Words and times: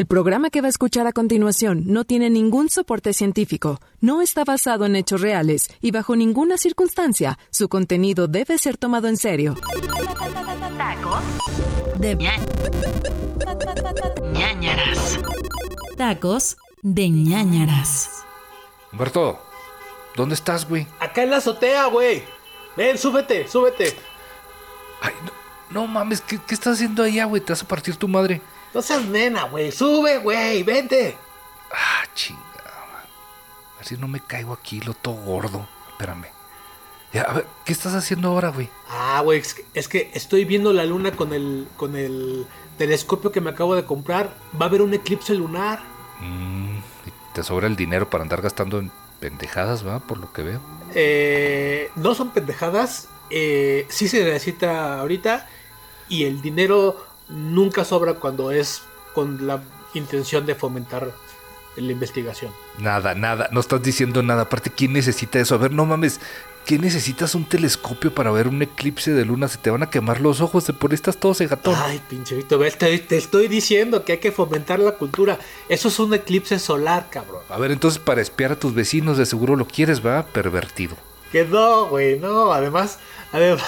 El 0.00 0.06
programa 0.06 0.48
que 0.48 0.62
va 0.62 0.66
a 0.68 0.70
escuchar 0.70 1.06
a 1.06 1.12
continuación 1.12 1.82
no 1.84 2.06
tiene 2.06 2.30
ningún 2.30 2.70
soporte 2.70 3.12
científico, 3.12 3.82
no 4.00 4.22
está 4.22 4.44
basado 4.44 4.86
en 4.86 4.96
hechos 4.96 5.20
reales 5.20 5.68
y 5.82 5.90
bajo 5.90 6.16
ninguna 6.16 6.56
circunstancia 6.56 7.38
su 7.50 7.68
contenido 7.68 8.26
debe 8.26 8.56
ser 8.56 8.78
tomado 8.78 9.08
en 9.08 9.18
serio. 9.18 9.56
Tacos 10.78 11.22
de 11.98 12.16
ñañaras. 14.32 15.18
Tacos 15.98 16.56
de 16.80 17.10
ñañaras. 17.10 18.24
Humberto, 18.92 19.38
¿dónde 20.16 20.34
estás, 20.34 20.66
güey? 20.66 20.86
Acá 20.98 21.24
en 21.24 21.30
la 21.30 21.36
azotea, 21.36 21.88
güey. 21.88 22.22
Ven, 22.74 22.96
súbete, 22.96 23.46
súbete. 23.46 23.94
Ay, 25.02 25.12
no, 25.26 25.82
no 25.82 25.86
mames, 25.86 26.22
¿qué, 26.22 26.38
¿qué 26.46 26.54
estás 26.54 26.76
haciendo 26.76 27.02
allá, 27.02 27.26
güey? 27.26 27.42
Te 27.42 27.52
vas 27.52 27.62
a 27.62 27.68
partir 27.68 27.96
tu 27.96 28.08
madre. 28.08 28.40
No 28.72 28.82
seas 28.82 29.04
nena, 29.04 29.44
güey. 29.44 29.72
Sube, 29.72 30.18
güey. 30.18 30.62
Vente. 30.62 31.16
Ah, 31.72 32.04
chingada. 32.14 33.04
A 33.74 33.76
ver 33.78 33.86
si 33.86 33.96
no 33.96 34.08
me 34.08 34.20
caigo 34.20 34.52
aquí, 34.52 34.80
lo 34.80 34.94
todo 34.94 35.14
gordo. 35.14 35.66
Espérame. 35.90 36.26
Ya, 37.12 37.22
a 37.22 37.34
ver, 37.34 37.46
¿qué 37.64 37.72
estás 37.72 37.94
haciendo 37.94 38.28
ahora, 38.28 38.50
güey? 38.50 38.68
Ah, 38.88 39.20
güey, 39.24 39.40
es 39.40 39.54
que, 39.54 39.64
es 39.74 39.88
que 39.88 40.10
estoy 40.14 40.44
viendo 40.44 40.72
la 40.72 40.84
luna 40.84 41.10
con 41.12 41.32
el, 41.32 41.66
con 41.76 41.96
el 41.96 42.46
telescopio 42.78 43.32
que 43.32 43.40
me 43.40 43.50
acabo 43.50 43.74
de 43.74 43.84
comprar. 43.84 44.32
Va 44.60 44.66
a 44.66 44.68
haber 44.68 44.82
un 44.82 44.94
eclipse 44.94 45.34
lunar. 45.34 45.80
Mm, 46.20 46.78
y 46.78 47.12
te 47.34 47.42
sobra 47.42 47.66
el 47.66 47.74
dinero 47.74 48.08
para 48.08 48.22
andar 48.22 48.42
gastando 48.42 48.78
en 48.78 48.92
pendejadas, 49.18 49.86
¿va? 49.86 49.98
Por 49.98 50.18
lo 50.18 50.32
que 50.32 50.42
veo. 50.42 50.60
Eh, 50.94 51.90
no 51.96 52.14
son 52.14 52.30
pendejadas. 52.30 53.08
Eh, 53.30 53.86
sí 53.88 54.08
se 54.08 54.22
necesita 54.22 55.00
ahorita. 55.00 55.48
Y 56.08 56.24
el 56.24 56.40
dinero 56.42 57.09
nunca 57.30 57.84
sobra 57.84 58.14
cuando 58.14 58.50
es 58.50 58.82
con 59.14 59.46
la 59.46 59.62
intención 59.94 60.46
de 60.46 60.54
fomentar 60.54 61.12
la 61.76 61.92
investigación. 61.92 62.52
Nada, 62.78 63.14
nada, 63.14 63.48
no 63.52 63.60
estás 63.60 63.82
diciendo 63.82 64.22
nada. 64.22 64.42
Aparte, 64.42 64.70
¿quién 64.70 64.92
necesita 64.92 65.38
eso? 65.38 65.54
A 65.54 65.58
ver, 65.58 65.72
no 65.72 65.86
mames. 65.86 66.20
¿Qué 66.66 66.78
necesitas 66.78 67.34
un 67.34 67.46
telescopio 67.46 68.14
para 68.14 68.30
ver 68.30 68.46
un 68.46 68.60
eclipse 68.60 69.12
de 69.12 69.24
luna? 69.24 69.48
Se 69.48 69.56
te 69.56 69.70
van 69.70 69.82
a 69.82 69.88
quemar 69.88 70.20
los 70.20 70.40
ojos, 70.42 70.66
de 70.66 70.74
por 70.74 70.90
ahí 70.90 70.94
estás 70.94 71.16
todo 71.16 71.32
cegatón. 71.32 71.74
Ay, 71.76 72.00
pinche 72.08 72.36
Víctor, 72.36 72.64
te, 72.72 72.98
te 72.98 73.16
estoy 73.16 73.48
diciendo 73.48 74.04
que 74.04 74.12
hay 74.12 74.18
que 74.18 74.30
fomentar 74.30 74.78
la 74.78 74.92
cultura. 74.92 75.38
Eso 75.68 75.88
es 75.88 75.98
un 75.98 76.12
eclipse 76.12 76.58
solar, 76.58 77.08
cabrón. 77.10 77.42
A 77.48 77.58
ver, 77.58 77.70
entonces 77.70 77.98
para 77.98 78.20
espiar 78.20 78.52
a 78.52 78.56
tus 78.56 78.74
vecinos, 78.74 79.16
de 79.16 79.24
seguro 79.24 79.56
lo 79.56 79.66
quieres, 79.66 80.04
va, 80.04 80.24
pervertido. 80.26 80.96
Que 81.32 81.44
no, 81.44 81.86
güey, 81.86 82.20
no. 82.20 82.52
Además, 82.52 82.98
además, 83.32 83.64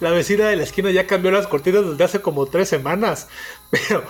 la 0.00 0.10
vecina 0.10 0.46
de 0.46 0.56
la 0.56 0.62
esquina 0.64 0.90
ya 0.90 1.06
cambió 1.06 1.30
las 1.30 1.46
cortinas 1.46 1.86
desde 1.86 2.04
hace 2.04 2.20
como 2.20 2.46
tres 2.46 2.68
semanas. 2.68 3.28
Pero 3.70 4.04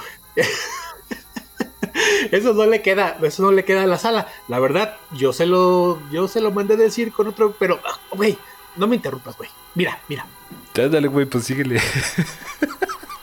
eso 2.30 2.54
no 2.54 2.66
le 2.66 2.82
queda, 2.82 3.18
eso 3.22 3.42
no 3.42 3.52
le 3.52 3.64
queda 3.64 3.84
a 3.84 3.86
la 3.86 3.98
sala. 3.98 4.28
La 4.48 4.58
verdad, 4.58 4.96
yo 5.12 5.32
se 5.32 5.46
lo, 5.46 6.00
yo 6.10 6.28
se 6.28 6.40
lo 6.40 6.50
mandé 6.50 6.76
decir 6.76 7.12
con 7.12 7.28
otro, 7.28 7.54
pero, 7.58 7.80
ah, 7.84 7.98
güey, 8.10 8.36
no 8.76 8.86
me 8.86 8.96
interrumpas, 8.96 9.36
güey. 9.36 9.50
Mira, 9.74 10.00
mira. 10.08 10.26
Dale, 10.74 11.06
güey, 11.06 11.26
pues 11.26 11.44
síguele. 11.44 11.80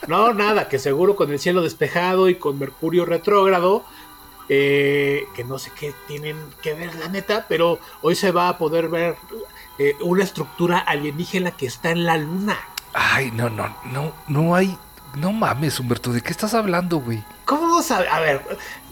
No, 0.07 0.33
nada, 0.33 0.67
que 0.67 0.79
seguro 0.79 1.15
con 1.15 1.31
el 1.31 1.39
cielo 1.39 1.61
despejado 1.61 2.27
y 2.27 2.35
con 2.35 2.57
Mercurio 2.57 3.05
retrógrado, 3.05 3.85
eh, 4.49 5.25
que 5.35 5.43
no 5.43 5.59
sé 5.59 5.71
qué 5.79 5.93
tienen 6.07 6.37
que 6.61 6.73
ver, 6.73 6.95
la 6.95 7.07
neta, 7.07 7.45
pero 7.47 7.79
hoy 8.01 8.15
se 8.15 8.31
va 8.31 8.49
a 8.49 8.57
poder 8.57 8.89
ver 8.89 9.15
eh, 9.79 9.95
una 10.01 10.23
estructura 10.23 10.79
alienígena 10.79 11.51
que 11.51 11.65
está 11.65 11.91
en 11.91 12.05
la 12.05 12.17
luna. 12.17 12.57
Ay, 12.93 13.31
no, 13.31 13.49
no, 13.49 13.75
no, 13.85 14.13
no 14.27 14.55
hay. 14.55 14.77
No 15.15 15.31
mames, 15.33 15.79
Humberto, 15.79 16.11
¿de 16.13 16.21
qué 16.21 16.31
estás 16.31 16.53
hablando, 16.53 16.97
güey? 16.99 17.23
¿Cómo 17.45 17.67
no 17.67 17.81
sabes? 17.83 18.07
A 18.11 18.19
ver, 18.21 18.45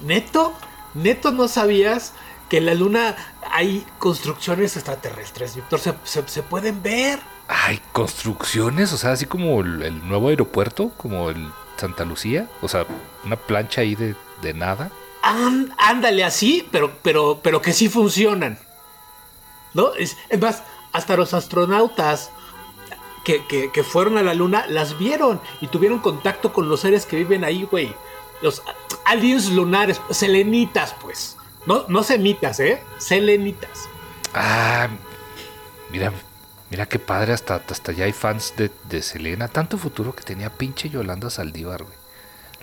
neto, 0.03 0.53
neto 0.93 1.31
no 1.31 1.47
sabías 1.47 2.13
que 2.49 2.57
en 2.57 2.65
la 2.65 2.73
luna 2.73 3.15
hay 3.51 3.85
construcciones 3.99 4.75
extraterrestres, 4.75 5.55
Víctor, 5.55 5.79
se, 5.79 5.93
se- 6.03 6.27
se 6.27 6.43
pueden 6.43 6.81
ver. 6.83 7.19
Ay, 7.47 7.79
construcciones, 7.93 8.91
o 8.93 8.97
sea, 8.97 9.11
así 9.13 9.25
como 9.25 9.61
el, 9.61 9.81
el 9.81 10.07
nuevo 10.07 10.29
aeropuerto, 10.29 10.89
como 10.97 11.29
el 11.29 11.49
Santa 11.77 12.03
Lucía, 12.05 12.47
o 12.61 12.67
sea, 12.67 12.85
una 13.23 13.37
plancha 13.37 13.81
ahí 13.81 13.95
de, 13.95 14.15
de 14.41 14.53
nada. 14.53 14.91
Án- 15.23 15.73
ándale 15.77 16.23
así, 16.25 16.67
pero, 16.71 16.91
pero, 17.01 17.39
pero 17.41 17.61
que 17.61 17.71
sí 17.73 17.87
funcionan. 17.87 18.59
¿No? 19.73 19.93
Es, 19.93 20.17
es 20.29 20.39
más, 20.41 20.63
hasta 20.93 21.15
los 21.15 21.33
astronautas 21.33 22.31
que, 23.23 23.45
que- 23.45 23.71
que 23.71 23.83
fueron 23.83 24.17
a 24.17 24.23
la 24.23 24.33
luna 24.33 24.65
las 24.67 24.97
vieron 24.97 25.39
y 25.61 25.67
tuvieron 25.67 25.99
contacto 25.99 26.51
con 26.53 26.69
los 26.69 26.79
seres 26.81 27.05
que 27.05 27.17
viven 27.17 27.43
ahí, 27.43 27.63
güey. 27.63 27.93
Los 28.41 28.63
aliens 29.05 29.49
lunares, 29.51 29.99
selenitas, 30.11 30.95
pues. 31.01 31.37
No, 31.65 31.85
no 31.89 32.03
semitas, 32.03 32.59
¿eh? 32.61 32.81
Selenitas. 32.97 33.87
Ah, 34.33 34.87
mira, 35.91 36.13
mira 36.71 36.85
qué 36.87 36.99
padre, 36.99 37.33
hasta, 37.33 37.55
hasta 37.69 37.91
ya 37.91 38.05
hay 38.05 38.13
fans 38.13 38.53
de, 38.55 38.71
de 38.87 39.01
Selena. 39.01 39.47
Tanto 39.49 39.77
futuro 39.77 40.15
que 40.15 40.23
tenía 40.23 40.49
pinche 40.49 40.89
Yolanda 40.89 41.29
Saldívar, 41.29 41.83
güey. 41.83 41.95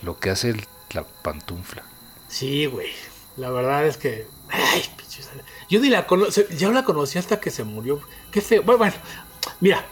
Lo 0.02 0.18
que 0.18 0.30
hace 0.30 0.50
el- 0.50 0.66
la 0.90 1.04
pantufla. 1.04 1.82
Sí, 2.28 2.66
güey. 2.66 2.88
La 3.36 3.50
verdad 3.50 3.86
es 3.86 3.96
que. 3.96 4.26
Ay. 4.50 4.82
Yo 5.68 5.80
ni 5.80 5.88
la 5.90 6.06
conocí. 6.06 6.44
Yo 6.58 6.70
la 6.72 6.84
conocí 6.84 7.18
hasta 7.18 7.40
que 7.40 7.50
se 7.50 7.64
murió. 7.64 8.00
Qué 8.30 8.40
feo. 8.40 8.62
Bueno, 8.62 8.78
bueno, 8.78 8.94
mira. 9.60 9.84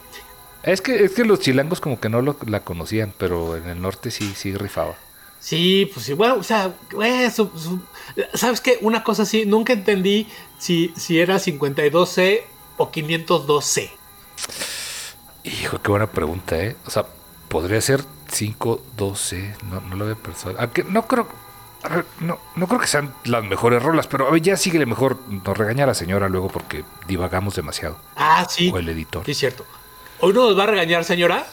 Es 0.62 0.81
que, 0.81 1.05
es 1.05 1.12
que 1.12 1.25
los 1.25 1.41
chilangos 1.41 1.81
como 1.81 2.00
que 2.00 2.09
no 2.09 2.22
lo- 2.22 2.37
la 2.47 2.60
conocían, 2.60 3.12
pero 3.19 3.56
en 3.56 3.69
el 3.69 3.82
norte 3.82 4.10
sí, 4.10 4.32
sí 4.37 4.55
rifaba. 4.55 4.94
Sí, 5.41 5.91
pues 5.93 6.06
sí, 6.06 6.15
bueno, 6.15 6.37
o 6.37 6.43
sea, 6.43 6.72
güey, 6.91 7.31
su- 7.31 7.50
su- 7.59 7.81
¿sabes 8.32 8.62
qué? 8.62 8.78
Una 8.81 9.05
cosa 9.05 9.25
así, 9.25 9.44
nunca 9.44 9.75
entendí 9.75 10.26
si, 10.59 10.94
si 10.97 11.19
era 11.21 11.38
52C 11.38 12.44
o 12.78 12.91
502C. 12.91 13.91
Hijo, 15.44 15.82
qué 15.82 15.91
buena 15.91 16.06
pregunta, 16.11 16.59
¿eh? 16.59 16.76
O 16.87 16.91
sea, 16.91 17.05
podría 17.49 17.81
ser 17.82 18.03
5, 18.32 18.82
12, 18.97 19.55
no, 19.71 19.81
no 19.82 19.97
lo 19.97 20.05
había 20.05 20.16
pensado. 20.16 20.55
Aunque 20.59 20.82
no 20.84 21.06
creo, 21.06 21.28
a 21.84 21.89
ver, 21.97 22.06
no, 22.21 22.39
no 22.56 22.67
creo 22.67 22.81
que 22.81 22.87
sean 22.87 23.15
las 23.25 23.45
mejores 23.45 23.83
rolas, 23.83 24.06
pero 24.06 24.27
a 24.27 24.31
ver, 24.31 24.41
ya 24.41 24.56
síguele 24.56 24.87
mejor, 24.87 25.19
nos 25.28 25.56
regaña 25.56 25.84
la 25.84 25.93
señora 25.93 26.31
luego 26.31 26.49
porque 26.49 26.83
divagamos 27.06 27.55
demasiado. 27.55 27.99
Ah, 28.17 28.47
sí. 28.49 28.71
O 28.72 28.78
el 28.78 28.89
editor. 28.89 29.25
Sí, 29.27 29.33
es 29.33 29.39
cierto. 29.39 29.67
¿Hoy 30.21 30.33
no 30.33 30.49
nos 30.49 30.59
va 30.59 30.65
a 30.65 30.69
regañar, 30.69 31.05
señora? 31.05 31.44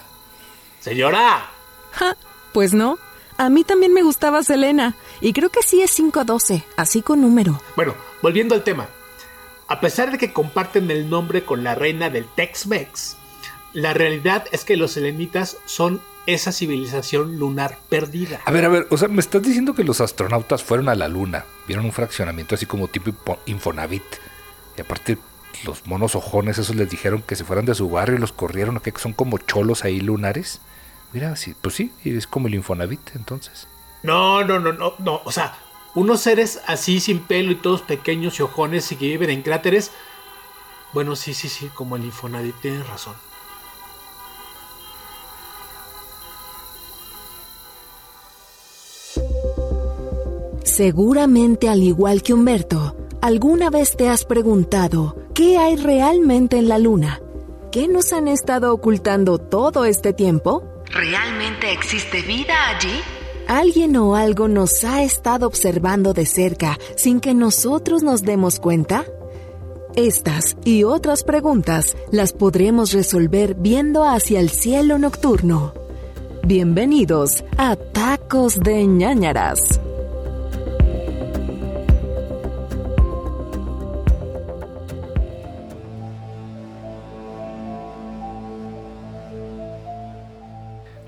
Señora. 0.80 1.50
Ja, 1.92 2.16
pues 2.54 2.74
no. 2.74 2.98
A 3.38 3.50
mí 3.50 3.66
también 3.66 3.94
me 3.94 4.04
gustaba 4.04 4.42
Selena. 4.44 4.96
Y 5.20 5.34
creo 5.34 5.50
que 5.50 5.64
sí 5.64 5.82
es 5.82 5.94
512, 5.96 6.64
así 6.78 7.02
con 7.02 7.22
número. 7.22 7.62
Bueno, 7.76 7.94
volviendo 8.22 8.56
al 8.56 8.64
tema. 8.64 8.88
A 9.68 9.82
pesar 9.82 10.12
de 10.12 10.18
que 10.18 10.32
comparten 10.32 10.90
el 10.92 11.10
nombre 11.10 11.44
con 11.44 11.64
la 11.64 11.76
reina 11.76 12.10
del 12.10 12.26
Tex-Mex, 12.26 13.18
la 13.74 13.94
realidad 13.94 14.46
es 14.52 14.64
que 14.64 14.78
los 14.78 14.92
selenitas 14.92 15.58
son 15.66 16.02
esa 16.28 16.52
civilización 16.52 17.38
lunar 17.40 17.78
perdida. 17.90 18.42
A 18.46 18.52
ver, 18.52 18.66
a 18.66 18.70
ver, 18.70 18.88
o 18.90 18.98
sea, 18.98 19.08
me 19.08 19.20
estás 19.20 19.42
diciendo 19.42 19.74
que 19.74 19.84
los 19.84 20.02
astronautas 20.02 20.64
fueron 20.64 20.90
a 20.90 20.96
la 20.96 21.08
luna, 21.08 21.46
vieron 21.68 21.86
un 21.86 21.92
fraccionamiento 21.92 22.56
así 22.56 22.66
como 22.66 22.88
tipo 22.88 23.10
Info- 23.10 23.40
Infonavit. 23.46 24.04
Y 24.78 24.82
aparte, 24.82 25.18
los 25.66 25.86
monos 25.88 26.16
ojones, 26.16 26.58
esos 26.58 26.76
les 26.76 26.90
dijeron 26.90 27.22
que 27.22 27.36
se 27.36 27.44
fueran 27.44 27.66
de 27.66 27.76
su 27.76 27.90
barrio 27.90 28.16
y 28.18 28.20
los 28.20 28.32
corrieron. 28.32 28.80
Que 28.80 28.94
son 28.98 29.14
como 29.14 29.38
cholos 29.38 29.84
ahí 29.84 30.00
lunares. 30.00 30.62
Mira, 31.14 31.36
sí, 31.36 31.56
pues 31.60 31.76
sí, 31.76 31.92
es 32.06 32.26
como 32.28 32.48
el 32.48 32.56
Infonavit, 32.56 33.16
entonces. 33.16 33.68
No, 34.04 34.44
no, 34.44 34.60
no, 34.60 34.72
no, 34.74 34.94
no. 35.00 35.22
O 35.26 35.32
sea, 35.32 35.58
unos 35.94 36.22
seres 36.22 36.62
así 36.68 37.00
sin 37.02 37.20
pelo 37.20 37.52
y 37.52 37.56
todos 37.56 37.82
pequeños 37.82 38.40
y 38.40 38.44
ojones 38.44 38.92
y 38.92 38.96
que 38.96 39.08
viven 39.08 39.30
en 39.30 39.42
cráteres. 39.42 39.92
Bueno, 40.94 41.16
sí, 41.16 41.34
sí, 41.34 41.50
sí, 41.50 41.70
como 41.74 41.96
el 41.98 42.06
Infonavit, 42.06 42.56
tienes 42.62 42.88
razón. 42.88 43.16
Seguramente 50.72 51.68
al 51.68 51.84
igual 51.84 52.24
que 52.24 52.34
Humberto, 52.34 52.96
alguna 53.22 53.70
vez 53.70 53.98
te 53.98 54.08
has 54.08 54.24
preguntado 54.24 55.18
qué 55.34 55.58
hay 55.58 55.76
realmente 55.76 56.58
en 56.58 56.70
la 56.70 56.80
luna. 56.80 57.20
¿Qué 57.74 57.90
nos 57.90 58.14
han 58.14 58.30
estado 58.30 58.74
ocultando 58.74 59.38
todo 59.38 59.84
este 59.84 60.14
tiempo? 60.14 60.64
¿Realmente 60.86 61.74
existe 61.74 62.22
vida 62.22 62.54
allí? 62.70 63.02
¿Alguien 63.50 63.98
o 63.98 64.16
algo 64.16 64.48
nos 64.48 64.86
ha 64.86 65.04
estado 65.04 65.46
observando 65.46 66.14
de 66.14 66.26
cerca 66.26 66.80
sin 66.96 67.20
que 67.20 67.34
nosotros 67.34 68.02
nos 68.02 68.22
demos 68.22 68.62
cuenta? 68.62 69.04
Estas 69.98 70.56
y 70.64 70.86
otras 70.86 71.26
preguntas 71.26 71.98
las 72.12 72.32
podremos 72.32 72.94
resolver 72.94 73.56
viendo 73.56 74.06
hacia 74.06 74.40
el 74.40 74.50
cielo 74.50 74.98
nocturno. 74.98 75.74
Bienvenidos 76.46 77.44
a 77.58 77.76
Tacos 77.76 78.58
de 78.58 78.88
ñañaras. 78.88 79.82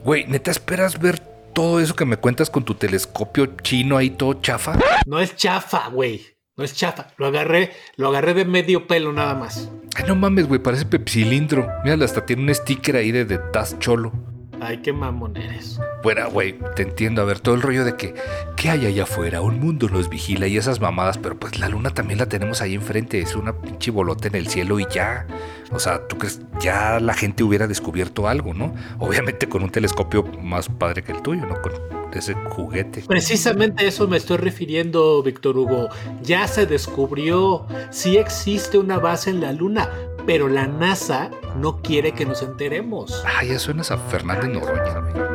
Güey, 0.03 0.25
¿neta 0.27 0.51
esperas 0.51 1.00
ver 1.00 1.19
todo 1.53 1.79
eso 1.79 1.95
que 1.95 2.03
me 2.03 2.17
cuentas 2.17 2.50
con 2.50 2.65
tu 2.65 2.73
telescopio 2.73 3.55
chino 3.61 3.95
ahí 3.95 4.09
todo 4.09 4.33
chafa? 4.33 4.77
No 5.05 5.19
es 5.19 5.35
chafa, 5.38 5.88
güey. 5.88 6.21
No 6.57 6.65
es 6.65 6.75
chafa. 6.75 7.07
Lo 7.17 7.27
agarré, 7.27 7.71
lo 7.95 8.09
agarré 8.09 8.33
de 8.33 8.44
medio 8.44 8.85
pelo 8.85 9.13
nada 9.13 9.33
más. 9.33 9.71
Ay, 9.95 10.03
no 10.05 10.15
mames, 10.15 10.47
güey, 10.47 10.61
parece 10.61 10.85
pepsilindro. 10.85 11.69
Mira, 11.85 12.03
hasta 12.03 12.25
tiene 12.25 12.44
un 12.44 12.53
sticker 12.53 12.97
ahí 12.97 13.13
de, 13.13 13.23
de 13.23 13.38
Taz 13.38 13.79
Cholo. 13.79 14.11
Ay, 14.59 14.77
qué 14.81 14.91
mamón 14.91 15.35
eres. 15.38 15.79
Bueno, 16.03 16.29
güey, 16.29 16.57
te 16.75 16.83
entiendo. 16.83 17.21
A 17.21 17.25
ver, 17.25 17.39
todo 17.39 17.56
el 17.56 17.61
rollo 17.61 17.85
de 17.85 17.95
que, 17.95 18.13
¿qué 18.56 18.69
hay 18.69 18.85
allá 18.85 19.03
afuera? 19.03 19.41
Un 19.41 19.59
mundo 19.59 19.88
nos 19.89 20.09
vigila 20.09 20.47
y 20.47 20.57
esas 20.57 20.79
mamadas, 20.81 21.17
pero 21.17 21.39
pues 21.39 21.59
la 21.59 21.69
luna 21.69 21.89
también 21.89 22.19
la 22.19 22.27
tenemos 22.27 22.61
ahí 22.61 22.73
enfrente. 22.73 23.19
Es 23.19 23.35
una 23.35 23.53
pinche 23.61 23.89
bolota 23.89 24.27
en 24.27 24.35
el 24.35 24.47
cielo 24.47 24.79
y 24.79 24.85
ya. 24.89 25.25
O 25.73 25.79
sea, 25.79 26.07
tú 26.07 26.17
crees, 26.17 26.39
ya 26.59 26.99
la 26.99 27.13
gente 27.13 27.43
hubiera 27.43 27.67
descubierto 27.67 28.27
algo, 28.27 28.53
¿no? 28.53 28.73
Obviamente 28.99 29.49
con 29.49 29.63
un 29.63 29.69
telescopio 29.69 30.23
más 30.41 30.69
padre 30.69 31.03
que 31.03 31.11
el 31.11 31.21
tuyo, 31.21 31.45
¿no? 31.45 31.61
Con 31.61 31.71
ese 32.13 32.33
juguete. 32.33 33.03
Precisamente 33.07 33.83
a 33.83 33.87
eso 33.87 34.07
me 34.07 34.17
estoy 34.17 34.37
refiriendo, 34.37 35.23
Víctor 35.23 35.57
Hugo. 35.57 35.89
Ya 36.21 36.47
se 36.47 36.65
descubrió, 36.65 37.65
sí 37.89 38.17
existe 38.17 38.77
una 38.77 38.99
base 38.99 39.31
en 39.31 39.41
la 39.41 39.51
luna, 39.51 39.89
pero 40.25 40.47
la 40.47 40.67
NASA 40.67 41.31
no 41.57 41.81
quiere 41.81 42.13
que 42.13 42.25
nos 42.25 42.41
enteremos. 42.41 43.23
Ay, 43.25 43.49
ya 43.49 43.59
suenas 43.59 43.91
a 43.91 43.97
Fernández 43.97 44.49
Noroña, 44.49 45.32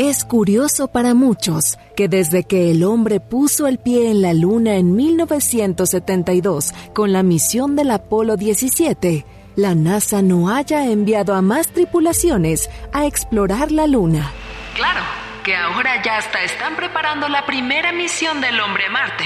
Es 0.00 0.24
curioso 0.24 0.86
para 0.86 1.12
muchos 1.12 1.76
que 1.96 2.06
desde 2.06 2.44
que 2.44 2.70
el 2.70 2.84
hombre 2.84 3.18
puso 3.18 3.66
el 3.66 3.78
pie 3.78 4.12
en 4.12 4.22
la 4.22 4.32
Luna 4.32 4.76
en 4.76 4.94
1972 4.94 6.72
con 6.94 7.12
la 7.12 7.24
misión 7.24 7.74
del 7.74 7.90
Apolo 7.90 8.36
17, 8.36 9.26
la 9.56 9.74
NASA 9.74 10.22
no 10.22 10.50
haya 10.50 10.84
enviado 10.84 11.34
a 11.34 11.42
más 11.42 11.66
tripulaciones 11.66 12.70
a 12.92 13.06
explorar 13.06 13.72
la 13.72 13.88
Luna. 13.88 14.30
Claro, 14.76 15.00
que 15.42 15.56
ahora 15.56 16.00
ya 16.04 16.18
hasta 16.18 16.44
están 16.44 16.76
preparando 16.76 17.28
la 17.28 17.44
primera 17.44 17.90
misión 17.92 18.40
del 18.40 18.60
hombre 18.60 18.84
a 18.86 18.90
Marte. 18.90 19.24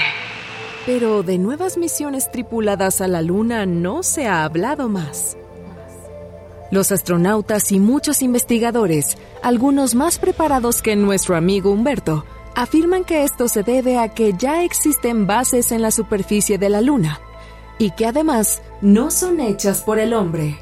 Pero 0.87 1.21
de 1.21 1.37
nuevas 1.37 1.77
misiones 1.77 2.31
tripuladas 2.31 2.99
a 2.99 3.07
la 3.07 3.21
Luna 3.21 3.67
no 3.67 4.01
se 4.01 4.25
ha 4.25 4.43
hablado 4.43 4.89
más. 4.89 5.37
Los 6.71 6.91
astronautas 6.91 7.71
y 7.71 7.79
muchos 7.79 8.21
investigadores, 8.21 9.17
algunos 9.41 9.95
más 9.95 10.17
preparados 10.17 10.81
que 10.81 10.95
nuestro 10.95 11.35
amigo 11.35 11.71
Humberto, 11.71 12.25
afirman 12.55 13.03
que 13.03 13.23
esto 13.23 13.47
se 13.47 13.63
debe 13.63 13.97
a 13.97 14.09
que 14.09 14.33
ya 14.33 14.63
existen 14.63 15.27
bases 15.27 15.71
en 15.71 15.81
la 15.81 15.91
superficie 15.91 16.57
de 16.57 16.69
la 16.69 16.81
Luna 16.81 17.19
y 17.77 17.91
que 17.91 18.05
además 18.05 18.61
no 18.81 19.11
son 19.11 19.39
hechas 19.39 19.81
por 19.81 19.99
el 19.99 20.13
hombre. 20.13 20.59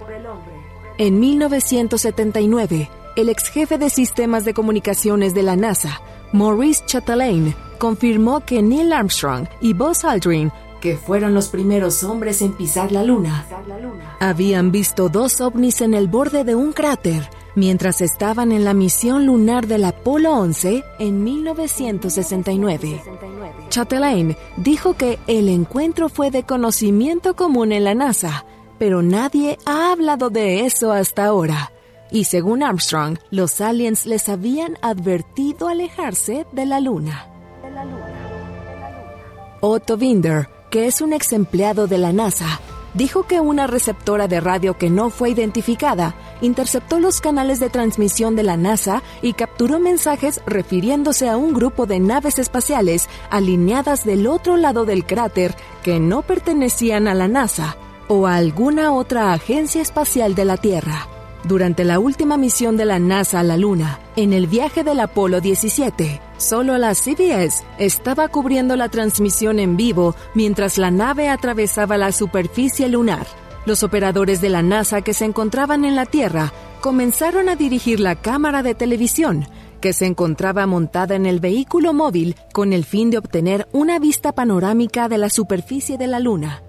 En 0.97 1.19
1979, 1.19 2.89
el 3.15 3.29
ex 3.29 3.49
jefe 3.49 3.77
de 3.77 3.89
sistemas 3.89 4.45
de 4.45 4.53
comunicaciones 4.53 5.33
de 5.33 5.43
la 5.43 5.55
NASA, 5.55 6.01
Maurice 6.31 6.83
Chatelain, 6.85 7.55
confirmó 7.77 8.41
que 8.41 8.61
Neil 8.61 8.93
Armstrong 8.93 9.47
y 9.59 9.73
Buzz 9.73 10.05
Aldrin 10.05 10.51
que 10.81 10.97
fueron 10.97 11.33
los 11.33 11.47
primeros 11.47 12.03
hombres 12.03 12.41
en 12.41 12.53
pisar 12.53 12.91
la 12.91 13.03
luna, 13.03 13.45
habían 14.19 14.71
visto 14.71 15.07
dos 15.07 15.39
ovnis 15.39 15.79
en 15.79 15.93
el 15.93 16.07
borde 16.07 16.43
de 16.43 16.55
un 16.55 16.73
cráter 16.73 17.29
mientras 17.55 18.01
estaban 18.01 18.51
en 18.51 18.63
la 18.63 18.73
misión 18.73 19.25
lunar 19.25 19.67
del 19.67 19.85
Apolo 19.85 20.33
11 20.33 20.83
en 20.99 21.23
1969. 21.23 23.01
Chatelain 23.69 24.35
dijo 24.57 24.95
que 24.95 25.19
el 25.27 25.49
encuentro 25.49 26.09
fue 26.09 26.31
de 26.31 26.43
conocimiento 26.43 27.35
común 27.35 27.71
en 27.71 27.83
la 27.83 27.95
NASA, 27.95 28.45
pero 28.79 29.01
nadie 29.01 29.57
ha 29.65 29.91
hablado 29.91 30.29
de 30.29 30.65
eso 30.65 30.91
hasta 30.91 31.25
ahora. 31.25 31.71
Y 32.09 32.25
según 32.25 32.63
Armstrong, 32.63 33.17
los 33.29 33.61
aliens 33.61 34.05
les 34.05 34.27
habían 34.27 34.77
advertido 34.81 35.69
alejarse 35.69 36.45
de 36.51 36.65
la 36.65 36.81
Luna. 36.81 37.27
Otto 39.61 39.95
Binder, 39.95 40.49
que 40.71 40.87
es 40.87 41.01
un 41.01 41.13
ex 41.13 41.33
empleado 41.33 41.85
de 41.85 41.99
la 41.99 42.13
NASA, 42.13 42.59
dijo 42.93 43.27
que 43.27 43.39
una 43.39 43.67
receptora 43.67 44.27
de 44.27 44.39
radio 44.39 44.77
que 44.77 44.89
no 44.89 45.09
fue 45.09 45.29
identificada 45.29 46.15
interceptó 46.41 46.99
los 46.99 47.21
canales 47.21 47.59
de 47.59 47.69
transmisión 47.69 48.35
de 48.35 48.43
la 48.43 48.57
NASA 48.57 49.03
y 49.21 49.33
capturó 49.33 49.79
mensajes 49.79 50.41
refiriéndose 50.45 51.29
a 51.29 51.37
un 51.37 51.53
grupo 51.53 51.85
de 51.85 51.99
naves 51.99 52.39
espaciales 52.39 53.07
alineadas 53.29 54.05
del 54.05 54.27
otro 54.27 54.57
lado 54.57 54.85
del 54.85 55.05
cráter 55.05 55.55
que 55.83 55.99
no 55.99 56.21
pertenecían 56.23 57.07
a 57.07 57.13
la 57.13 57.27
NASA 57.27 57.75
o 58.07 58.25
a 58.25 58.35
alguna 58.35 58.93
otra 58.93 59.33
agencia 59.33 59.81
espacial 59.81 60.35
de 60.35 60.45
la 60.45 60.57
Tierra. 60.57 61.20
Durante 61.43 61.83
la 61.83 61.99
última 61.99 62.37
misión 62.37 62.77
de 62.77 62.85
la 62.85 62.99
NASA 62.99 63.39
a 63.39 63.43
la 63.43 63.57
Luna, 63.57 63.99
en 64.15 64.31
el 64.31 64.45
viaje 64.45 64.83
del 64.83 64.99
Apolo 64.99 65.41
17, 65.41 66.21
solo 66.37 66.77
la 66.77 66.93
CBS 66.93 67.63
estaba 67.79 68.27
cubriendo 68.27 68.75
la 68.75 68.89
transmisión 68.89 69.57
en 69.57 69.75
vivo 69.75 70.15
mientras 70.35 70.77
la 70.77 70.91
nave 70.91 71.29
atravesaba 71.29 71.97
la 71.97 72.11
superficie 72.11 72.87
lunar. 72.89 73.25
Los 73.65 73.81
operadores 73.81 74.39
de 74.39 74.49
la 74.49 74.61
NASA 74.61 75.01
que 75.01 75.15
se 75.15 75.25
encontraban 75.25 75.83
en 75.83 75.95
la 75.95 76.05
Tierra 76.05 76.53
comenzaron 76.79 77.49
a 77.49 77.55
dirigir 77.55 77.99
la 77.99 78.15
cámara 78.15 78.61
de 78.61 78.75
televisión, 78.75 79.47
que 79.81 79.93
se 79.93 80.05
encontraba 80.05 80.67
montada 80.67 81.15
en 81.15 81.25
el 81.25 81.39
vehículo 81.39 81.91
móvil 81.91 82.35
con 82.53 82.71
el 82.71 82.85
fin 82.85 83.09
de 83.09 83.17
obtener 83.17 83.67
una 83.71 83.97
vista 83.97 84.31
panorámica 84.31 85.09
de 85.09 85.17
la 85.17 85.29
superficie 85.31 85.97
de 85.97 86.05
la 86.05 86.19
Luna. 86.19 86.61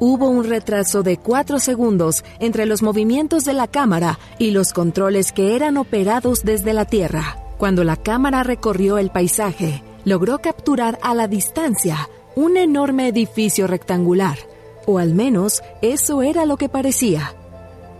Hubo 0.00 0.28
un 0.28 0.44
retraso 0.44 1.02
de 1.02 1.16
cuatro 1.16 1.58
segundos 1.58 2.24
entre 2.38 2.66
los 2.66 2.82
movimientos 2.82 3.44
de 3.44 3.52
la 3.52 3.66
cámara 3.66 4.18
y 4.38 4.50
los 4.50 4.72
controles 4.72 5.32
que 5.32 5.56
eran 5.56 5.76
operados 5.76 6.44
desde 6.44 6.72
la 6.72 6.84
Tierra. 6.84 7.38
Cuando 7.56 7.82
la 7.82 7.96
cámara 7.96 8.42
recorrió 8.42 8.98
el 8.98 9.10
paisaje, 9.10 9.82
logró 10.04 10.38
capturar 10.38 10.98
a 11.02 11.14
la 11.14 11.28
distancia 11.28 12.08
un 12.36 12.56
enorme 12.56 13.08
edificio 13.08 13.66
rectangular, 13.66 14.38
o 14.86 14.98
al 14.98 15.14
menos 15.14 15.62
eso 15.82 16.22
era 16.22 16.46
lo 16.46 16.56
que 16.56 16.68
parecía. 16.68 17.34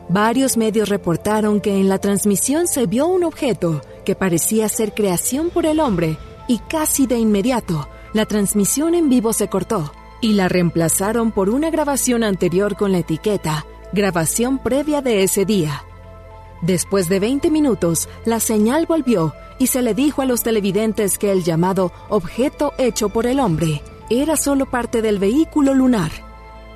Varios 0.09 0.57
medios 0.57 0.89
reportaron 0.89 1.61
que 1.61 1.79
en 1.81 1.89
la 1.89 1.99
transmisión 1.99 2.67
se 2.67 2.87
vio 2.87 3.07
un 3.09 3.25
objeto 3.25 3.83
que 4.05 4.15
parecía 4.15 4.69
ser 4.69 4.95
creación 4.95 5.51
por 5.51 5.67
el 5.67 5.81
hombre 5.81 6.19
y 6.47 6.59
casi 6.59 7.07
de 7.07 7.19
inmediato 7.19 7.89
la 8.15 8.25
transmisión 8.25 8.95
en 8.95 9.11
vivo 9.11 9.33
se 9.33 9.49
cortó 9.49 9.93
y 10.21 10.35
la 10.35 10.49
reemplazaron 10.49 11.33
por 11.33 11.51
una 11.51 11.71
grabación 11.71 12.25
anterior 12.25 12.77
con 12.77 12.93
la 12.93 12.99
etiqueta 12.99 13.65
grabación 13.93 14.59
previa 14.59 15.01
de 15.01 15.23
ese 15.23 15.45
día. 15.45 15.85
Después 16.61 17.09
de 17.09 17.21
20 17.21 17.51
minutos, 17.51 18.09
la 18.25 18.41
señal 18.41 18.87
volvió 18.87 19.33
y 19.59 19.69
se 19.69 19.83
le 19.83 19.95
dijo 19.95 20.23
a 20.23 20.27
los 20.27 20.43
televidentes 20.43 21.19
que 21.19 21.31
el 21.31 21.45
llamado 21.45 21.93
objeto 22.09 22.73
hecho 22.79 23.09
por 23.09 23.27
el 23.27 23.41
hombre 23.41 23.83
era 24.11 24.37
solo 24.37 24.67
parte 24.67 25.03
del 25.03 25.19
vehículo 25.19 25.75
lunar. 25.75 26.11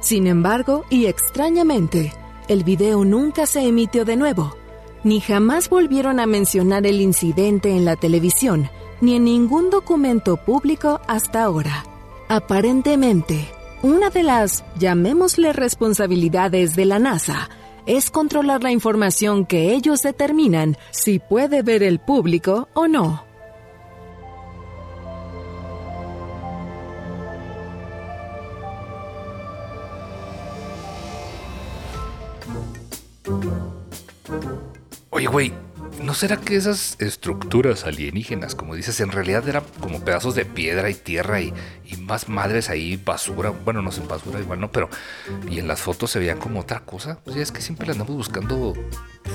Sin 0.01 0.27
embargo, 0.27 0.85
y 0.91 1.07
extrañamente, 1.07 2.13
el 2.49 2.65
video 2.65 3.05
nunca 3.05 3.47
se 3.47 3.67
emitió 3.67 4.05
de 4.05 4.17
nuevo, 4.17 4.57
ni 5.05 5.21
jamás 5.21 5.69
volvieron 5.69 6.21
a 6.21 6.27
mencionar 6.27 6.87
el 6.87 7.01
incidente 7.01 7.71
en 7.71 7.85
la 7.85 7.97
televisión, 7.97 8.69
ni 9.01 9.17
en 9.17 9.25
ningún 9.25 9.71
documento 9.71 10.37
público 10.37 11.01
hasta 11.09 11.43
ahora. 11.43 11.85
Aparentemente, 12.35 13.47
una 13.83 14.09
de 14.09 14.23
las, 14.23 14.65
llamémosle 14.79 15.53
responsabilidades 15.53 16.75
de 16.75 16.87
la 16.87 16.99
NASA, 16.99 17.51
es 17.85 18.11
controlar 18.11 18.63
la 18.63 18.73
información 18.73 19.45
que 19.45 19.75
ellos 19.75 20.01
determinan 20.01 20.79
si 20.93 21.19
puede 21.19 21.61
ver 21.61 21.83
el 21.83 21.99
público 21.99 22.71
o 22.73 22.89
no. 22.89 23.23
Oye, 35.11 35.27
güey, 35.27 35.53
¿no 36.03 36.15
será 36.15 36.37
que 36.37 36.57
esas 36.57 36.97
estructuras 36.99 37.85
alienígenas, 37.85 38.55
como 38.55 38.75
dices, 38.75 39.01
en 39.01 39.13
realidad 39.13 39.49
eran 39.49 39.65
como 39.81 40.01
pedazos 40.05 40.35
de 40.35 40.45
piedra 40.45 40.91
y 40.91 40.95
tierra 40.95 41.41
y, 41.41 41.53
más 41.99 42.29
madres 42.29 42.71
ahí, 42.71 42.97
basura? 42.97 43.51
Bueno, 43.51 43.83
no 43.83 43.93
sé, 43.93 44.01
basura 44.09 44.41
igual, 44.41 44.61
no, 44.61 44.73
pero. 44.73 44.89
Y 45.49 45.59
en 45.59 45.69
las 45.69 45.81
fotos 45.81 46.11
se 46.11 46.19
veían 46.19 46.39
como 46.39 46.61
otra 46.61 46.81
cosa. 46.81 47.19
Pues 47.25 47.37
es 47.37 47.53
que 47.53 47.61
siempre 47.61 47.87
le 47.87 47.93
andamos 47.93 48.17
buscando 48.17 48.75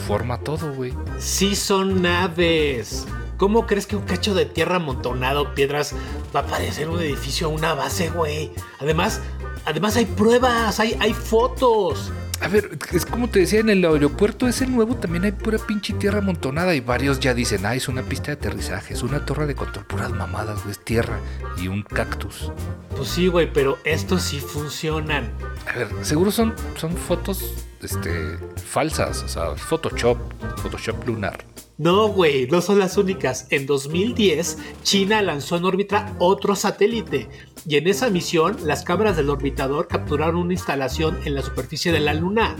forma 0.08 0.36
a 0.36 0.40
todo, 0.40 0.74
güey. 0.74 0.94
Sí 1.20 1.56
son 1.56 2.02
naves. 2.02 3.06
¿Cómo 3.38 3.68
crees 3.68 3.86
que 3.86 3.96
un 3.96 4.04
cacho 4.04 4.34
de 4.34 4.46
tierra 4.46 4.78
amontonado, 4.78 5.54
piedras, 5.54 5.94
va 6.36 6.40
a 6.40 6.46
parecer 6.48 6.90
un 6.90 7.00
edificio 7.00 7.48
o 7.48 7.52
una 7.52 7.76
base, 7.76 8.10
güey? 8.10 8.52
Además, 8.80 9.22
además 9.66 9.96
hay 9.96 10.06
pruebas, 10.06 10.80
hay, 10.80 10.98
hay 11.00 11.14
fotos. 11.14 12.12
A 12.41 12.48
ver, 12.50 12.77
es 12.94 13.06
como 13.06 13.29
te 13.29 13.39
decía, 13.39 13.60
en 13.60 13.70
el 13.70 13.84
aeropuerto 13.84 14.48
ese 14.48 14.67
nuevo 14.67 14.96
también 14.96 15.24
hay 15.24 15.32
pura 15.32 15.58
pinche 15.58 15.94
tierra 15.94 16.20
amontonada 16.20 16.75
y 16.75 16.79
varios 16.79 17.20
ya 17.20 17.34
dicen, 17.34 17.65
ah, 17.65 17.75
es 17.75 17.88
una 17.88 18.03
pista 18.03 18.27
de 18.27 18.34
aterrizaje, 18.34 18.94
es 18.94 19.03
una 19.03 19.25
torre 19.25 19.48
de 19.48 19.56
control, 19.56 19.86
puras 19.86 20.12
mamadas, 20.12 20.62
güey, 20.63 20.72
es 20.72 20.84
tierra 20.84 21.20
y 21.58 21.67
un 21.67 21.82
cactus. 21.84 22.51
Pues 22.96 23.10
sí, 23.10 23.27
güey, 23.27 23.51
pero 23.51 23.79
estos 23.84 24.22
sí 24.22 24.39
funcionan. 24.39 25.32
A 25.67 25.77
ver, 25.77 25.88
seguro 26.03 26.32
son, 26.32 26.53
son 26.75 26.96
fotos 26.96 27.67
este, 27.82 28.38
falsas, 28.65 29.24
o 29.24 29.27
sea, 29.27 29.56
Photoshop, 29.56 30.17
Photoshop 30.62 31.08
lunar. 31.08 31.38
No, 31.78 32.08
güey, 32.08 32.48
no 32.48 32.62
son 32.62 32.80
las 32.80 32.98
únicas. 32.98 33.46
En 33.52 33.68
2010, 33.68 34.58
China 34.82 35.22
lanzó 35.22 35.58
en 35.58 35.66
órbita 35.66 36.16
otro 36.18 36.56
satélite. 36.56 37.30
Y 37.68 37.76
en 37.76 37.88
esa 37.88 38.10
misión, 38.10 38.58
las 38.64 38.84
cámaras 38.84 39.16
del 39.16 39.30
orbitador 39.30 39.88
capturaron 39.88 40.38
una 40.38 40.54
instalación 40.54 41.20
en 41.26 41.36
la 41.36 41.44
superficie 41.44 41.92
de 41.92 42.00
la 42.00 42.16
Luna. 42.16 42.56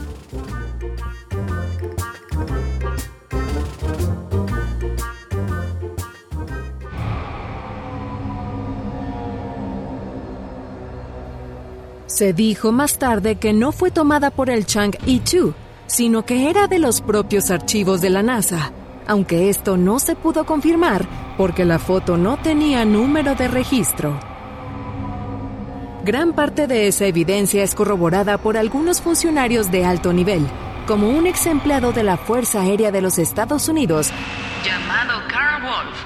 Se 12.06 12.32
dijo 12.32 12.72
más 12.72 12.98
tarde 12.98 13.36
que 13.36 13.52
no 13.52 13.72
fue 13.72 13.90
tomada 13.90 14.30
por 14.30 14.48
el 14.50 14.64
Chang'e 14.64 15.20
2, 15.20 15.54
sino 15.86 16.24
que 16.24 16.50
era 16.50 16.66
de 16.68 16.78
los 16.78 17.00
propios 17.00 17.50
archivos 17.50 18.00
de 18.00 18.10
la 18.10 18.22
NASA, 18.22 18.72
aunque 19.08 19.48
esto 19.48 19.76
no 19.76 19.98
se 19.98 20.14
pudo 20.14 20.44
confirmar 20.44 21.06
porque 21.36 21.64
la 21.64 21.80
foto 21.80 22.16
no 22.16 22.36
tenía 22.36 22.84
número 22.84 23.34
de 23.34 23.48
registro. 23.48 24.20
Gran 26.04 26.32
parte 26.32 26.66
de 26.66 26.86
esa 26.86 27.06
evidencia 27.06 27.64
es 27.64 27.74
corroborada 27.74 28.38
por 28.38 28.56
algunos 28.56 29.00
funcionarios 29.00 29.70
de 29.70 29.84
alto 29.84 30.12
nivel, 30.12 30.46
como 30.86 31.08
un 31.08 31.26
ex 31.26 31.46
empleado 31.46 31.92
de 31.92 32.02
la 32.02 32.16
Fuerza 32.16 32.62
Aérea 32.62 32.92
de 32.92 33.02
los 33.02 33.18
Estados 33.18 33.68
Unidos, 33.68 34.10
Llamado 34.64 35.20
Carl 35.28 35.62
Wolf. 35.62 35.96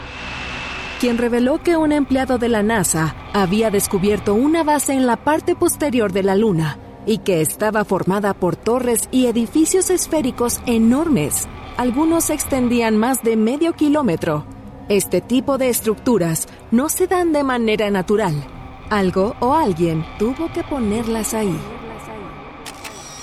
quien 1.01 1.19
reveló 1.19 1.63
que 1.63 1.77
un 1.77 1.93
empleado 1.93 2.39
de 2.39 2.49
la 2.49 2.63
NASA 2.63 3.15
había 3.33 3.71
descubierto 3.71 4.35
una 4.35 4.63
base 4.65 4.93
en 4.93 5.07
la 5.07 5.17
parte 5.17 5.55
posterior 5.55 6.13
de 6.13 6.23
la 6.23 6.37
Luna 6.37 6.79
y 7.07 7.19
que 7.19 7.41
estaba 7.41 7.85
formada 7.85 8.35
por 8.35 8.57
torres 8.57 9.09
y 9.11 9.27
edificios 9.27 9.91
esféricos 9.91 10.61
enormes. 10.67 11.49
Algunos 11.77 12.25
se 12.25 12.35
extendían 12.35 12.99
más 12.99 13.23
de 13.23 13.37
medio 13.37 13.73
kilómetro. 13.73 14.45
Este 14.89 15.23
tipo 15.23 15.57
de 15.57 15.71
estructuras 15.71 16.47
no 16.71 16.91
se 16.91 17.07
dan 17.07 17.33
de 17.33 17.43
manera 17.45 17.91
natural. 17.91 18.35
Algo 18.91 19.35
o 19.41 19.55
alguien 19.55 20.05
tuvo 20.19 20.53
que 20.53 20.63
ponerlas 20.65 21.33
ahí. 21.33 21.57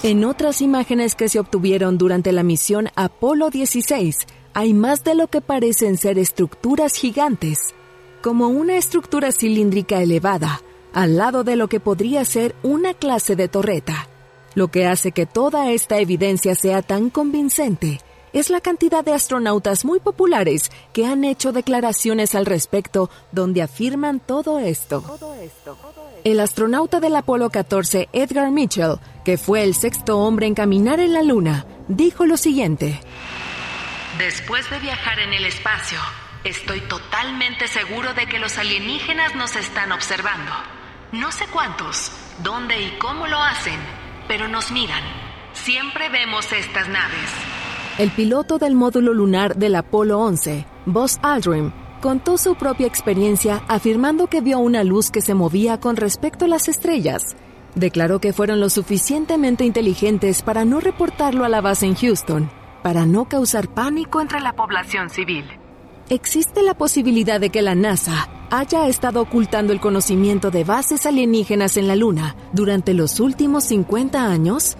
En 0.01 0.23
otras 0.25 0.61
imágenes 0.61 1.15
que 1.15 1.29
se 1.29 1.39
obtuvieron 1.39 1.97
durante 1.97 2.31
la 2.31 2.41
misión 2.41 2.89
Apolo 2.95 3.51
16, 3.51 4.17
hay 4.53 4.73
más 4.73 5.03
de 5.03 5.13
lo 5.13 5.27
que 5.27 5.41
parecen 5.41 5.97
ser 5.97 6.17
estructuras 6.17 6.95
gigantes, 6.95 7.75
como 8.23 8.47
una 8.47 8.77
estructura 8.77 9.31
cilíndrica 9.31 10.01
elevada, 10.01 10.61
al 10.91 11.17
lado 11.17 11.43
de 11.43 11.55
lo 11.55 11.67
que 11.67 11.79
podría 11.79 12.25
ser 12.25 12.55
una 12.63 12.95
clase 12.95 13.35
de 13.35 13.47
torreta. 13.47 14.07
Lo 14.55 14.69
que 14.69 14.87
hace 14.87 15.11
que 15.11 15.27
toda 15.27 15.71
esta 15.71 15.99
evidencia 15.99 16.55
sea 16.55 16.81
tan 16.81 17.11
convincente 17.11 17.99
es 18.33 18.49
la 18.49 18.61
cantidad 18.61 19.03
de 19.03 19.13
astronautas 19.13 19.85
muy 19.85 19.99
populares 19.99 20.71
que 20.93 21.05
han 21.05 21.23
hecho 21.23 21.51
declaraciones 21.51 22.35
al 22.35 22.45
respecto 22.45 23.09
donde 23.31 23.61
afirman 23.61 24.19
todo 24.19 24.59
esto. 24.59 25.03
El 26.23 26.39
astronauta 26.39 26.99
del 26.99 27.15
Apolo 27.15 27.49
14, 27.49 28.09
Edgar 28.11 28.51
Mitchell, 28.51 28.99
que 29.23 29.37
fue 29.37 29.63
el 29.63 29.73
sexto 29.73 30.19
hombre 30.19 30.47
en 30.47 30.55
caminar 30.55 30.99
en 30.99 31.13
la 31.13 31.23
Luna, 31.23 31.65
dijo 31.87 32.25
lo 32.25 32.35
siguiente. 32.35 32.99
Después 34.17 34.69
de 34.69 34.79
viajar 34.79 35.19
en 35.19 35.33
el 35.33 35.45
espacio, 35.45 35.97
estoy 36.43 36.81
totalmente 36.81 37.67
seguro 37.67 38.13
de 38.13 38.27
que 38.27 38.39
los 38.39 38.57
alienígenas 38.57 39.35
nos 39.35 39.55
están 39.55 39.91
observando. 39.91 40.51
No 41.11 41.31
sé 41.31 41.45
cuántos, 41.47 42.11
dónde 42.43 42.81
y 42.81 42.97
cómo 42.99 43.27
lo 43.27 43.41
hacen, 43.41 43.79
pero 44.27 44.47
nos 44.47 44.71
miran. 44.71 45.03
Siempre 45.53 46.09
vemos 46.09 46.51
estas 46.51 46.87
naves. 46.89 47.58
El 47.99 48.11
piloto 48.11 48.59
del 48.59 48.75
módulo 48.75 49.13
lunar 49.13 49.57
del 49.57 49.75
Apolo 49.75 50.21
11, 50.21 50.65
Buzz 50.85 51.19
Aldrin, 51.21 51.73
contó 51.99 52.37
su 52.37 52.55
propia 52.55 52.87
experiencia 52.87 53.61
afirmando 53.67 54.27
que 54.27 54.39
vio 54.39 54.59
una 54.59 54.85
luz 54.85 55.11
que 55.11 55.19
se 55.19 55.33
movía 55.33 55.81
con 55.81 55.97
respecto 55.97 56.45
a 56.45 56.47
las 56.47 56.69
estrellas. 56.69 57.35
Declaró 57.75 58.21
que 58.21 58.31
fueron 58.31 58.61
lo 58.61 58.69
suficientemente 58.69 59.65
inteligentes 59.65 60.43
para 60.43 60.63
no 60.63 60.79
reportarlo 60.79 61.43
a 61.43 61.49
la 61.49 61.59
base 61.59 61.87
en 61.87 61.95
Houston, 61.95 62.49
para 62.83 63.05
no 63.05 63.27
causar 63.27 63.67
pánico 63.67 64.21
entre 64.21 64.39
la 64.39 64.53
población 64.53 65.09
civil. 65.09 65.43
¿Existe 66.07 66.63
la 66.63 66.75
posibilidad 66.75 67.41
de 67.41 67.49
que 67.49 67.61
la 67.61 67.75
NASA 67.75 68.29
haya 68.49 68.87
estado 68.87 69.19
ocultando 69.19 69.73
el 69.73 69.81
conocimiento 69.81 70.51
de 70.51 70.63
bases 70.63 71.05
alienígenas 71.05 71.75
en 71.75 71.89
la 71.89 71.97
Luna 71.97 72.37
durante 72.53 72.93
los 72.93 73.19
últimos 73.19 73.65
50 73.65 74.25
años? 74.25 74.77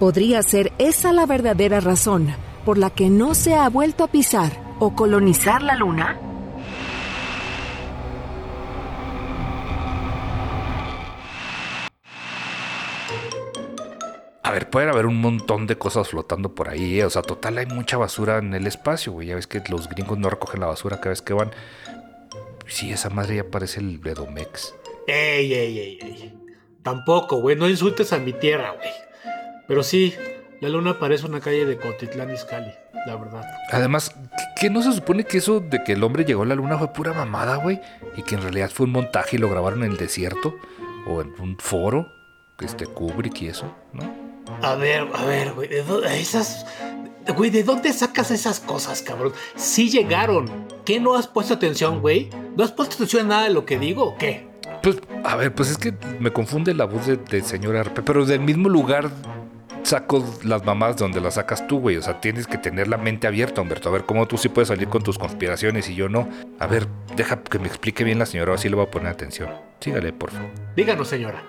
¿Podría 0.00 0.42
ser 0.42 0.72
esa 0.78 1.12
la 1.12 1.26
verdadera 1.26 1.78
razón 1.78 2.34
por 2.64 2.78
la 2.78 2.88
que 2.88 3.10
no 3.10 3.34
se 3.34 3.54
ha 3.54 3.68
vuelto 3.68 4.02
a 4.02 4.06
pisar 4.06 4.50
o 4.78 4.96
colonizar 4.96 5.60
la 5.60 5.74
Luna? 5.74 6.18
A 14.42 14.50
ver, 14.52 14.70
puede 14.70 14.88
haber 14.88 15.04
un 15.04 15.20
montón 15.20 15.66
de 15.66 15.76
cosas 15.76 16.08
flotando 16.08 16.54
por 16.54 16.70
ahí. 16.70 17.00
¿eh? 17.00 17.04
O 17.04 17.10
sea, 17.10 17.20
total, 17.20 17.58
hay 17.58 17.66
mucha 17.66 17.98
basura 17.98 18.38
en 18.38 18.54
el 18.54 18.66
espacio, 18.66 19.12
güey. 19.12 19.28
Ya 19.28 19.34
ves 19.34 19.46
que 19.46 19.62
los 19.68 19.86
gringos 19.86 20.16
no 20.16 20.30
recogen 20.30 20.60
la 20.60 20.66
basura 20.68 20.96
cada 20.96 21.10
vez 21.10 21.20
que 21.20 21.34
van. 21.34 21.50
Sí, 22.66 22.90
esa 22.90 23.10
madre 23.10 23.36
ya 23.36 23.44
parece 23.44 23.80
el 23.80 23.98
Bedomex. 23.98 24.74
Ey, 25.06 25.52
ey, 25.52 25.78
ey, 25.78 25.98
ey. 26.00 26.34
Tampoco, 26.82 27.42
güey. 27.42 27.54
No 27.54 27.68
insultes 27.68 28.14
a 28.14 28.18
mi 28.18 28.32
tierra, 28.32 28.70
güey. 28.70 29.09
Pero 29.70 29.84
sí, 29.84 30.12
la 30.60 30.68
luna 30.68 30.98
parece 30.98 31.26
una 31.26 31.38
calle 31.38 31.64
de 31.64 31.76
Cotitlán 31.76 32.34
Izcalli, 32.34 32.72
la 33.06 33.14
verdad. 33.14 33.44
Además, 33.70 34.12
¿qué 34.60 34.68
no 34.68 34.82
se 34.82 34.92
supone 34.92 35.22
que 35.22 35.38
eso 35.38 35.60
de 35.60 35.84
que 35.84 35.92
el 35.92 36.02
hombre 36.02 36.24
llegó 36.24 36.42
a 36.42 36.46
la 36.46 36.56
luna 36.56 36.76
fue 36.76 36.92
pura 36.92 37.12
mamada, 37.12 37.54
güey? 37.54 37.80
Y 38.16 38.22
que 38.24 38.34
en 38.34 38.42
realidad 38.42 38.68
fue 38.74 38.86
un 38.86 38.92
montaje 38.92 39.36
y 39.36 39.38
lo 39.38 39.48
grabaron 39.48 39.84
en 39.84 39.92
el 39.92 39.96
desierto 39.96 40.56
o 41.06 41.20
en 41.22 41.32
un 41.40 41.56
foro, 41.60 42.12
este 42.60 42.84
Kubrick 42.84 43.42
y 43.42 43.46
eso, 43.46 43.72
¿no? 43.92 44.02
A 44.60 44.74
ver, 44.74 45.06
a 45.14 45.24
ver, 45.24 45.52
güey. 45.52 45.68
¿de 45.68 45.84
dó- 45.86 46.04
esas. 46.04 46.66
Güey, 47.36 47.50
¿de 47.50 47.62
dónde 47.62 47.92
sacas 47.92 48.32
esas 48.32 48.58
cosas, 48.58 49.02
cabrón? 49.02 49.32
Sí 49.54 49.88
llegaron. 49.88 50.50
¿Qué 50.84 50.98
no 50.98 51.14
has 51.14 51.28
puesto 51.28 51.54
atención, 51.54 52.00
güey? 52.00 52.28
¿No 52.56 52.64
has 52.64 52.72
puesto 52.72 52.96
atención 52.96 53.26
a 53.26 53.28
nada 53.28 53.42
de 53.44 53.50
lo 53.50 53.64
que 53.64 53.78
digo 53.78 54.02
o 54.04 54.18
qué? 54.18 54.50
Pues, 54.82 54.96
a 55.24 55.36
ver, 55.36 55.54
pues 55.54 55.70
es 55.70 55.78
que 55.78 55.94
me 56.18 56.32
confunde 56.32 56.74
la 56.74 56.86
voz 56.86 57.06
de, 57.06 57.16
de 57.18 57.42
señora 57.42 57.80
Arpe, 57.80 58.02
pero 58.02 58.24
del 58.24 58.40
mismo 58.40 58.68
lugar 58.68 59.10
saco 59.90 60.24
las 60.44 60.64
mamás 60.64 60.96
donde 60.96 61.20
las 61.20 61.34
sacas 61.34 61.66
tú, 61.66 61.80
güey. 61.80 61.96
O 61.96 62.02
sea, 62.02 62.20
tienes 62.20 62.46
que 62.46 62.58
tener 62.58 62.86
la 62.86 62.96
mente 62.96 63.26
abierta, 63.26 63.60
Humberto. 63.60 63.88
A 63.88 63.92
ver 63.92 64.04
cómo 64.04 64.26
tú 64.26 64.38
sí 64.38 64.48
puedes 64.48 64.68
salir 64.68 64.88
con 64.88 65.02
tus 65.02 65.18
conspiraciones 65.18 65.88
y 65.90 65.96
yo 65.96 66.08
no. 66.08 66.28
A 66.58 66.66
ver, 66.66 66.86
deja 67.16 67.42
que 67.42 67.58
me 67.58 67.66
explique 67.66 68.04
bien 68.04 68.18
la 68.18 68.26
señora, 68.26 68.54
así 68.54 68.68
le 68.68 68.76
voy 68.76 68.86
a 68.86 68.90
poner 68.90 69.08
atención. 69.08 69.50
Sígale, 69.80 70.12
por 70.12 70.30
favor. 70.30 70.48
Díganos, 70.76 71.08
señora. 71.08 71.42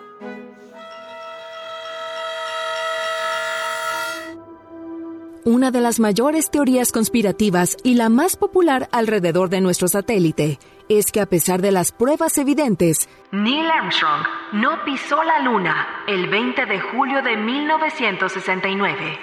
Una 5.44 5.72
de 5.72 5.82
las 5.82 6.00
mayores 6.00 6.52
teorías 6.52 6.92
conspirativas 6.92 7.78
y 7.84 7.96
la 7.96 8.10
más 8.10 8.36
popular 8.36 8.90
alrededor 8.92 9.50
de 9.50 9.62
nuestro 9.62 9.88
satélite 9.88 10.60
es 10.98 11.12
que 11.12 11.22
a 11.22 11.26
pesar 11.26 11.62
de 11.62 11.72
las 11.72 11.92
pruebas 11.92 12.38
evidentes, 12.38 13.08
Neil 13.32 13.70
Armstrong 13.70 14.24
no 14.54 14.84
pisó 14.84 15.24
la 15.24 15.40
luna 15.40 16.04
el 16.08 16.28
20 16.30 16.66
de 16.66 16.80
julio 16.80 17.22
de 17.22 17.38
1969. 17.38 19.20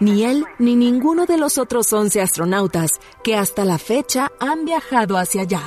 ni 0.00 0.24
él 0.24 0.44
ni 0.58 0.76
ninguno 0.76 1.26
de 1.26 1.38
los 1.38 1.58
otros 1.58 1.92
11 1.92 2.20
astronautas 2.20 3.00
que 3.24 3.36
hasta 3.36 3.64
la 3.64 3.78
fecha 3.78 4.30
han 4.40 4.64
viajado 4.64 5.16
hacia 5.16 5.42
allá. 5.42 5.62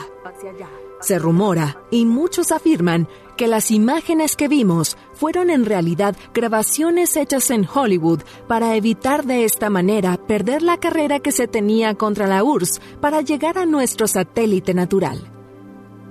Se 1.05 1.19
rumora, 1.19 1.77
y 1.91 2.03
muchos 2.03 2.51
afirman, 2.51 3.07
que 3.37 3.47
las 3.47 3.69
imágenes 3.69 4.35
que 4.35 4.47
vimos 4.47 4.97
fueron 5.13 5.51
en 5.51 5.63
realidad 5.63 6.15
grabaciones 6.33 7.15
hechas 7.15 7.51
en 7.51 7.67
Hollywood 7.71 8.23
para 8.47 8.75
evitar 8.75 9.23
de 9.23 9.45
esta 9.45 9.69
manera 9.69 10.17
perder 10.17 10.63
la 10.63 10.79
carrera 10.79 11.19
que 11.19 11.31
se 11.31 11.47
tenía 11.47 11.93
contra 11.93 12.25
la 12.25 12.43
URSS 12.43 12.81
para 13.01 13.21
llegar 13.21 13.59
a 13.59 13.67
nuestro 13.67 14.07
satélite 14.07 14.73
natural. 14.73 15.31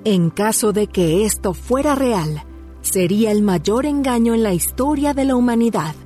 En 0.05 0.31
caso 0.31 0.73
de 0.73 0.87
que 0.87 1.25
esto 1.25 1.55
fuera 1.55 1.97
real, 1.97 2.45
sería 2.81 3.33
el 3.33 3.43
mayor 3.43 3.87
engaño 3.87 4.33
en 4.33 4.45
la 4.45 4.55
historia 4.55 5.13
de 5.13 5.25
la 5.25 5.35
humanidad. 5.35 5.97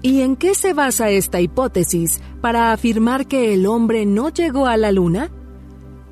¿Y 0.00 0.22
en 0.22 0.34
qué 0.34 0.54
se 0.54 0.72
basa 0.72 1.10
esta 1.10 1.42
hipótesis 1.42 2.22
para 2.40 2.72
afirmar 2.72 3.26
que 3.26 3.52
el 3.52 3.66
hombre 3.66 4.06
no 4.06 4.30
llegó 4.30 4.66
a 4.66 4.78
la 4.78 4.92
Luna? 4.92 5.30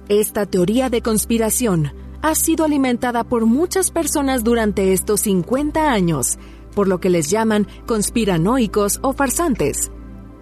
Esta 0.09 0.47
teoría 0.47 0.89
de 0.89 1.03
conspiración 1.03 1.93
ha 2.23 2.35
sido 2.35 2.65
alimentada 2.65 3.25
por 3.25 3.45
muchas 3.45 3.91
personas 3.91 4.43
durante 4.43 4.95
estos 4.95 5.21
50 5.21 5.93
años, 5.93 6.39
por 6.75 6.89
lo 6.89 6.99
que 6.99 7.11
les 7.11 7.29
llaman 7.29 7.67
conspiranoicos 7.87 9.01
o 9.03 9.13
farsantes. 9.13 9.93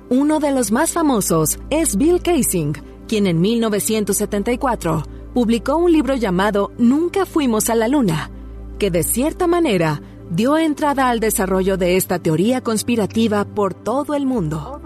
Uno 0.09 0.39
de 0.39 0.53
los 0.53 0.71
más 0.71 0.93
famosos 0.93 1.59
es 1.69 1.97
Bill 1.97 2.23
Kaysing, 2.23 2.75
quien 3.09 3.27
en 3.27 3.41
1974 3.41 5.03
publicó 5.35 5.77
un 5.79 5.91
libro 5.91 6.15
llamado 6.15 6.71
Nunca 6.79 7.27
fuimos 7.27 7.69
a 7.69 7.75
la 7.75 7.89
Luna, 7.89 8.31
que 8.79 8.93
de 8.93 9.03
cierta 9.03 9.49
manera 9.49 10.01
dio 10.31 10.57
entrada 10.59 11.09
al 11.09 11.19
desarrollo 11.19 11.77
de 11.77 11.97
esta 11.97 12.21
teoría 12.21 12.61
conspirativa 12.61 13.45
por 13.45 13.75
todo 13.75 14.15
el 14.15 14.27
mundo. 14.27 14.81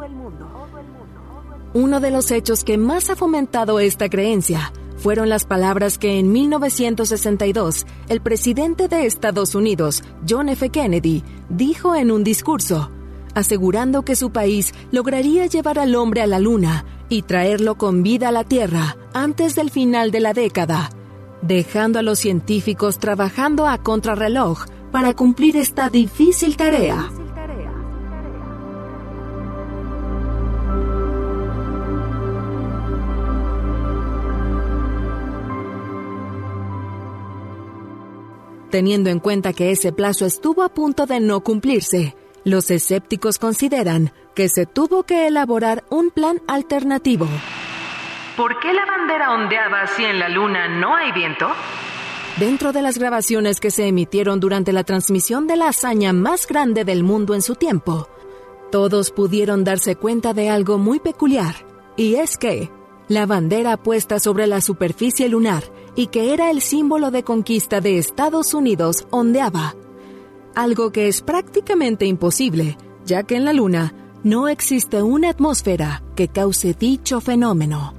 Uno 1.72 2.00
de 2.00 2.10
los 2.10 2.32
hechos 2.32 2.64
que 2.64 2.78
más 2.78 3.10
ha 3.10 3.16
fomentado 3.16 3.78
esta 3.78 4.08
creencia 4.08 4.72
fueron 4.96 5.28
las 5.28 5.44
palabras 5.44 5.98
que 5.98 6.18
en 6.18 6.32
1962 6.32 7.86
el 8.08 8.20
presidente 8.20 8.88
de 8.88 9.06
Estados 9.06 9.54
Unidos, 9.54 10.02
John 10.28 10.48
F. 10.48 10.68
Kennedy, 10.70 11.22
dijo 11.48 11.94
en 11.94 12.10
un 12.10 12.24
discurso, 12.24 12.90
asegurando 13.36 14.02
que 14.02 14.16
su 14.16 14.32
país 14.32 14.74
lograría 14.90 15.46
llevar 15.46 15.78
al 15.78 15.94
hombre 15.94 16.22
a 16.22 16.26
la 16.26 16.40
Luna 16.40 16.84
y 17.08 17.22
traerlo 17.22 17.76
con 17.76 18.02
vida 18.02 18.28
a 18.28 18.32
la 18.32 18.42
Tierra 18.42 18.96
antes 19.14 19.54
del 19.54 19.70
final 19.70 20.10
de 20.10 20.20
la 20.20 20.32
década, 20.32 20.90
dejando 21.40 22.00
a 22.00 22.02
los 22.02 22.18
científicos 22.18 22.98
trabajando 22.98 23.68
a 23.68 23.78
contrarreloj 23.78 24.64
para 24.90 25.14
cumplir 25.14 25.56
esta 25.56 25.88
difícil 25.88 26.56
tarea. 26.56 27.10
Teniendo 38.70 39.10
en 39.10 39.18
cuenta 39.18 39.52
que 39.52 39.72
ese 39.72 39.92
plazo 39.92 40.26
estuvo 40.26 40.62
a 40.62 40.68
punto 40.68 41.06
de 41.06 41.18
no 41.18 41.40
cumplirse, 41.40 42.14
los 42.44 42.70
escépticos 42.70 43.38
consideran 43.38 44.12
que 44.34 44.48
se 44.48 44.64
tuvo 44.64 45.02
que 45.02 45.26
elaborar 45.26 45.84
un 45.90 46.10
plan 46.10 46.40
alternativo. 46.46 47.26
¿Por 48.36 48.60
qué 48.60 48.72
la 48.72 48.86
bandera 48.86 49.32
ondeaba 49.32 49.88
si 49.88 50.04
en 50.04 50.20
la 50.20 50.28
luna 50.28 50.68
no 50.68 50.94
hay 50.94 51.10
viento? 51.10 51.48
Dentro 52.38 52.72
de 52.72 52.80
las 52.80 52.96
grabaciones 52.96 53.58
que 53.58 53.72
se 53.72 53.88
emitieron 53.88 54.38
durante 54.38 54.72
la 54.72 54.84
transmisión 54.84 55.48
de 55.48 55.56
la 55.56 55.68
hazaña 55.68 56.12
más 56.12 56.46
grande 56.46 56.84
del 56.84 57.02
mundo 57.02 57.34
en 57.34 57.42
su 57.42 57.56
tiempo, 57.56 58.08
todos 58.70 59.10
pudieron 59.10 59.64
darse 59.64 59.96
cuenta 59.96 60.32
de 60.32 60.48
algo 60.48 60.78
muy 60.78 61.00
peculiar, 61.00 61.56
y 61.96 62.14
es 62.14 62.38
que 62.38 62.70
la 63.08 63.26
bandera 63.26 63.76
puesta 63.76 64.20
sobre 64.20 64.46
la 64.46 64.60
superficie 64.60 65.28
lunar 65.28 65.64
y 65.97 66.09
que 66.09 66.32
era 66.32 66.50
el 66.50 66.61
símbolo 66.61 67.11
de 67.11 67.23
conquista 67.23 67.80
de 67.80 67.99
Estados 67.99 68.54
Unidos 68.54 69.06
ondeaba. 69.11 69.75
Algo 70.54 70.92
que 70.92 71.09
es 71.09 71.23
prácticamente 71.23 72.06
imposible, 72.06 72.76
ya 73.04 73.23
que 73.23 73.37
en 73.37 73.44
la 73.44 73.52
Luna 73.52 73.94
no 74.23 74.49
existe 74.49 75.02
una 75.02 75.30
atmósfera 75.30 76.02
que 76.14 76.28
cause 76.28 76.75
dicho 76.75 77.20
fenómeno. 77.20 77.94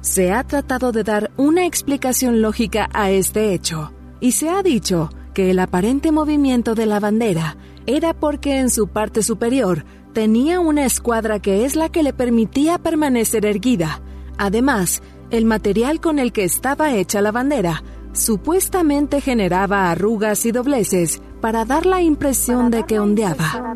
Se 0.00 0.32
ha 0.32 0.44
tratado 0.44 0.92
de 0.92 1.02
dar 1.02 1.30
una 1.36 1.66
explicación 1.66 2.42
lógica 2.42 2.88
a 2.92 3.10
este 3.10 3.54
hecho, 3.54 3.92
y 4.20 4.32
se 4.32 4.50
ha 4.50 4.62
dicho 4.62 5.10
que 5.32 5.50
el 5.50 5.58
aparente 5.58 6.12
movimiento 6.12 6.74
de 6.74 6.86
la 6.86 7.00
bandera 7.00 7.56
era 7.86 8.14
porque 8.14 8.58
en 8.58 8.70
su 8.70 8.88
parte 8.88 9.22
superior 9.22 9.84
tenía 10.12 10.60
una 10.60 10.84
escuadra 10.84 11.40
que 11.40 11.64
es 11.64 11.74
la 11.74 11.90
que 11.90 12.02
le 12.02 12.12
permitía 12.12 12.78
permanecer 12.78 13.44
erguida. 13.44 14.00
Además, 14.38 15.02
el 15.34 15.44
material 15.44 16.00
con 16.00 16.18
el 16.18 16.32
que 16.32 16.44
estaba 16.44 16.94
hecha 16.94 17.20
la 17.20 17.32
bandera 17.32 17.82
supuestamente 18.12 19.20
generaba 19.20 19.90
arrugas 19.90 20.46
y 20.46 20.52
dobleces 20.52 21.20
para 21.40 21.64
dar 21.64 21.84
la 21.84 22.00
impresión 22.00 22.70
de 22.70 22.84
que 22.84 23.00
ondeaba. 23.00 23.74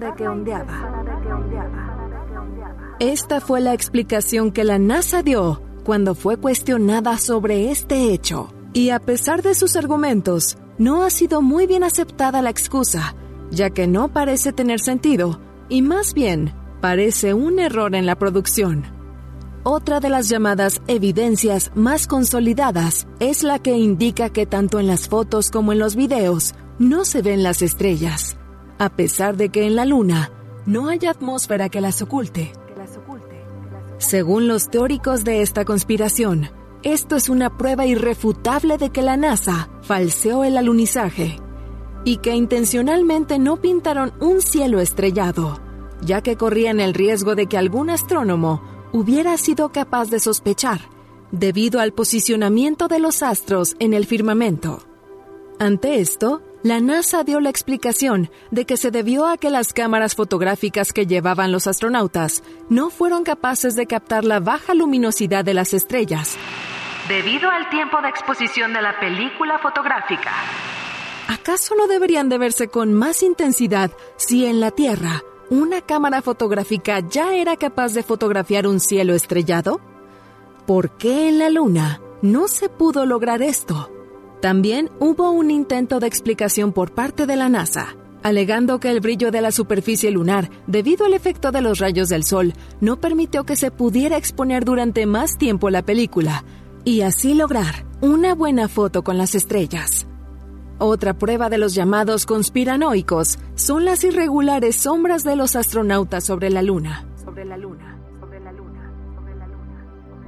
Esta 3.00 3.40
fue 3.40 3.60
la 3.60 3.74
explicación 3.74 4.52
que 4.52 4.64
la 4.64 4.78
NASA 4.78 5.22
dio 5.22 5.62
cuando 5.84 6.14
fue 6.14 6.36
cuestionada 6.36 7.18
sobre 7.18 7.70
este 7.70 8.12
hecho. 8.12 8.52
Y 8.72 8.90
a 8.90 9.00
pesar 9.00 9.42
de 9.42 9.54
sus 9.54 9.76
argumentos, 9.76 10.58
no 10.78 11.02
ha 11.02 11.10
sido 11.10 11.42
muy 11.42 11.66
bien 11.66 11.82
aceptada 11.82 12.42
la 12.42 12.50
excusa, 12.50 13.16
ya 13.50 13.70
que 13.70 13.86
no 13.86 14.08
parece 14.08 14.52
tener 14.52 14.78
sentido 14.80 15.40
y 15.68 15.82
más 15.82 16.14
bien 16.14 16.54
parece 16.80 17.34
un 17.34 17.58
error 17.58 17.94
en 17.96 18.06
la 18.06 18.16
producción. 18.16 18.97
Otra 19.70 20.00
de 20.00 20.08
las 20.08 20.30
llamadas 20.30 20.80
evidencias 20.86 21.72
más 21.74 22.06
consolidadas 22.06 23.06
es 23.20 23.42
la 23.42 23.58
que 23.58 23.76
indica 23.76 24.30
que 24.30 24.46
tanto 24.46 24.80
en 24.80 24.86
las 24.86 25.08
fotos 25.10 25.50
como 25.50 25.74
en 25.74 25.78
los 25.78 25.94
videos 25.94 26.54
no 26.78 27.04
se 27.04 27.20
ven 27.20 27.42
las 27.42 27.60
estrellas, 27.60 28.38
a 28.78 28.88
pesar 28.88 29.36
de 29.36 29.50
que 29.50 29.66
en 29.66 29.76
la 29.76 29.84
Luna 29.84 30.32
no 30.64 30.88
hay 30.88 31.04
atmósfera 31.04 31.68
que 31.68 31.82
las 31.82 32.00
oculte. 32.00 32.50
Según 33.98 34.48
los 34.48 34.70
teóricos 34.70 35.22
de 35.22 35.42
esta 35.42 35.66
conspiración, 35.66 36.48
esto 36.82 37.14
es 37.16 37.28
una 37.28 37.58
prueba 37.58 37.84
irrefutable 37.84 38.78
de 38.78 38.88
que 38.88 39.02
la 39.02 39.18
NASA 39.18 39.68
falseó 39.82 40.44
el 40.44 40.56
alunizaje 40.56 41.36
y 42.06 42.16
que 42.16 42.34
intencionalmente 42.34 43.38
no 43.38 43.58
pintaron 43.58 44.14
un 44.18 44.40
cielo 44.40 44.80
estrellado, 44.80 45.60
ya 46.00 46.22
que 46.22 46.36
corrían 46.36 46.80
el 46.80 46.94
riesgo 46.94 47.34
de 47.34 47.48
que 47.48 47.58
algún 47.58 47.90
astrónomo 47.90 48.77
hubiera 48.92 49.36
sido 49.36 49.70
capaz 49.70 50.10
de 50.10 50.20
sospechar, 50.20 50.80
debido 51.30 51.80
al 51.80 51.92
posicionamiento 51.92 52.88
de 52.88 52.98
los 52.98 53.22
astros 53.22 53.76
en 53.78 53.94
el 53.94 54.06
firmamento. 54.06 54.82
Ante 55.58 56.00
esto, 56.00 56.42
la 56.62 56.80
NASA 56.80 57.24
dio 57.24 57.40
la 57.40 57.50
explicación 57.50 58.30
de 58.50 58.64
que 58.64 58.76
se 58.76 58.90
debió 58.90 59.26
a 59.26 59.36
que 59.36 59.50
las 59.50 59.72
cámaras 59.72 60.14
fotográficas 60.14 60.92
que 60.92 61.06
llevaban 61.06 61.52
los 61.52 61.66
astronautas 61.66 62.42
no 62.68 62.90
fueron 62.90 63.24
capaces 63.24 63.74
de 63.76 63.86
captar 63.86 64.24
la 64.24 64.40
baja 64.40 64.74
luminosidad 64.74 65.44
de 65.44 65.54
las 65.54 65.74
estrellas. 65.74 66.36
Debido 67.08 67.48
al 67.50 67.70
tiempo 67.70 68.00
de 68.02 68.08
exposición 68.08 68.72
de 68.72 68.82
la 68.82 68.98
película 69.00 69.58
fotográfica. 69.58 70.32
¿Acaso 71.28 71.74
no 71.74 71.86
deberían 71.86 72.28
de 72.28 72.38
verse 72.38 72.68
con 72.68 72.92
más 72.92 73.22
intensidad 73.22 73.90
si 74.16 74.46
en 74.46 74.60
la 74.60 74.70
Tierra 74.70 75.22
¿una 75.50 75.80
cámara 75.80 76.22
fotográfica 76.22 77.00
ya 77.00 77.34
era 77.34 77.56
capaz 77.56 77.94
de 77.94 78.02
fotografiar 78.02 78.66
un 78.66 78.80
cielo 78.80 79.14
estrellado? 79.14 79.80
¿Por 80.66 80.90
qué 80.90 81.28
en 81.28 81.38
la 81.38 81.48
Luna 81.48 82.00
no 82.22 82.48
se 82.48 82.68
pudo 82.68 83.06
lograr 83.06 83.42
esto? 83.42 83.90
También 84.40 84.90
hubo 85.00 85.30
un 85.30 85.50
intento 85.50 86.00
de 86.00 86.06
explicación 86.06 86.72
por 86.72 86.92
parte 86.92 87.26
de 87.26 87.36
la 87.36 87.48
NASA, 87.48 87.96
alegando 88.22 88.78
que 88.78 88.90
el 88.90 89.00
brillo 89.00 89.30
de 89.30 89.40
la 89.40 89.50
superficie 89.50 90.10
lunar, 90.10 90.50
debido 90.66 91.06
al 91.06 91.14
efecto 91.14 91.50
de 91.50 91.62
los 91.62 91.78
rayos 91.78 92.08
del 92.08 92.24
Sol, 92.24 92.52
no 92.80 93.00
permitió 93.00 93.44
que 93.44 93.56
se 93.56 93.70
pudiera 93.70 94.16
exponer 94.16 94.64
durante 94.64 95.06
más 95.06 95.38
tiempo 95.38 95.70
la 95.70 95.82
película, 95.82 96.44
y 96.84 97.00
así 97.00 97.34
lograr 97.34 97.84
una 98.00 98.34
buena 98.34 98.68
foto 98.68 99.02
con 99.02 99.18
las 99.18 99.34
estrellas. 99.34 100.06
Otra 100.80 101.14
prueba 101.14 101.48
de 101.48 101.58
los 101.58 101.74
llamados 101.74 102.24
conspiranoicos 102.24 103.38
son 103.56 103.84
las 103.84 104.04
irregulares 104.04 104.76
sombras 104.76 105.24
de 105.24 105.34
los 105.34 105.56
astronautas 105.56 106.22
sobre 106.22 106.50
la 106.50 106.62
Luna. 106.62 107.04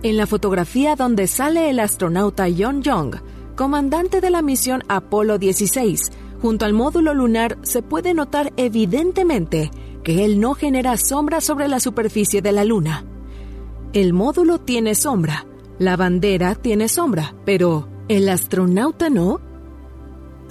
En 0.02 0.16
la 0.16 0.26
fotografía 0.26 0.96
donde 0.96 1.28
sale 1.28 1.70
el 1.70 1.78
astronauta 1.78 2.46
John 2.56 2.82
Young, 2.82 3.16
comandante 3.54 4.20
de 4.20 4.30
la 4.30 4.42
misión 4.42 4.82
Apolo 4.88 5.38
16, 5.38 6.10
junto 6.42 6.64
al 6.64 6.72
módulo 6.72 7.14
lunar 7.14 7.58
se 7.62 7.82
puede 7.82 8.12
notar 8.12 8.52
evidentemente 8.56 9.70
que 10.02 10.24
él 10.24 10.40
no 10.40 10.54
genera 10.54 10.96
sombra 10.96 11.40
sobre 11.40 11.68
la 11.68 11.78
superficie 11.78 12.42
de 12.42 12.52
la 12.52 12.64
Luna. 12.64 13.04
El 13.92 14.14
módulo 14.14 14.58
tiene 14.58 14.96
sombra, 14.96 15.46
la 15.78 15.96
bandera 15.96 16.56
tiene 16.56 16.88
sombra, 16.88 17.34
pero 17.44 17.86
¿el 18.08 18.28
astronauta 18.28 19.10
no? 19.10 19.49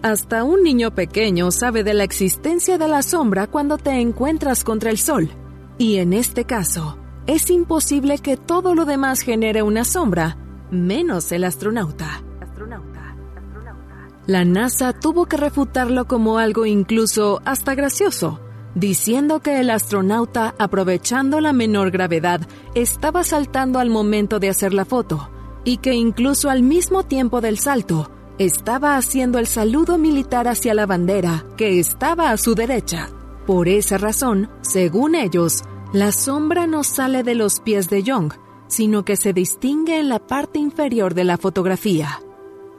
Hasta 0.01 0.45
un 0.45 0.63
niño 0.63 0.95
pequeño 0.95 1.51
sabe 1.51 1.83
de 1.83 1.93
la 1.93 2.05
existencia 2.05 2.77
de 2.77 2.87
la 2.87 3.01
sombra 3.01 3.47
cuando 3.47 3.77
te 3.77 3.99
encuentras 3.99 4.63
contra 4.63 4.91
el 4.91 4.97
sol. 4.97 5.29
Y 5.77 5.97
en 5.97 6.13
este 6.13 6.45
caso, 6.45 6.97
es 7.27 7.49
imposible 7.49 8.17
que 8.19 8.37
todo 8.37 8.75
lo 8.75 8.85
demás 8.85 9.19
genere 9.21 9.61
una 9.61 9.83
sombra, 9.83 10.37
menos 10.71 11.31
el 11.33 11.43
astronauta. 11.43 12.23
La 14.25 14.45
NASA 14.45 14.93
tuvo 14.93 15.25
que 15.25 15.35
refutarlo 15.35 16.07
como 16.07 16.37
algo 16.37 16.65
incluso 16.65 17.41
hasta 17.43 17.75
gracioso, 17.75 18.39
diciendo 18.75 19.41
que 19.41 19.59
el 19.59 19.69
astronauta, 19.69 20.55
aprovechando 20.59 21.41
la 21.41 21.51
menor 21.51 21.91
gravedad, 21.91 22.41
estaba 22.73 23.23
saltando 23.23 23.79
al 23.79 23.89
momento 23.89 24.39
de 24.39 24.49
hacer 24.49 24.73
la 24.73 24.85
foto, 24.85 25.29
y 25.65 25.77
que 25.77 25.93
incluso 25.93 26.49
al 26.49 26.63
mismo 26.63 27.03
tiempo 27.03 27.41
del 27.41 27.57
salto, 27.57 28.11
estaba 28.39 28.95
haciendo 28.95 29.37
el 29.37 29.47
saludo 29.47 29.97
militar 29.97 30.47
hacia 30.47 30.73
la 30.73 30.85
bandera, 30.85 31.45
que 31.57 31.77
estaba 31.77 32.31
a 32.31 32.37
su 32.37 32.55
derecha. 32.55 33.09
Por 33.45 33.67
esa 33.67 33.97
razón, 33.97 34.49
según 34.61 35.13
ellos, 35.13 35.63
la 35.91 36.13
sombra 36.13 36.65
no 36.65 36.85
sale 36.85 37.23
de 37.23 37.35
los 37.35 37.59
pies 37.59 37.89
de 37.89 38.01
Young, 38.01 38.31
sino 38.67 39.03
que 39.03 39.17
se 39.17 39.33
distingue 39.33 39.99
en 39.99 40.07
la 40.07 40.19
parte 40.19 40.57
inferior 40.57 41.13
de 41.13 41.25
la 41.25 41.37
fotografía. 41.37 42.21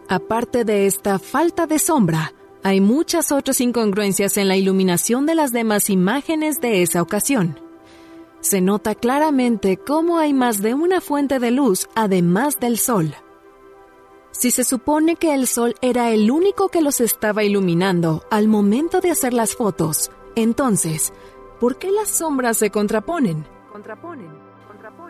Aparte 0.08 0.64
de 0.64 0.86
esta 0.86 1.18
falta 1.18 1.66
de 1.66 1.78
sombra, 1.78 2.32
hay 2.62 2.80
muchas 2.80 3.30
otras 3.30 3.60
incongruencias 3.60 4.38
en 4.38 4.48
la 4.48 4.56
iluminación 4.56 5.26
de 5.26 5.34
las 5.34 5.52
demás 5.52 5.90
imágenes 5.90 6.60
de 6.62 6.82
esa 6.82 7.02
ocasión. 7.02 7.60
Se 8.40 8.62
nota 8.62 8.94
claramente 8.94 9.76
cómo 9.76 10.18
hay 10.18 10.32
más 10.32 10.62
de 10.62 10.72
una 10.72 11.02
fuente 11.02 11.38
de 11.38 11.50
luz 11.50 11.86
además 11.94 12.58
del 12.60 12.78
sol. 12.78 13.14
Si 14.32 14.50
se 14.50 14.64
supone 14.64 15.16
que 15.16 15.34
el 15.34 15.46
sol 15.46 15.74
era 15.80 16.10
el 16.10 16.30
único 16.30 16.68
que 16.68 16.80
los 16.80 17.00
estaba 17.00 17.44
iluminando 17.44 18.24
al 18.30 18.48
momento 18.48 19.00
de 19.00 19.10
hacer 19.10 19.34
las 19.34 19.54
fotos, 19.56 20.10
entonces, 20.34 21.12
¿por 21.58 21.76
qué 21.76 21.90
las 21.90 22.08
sombras 22.08 22.56
se 22.56 22.70
contraponen? 22.70 23.44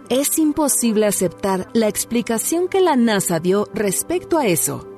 Es 0.08 0.38
imposible 0.38 1.06
aceptar 1.06 1.68
la 1.72 1.88
explicación 1.88 2.68
que 2.68 2.80
la 2.80 2.96
NASA 2.96 3.38
dio 3.40 3.68
respecto 3.74 4.38
a 4.38 4.46
eso. 4.46 4.88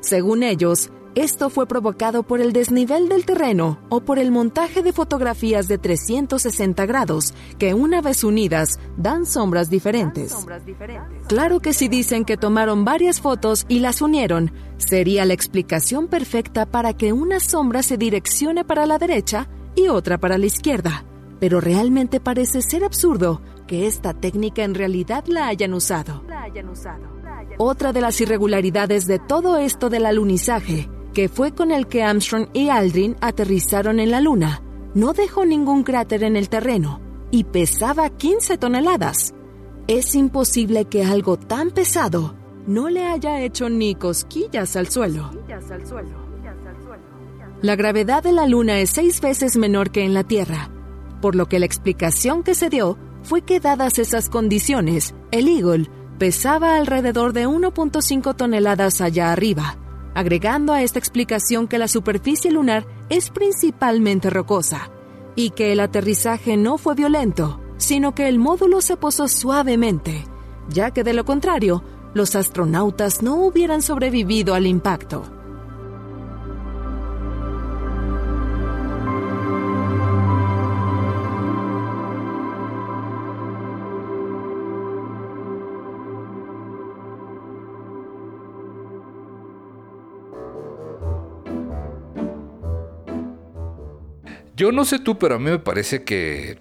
Según 0.00 0.42
ellos, 0.42 0.90
esto 1.16 1.50
fue 1.50 1.66
provocado 1.66 2.22
por 2.22 2.40
el 2.40 2.52
desnivel 2.52 3.08
del 3.08 3.24
terreno 3.24 3.80
o 3.88 4.00
por 4.00 4.20
el 4.20 4.30
montaje 4.30 4.80
de 4.80 4.92
fotografías 4.92 5.66
de 5.66 5.76
360 5.76 6.86
grados 6.86 7.34
que 7.58 7.74
una 7.74 8.00
vez 8.00 8.22
unidas 8.22 8.78
dan 8.96 9.26
sombras 9.26 9.70
diferentes. 9.70 10.46
Claro 11.26 11.58
que 11.58 11.72
si 11.72 11.88
dicen 11.88 12.24
que 12.24 12.36
tomaron 12.36 12.84
varias 12.84 13.20
fotos 13.20 13.66
y 13.68 13.80
las 13.80 14.02
unieron, 14.02 14.52
sería 14.76 15.24
la 15.24 15.34
explicación 15.34 16.06
perfecta 16.06 16.64
para 16.64 16.92
que 16.92 17.12
una 17.12 17.40
sombra 17.40 17.82
se 17.82 17.96
direccione 17.96 18.64
para 18.64 18.86
la 18.86 18.98
derecha 18.98 19.48
y 19.74 19.88
otra 19.88 20.16
para 20.18 20.38
la 20.38 20.46
izquierda. 20.46 21.04
Pero 21.40 21.60
realmente 21.60 22.20
parece 22.20 22.62
ser 22.62 22.84
absurdo 22.84 23.42
que 23.66 23.88
esta 23.88 24.14
técnica 24.14 24.62
en 24.62 24.76
realidad 24.76 25.24
la 25.26 25.48
hayan 25.48 25.74
usado. 25.74 26.22
Otra 27.58 27.92
de 27.92 28.00
las 28.00 28.20
irregularidades 28.20 29.08
de 29.08 29.18
todo 29.18 29.56
esto 29.56 29.90
del 29.90 30.06
alunizaje 30.06 30.88
que 31.12 31.28
fue 31.28 31.52
con 31.52 31.72
el 31.72 31.86
que 31.86 32.02
Armstrong 32.02 32.48
y 32.52 32.68
Aldrin 32.68 33.16
aterrizaron 33.20 34.00
en 34.00 34.10
la 34.10 34.20
Luna, 34.20 34.62
no 34.94 35.12
dejó 35.12 35.44
ningún 35.44 35.82
cráter 35.82 36.22
en 36.24 36.36
el 36.36 36.48
terreno 36.48 37.00
y 37.30 37.44
pesaba 37.44 38.10
15 38.10 38.58
toneladas. 38.58 39.34
Es 39.86 40.14
imposible 40.14 40.84
que 40.84 41.04
algo 41.04 41.36
tan 41.36 41.70
pesado 41.70 42.34
no 42.66 42.88
le 42.88 43.04
haya 43.06 43.40
hecho 43.40 43.68
ni 43.68 43.94
cosquillas 43.94 44.76
al 44.76 44.88
suelo. 44.88 45.30
La 47.62 47.76
gravedad 47.76 48.22
de 48.22 48.32
la 48.32 48.46
Luna 48.46 48.80
es 48.80 48.90
seis 48.90 49.20
veces 49.20 49.56
menor 49.56 49.90
que 49.90 50.04
en 50.04 50.14
la 50.14 50.24
Tierra, 50.24 50.70
por 51.20 51.34
lo 51.34 51.46
que 51.46 51.58
la 51.58 51.66
explicación 51.66 52.42
que 52.42 52.54
se 52.54 52.70
dio 52.70 52.96
fue 53.22 53.42
que 53.42 53.60
dadas 53.60 53.98
esas 53.98 54.28
condiciones, 54.28 55.14
el 55.30 55.48
Eagle 55.48 55.90
pesaba 56.18 56.76
alrededor 56.76 57.32
de 57.32 57.46
1.5 57.46 58.34
toneladas 58.34 59.00
allá 59.00 59.32
arriba 59.32 59.76
agregando 60.14 60.72
a 60.72 60.82
esta 60.82 60.98
explicación 60.98 61.68
que 61.68 61.78
la 61.78 61.88
superficie 61.88 62.50
lunar 62.50 62.86
es 63.08 63.30
principalmente 63.30 64.30
rocosa 64.30 64.90
y 65.36 65.50
que 65.50 65.72
el 65.72 65.80
aterrizaje 65.80 66.56
no 66.56 66.78
fue 66.78 66.94
violento, 66.94 67.60
sino 67.76 68.14
que 68.14 68.28
el 68.28 68.38
módulo 68.38 68.80
se 68.80 68.96
posó 68.96 69.28
suavemente, 69.28 70.24
ya 70.68 70.90
que 70.90 71.04
de 71.04 71.14
lo 71.14 71.24
contrario, 71.24 71.82
los 72.14 72.34
astronautas 72.34 73.22
no 73.22 73.36
hubieran 73.36 73.82
sobrevivido 73.82 74.54
al 74.54 74.66
impacto. 74.66 75.39
Yo 94.60 94.72
no 94.72 94.84
sé 94.84 94.98
tú, 94.98 95.18
pero 95.18 95.36
a 95.36 95.38
mí 95.38 95.46
me 95.46 95.58
parece 95.58 96.04
que 96.04 96.58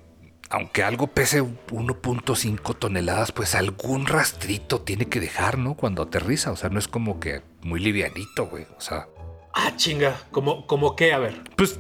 aunque 0.50 0.84
algo 0.84 1.08
pese 1.08 1.44
1.5 1.44 2.80
toneladas, 2.80 3.34
pues 3.34 3.56
algún 3.56 4.06
rastrito 4.06 4.80
tiene 4.80 5.10
que 5.10 5.20
dejar, 5.20 5.58
¿no? 5.58 5.74
Cuando 5.76 6.04
aterriza. 6.04 6.54
O 6.54 6.56
sea, 6.56 6.70
no 6.70 6.80
es 6.80 6.88
como 6.88 7.20
que 7.20 7.42
muy 7.62 7.82
livianito, 7.82 8.48
güey. 8.48 8.68
O 8.78 8.80
sea. 8.80 9.10
Ah, 9.54 9.74
chinga. 9.76 10.16
¿Cómo, 10.32 10.66
cómo 10.66 10.96
qué? 10.96 11.12
A 11.12 11.20
ver. 11.20 11.42
Pues, 11.58 11.78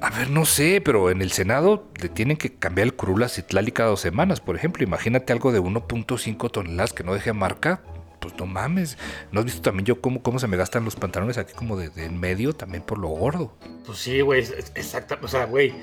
a 0.00 0.08
ver, 0.08 0.30
no 0.30 0.46
sé, 0.46 0.80
pero 0.82 1.10
en 1.10 1.20
el 1.20 1.30
Senado 1.30 1.84
le 2.00 2.08
tienen 2.08 2.38
que 2.38 2.54
cambiar 2.54 2.86
el 2.86 2.94
curul 2.94 3.22
a 3.22 3.28
Citlali 3.28 3.70
cada 3.70 3.90
dos 3.90 4.00
semanas, 4.00 4.40
por 4.40 4.56
ejemplo. 4.56 4.82
Imagínate 4.82 5.34
algo 5.34 5.52
de 5.52 5.60
1.5 5.60 6.50
toneladas 6.50 6.94
que 6.94 7.04
no 7.04 7.12
deje 7.12 7.34
marca 7.34 7.82
pues 8.20 8.34
no 8.38 8.46
mames. 8.46 8.98
¿No 9.32 9.40
has 9.40 9.46
visto 9.46 9.62
también 9.62 9.86
yo 9.86 10.00
cómo, 10.00 10.22
cómo 10.22 10.38
se 10.38 10.46
me 10.46 10.56
gastan 10.56 10.84
los 10.84 10.96
pantalones 10.96 11.38
aquí 11.38 11.52
como 11.54 11.76
de, 11.76 11.90
en 11.96 12.20
medio 12.20 12.52
también 12.52 12.82
por 12.82 12.98
lo 12.98 13.08
gordo? 13.08 13.52
Pues 13.84 13.98
sí, 13.98 14.20
güey, 14.20 14.40
exacto. 14.74 15.18
O 15.22 15.28
sea, 15.28 15.46
güey, 15.46 15.74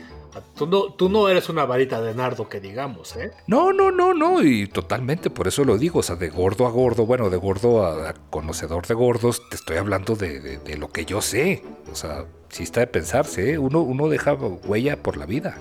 Tú 0.55 0.67
no, 0.67 0.93
tú 0.93 1.09
no, 1.09 1.29
eres 1.29 1.49
una 1.49 1.65
varita 1.65 2.01
de 2.01 2.13
nardo 2.13 2.47
que 2.47 2.59
digamos, 2.59 3.15
¿eh? 3.15 3.31
No, 3.47 3.73
no, 3.73 3.91
no, 3.91 4.13
no, 4.13 4.43
y 4.43 4.67
totalmente, 4.67 5.29
por 5.29 5.47
eso 5.47 5.63
lo 5.63 5.77
digo, 5.77 5.99
o 5.99 6.03
sea, 6.03 6.15
de 6.15 6.29
gordo 6.29 6.67
a 6.67 6.69
gordo, 6.69 7.05
bueno, 7.05 7.29
de 7.29 7.37
gordo 7.37 7.85
a, 7.85 8.13
conocedor 8.29 8.85
de 8.85 8.93
gordos, 8.93 9.41
te 9.49 9.55
estoy 9.55 9.77
hablando 9.77 10.15
de, 10.15 10.59
de, 10.59 10.77
lo 10.77 10.89
que 10.89 11.05
yo 11.05 11.21
sé, 11.21 11.63
o 11.91 11.95
sea, 11.95 12.25
sí 12.49 12.63
está 12.63 12.81
de 12.81 12.87
pensarse, 12.87 13.53
¿eh? 13.53 13.57
uno, 13.57 13.81
uno 13.81 14.09
deja 14.09 14.33
huella 14.33 15.01
por 15.01 15.17
la 15.17 15.25
vida, 15.25 15.57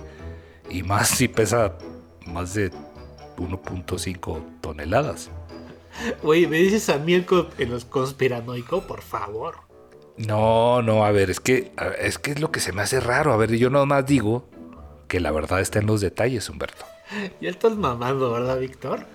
y 0.69 0.83
más 0.83 1.09
si 1.09 1.27
pesa 1.27 1.77
más 2.25 2.53
de 2.53 2.71
1.5 3.37 4.41
toneladas. 4.61 5.29
Oye, 6.23 6.47
¿me 6.47 6.57
dices 6.57 6.89
a 6.89 6.97
mí 6.97 7.13
en 7.13 7.69
los 7.69 7.85
conspiranoico, 7.85 8.81
por 8.81 9.01
favor? 9.01 9.55
No, 10.17 10.81
no, 10.81 11.05
a 11.05 11.11
ver, 11.11 11.29
es 11.29 11.39
que, 11.39 11.71
es 11.99 12.17
que 12.17 12.31
es 12.31 12.39
lo 12.39 12.51
que 12.51 12.59
se 12.59 12.71
me 12.71 12.81
hace 12.81 12.99
raro. 12.99 13.33
A 13.33 13.37
ver, 13.37 13.55
yo 13.55 13.69
nomás 13.69 14.05
digo 14.05 14.49
que 15.07 15.19
la 15.19 15.31
verdad 15.31 15.61
está 15.61 15.79
en 15.79 15.85
los 15.85 16.01
detalles, 16.01 16.49
Humberto. 16.49 16.85
Ya 17.39 17.49
estás 17.49 17.75
mamando, 17.75 18.31
¿verdad, 18.31 18.59
Víctor? 18.59 19.05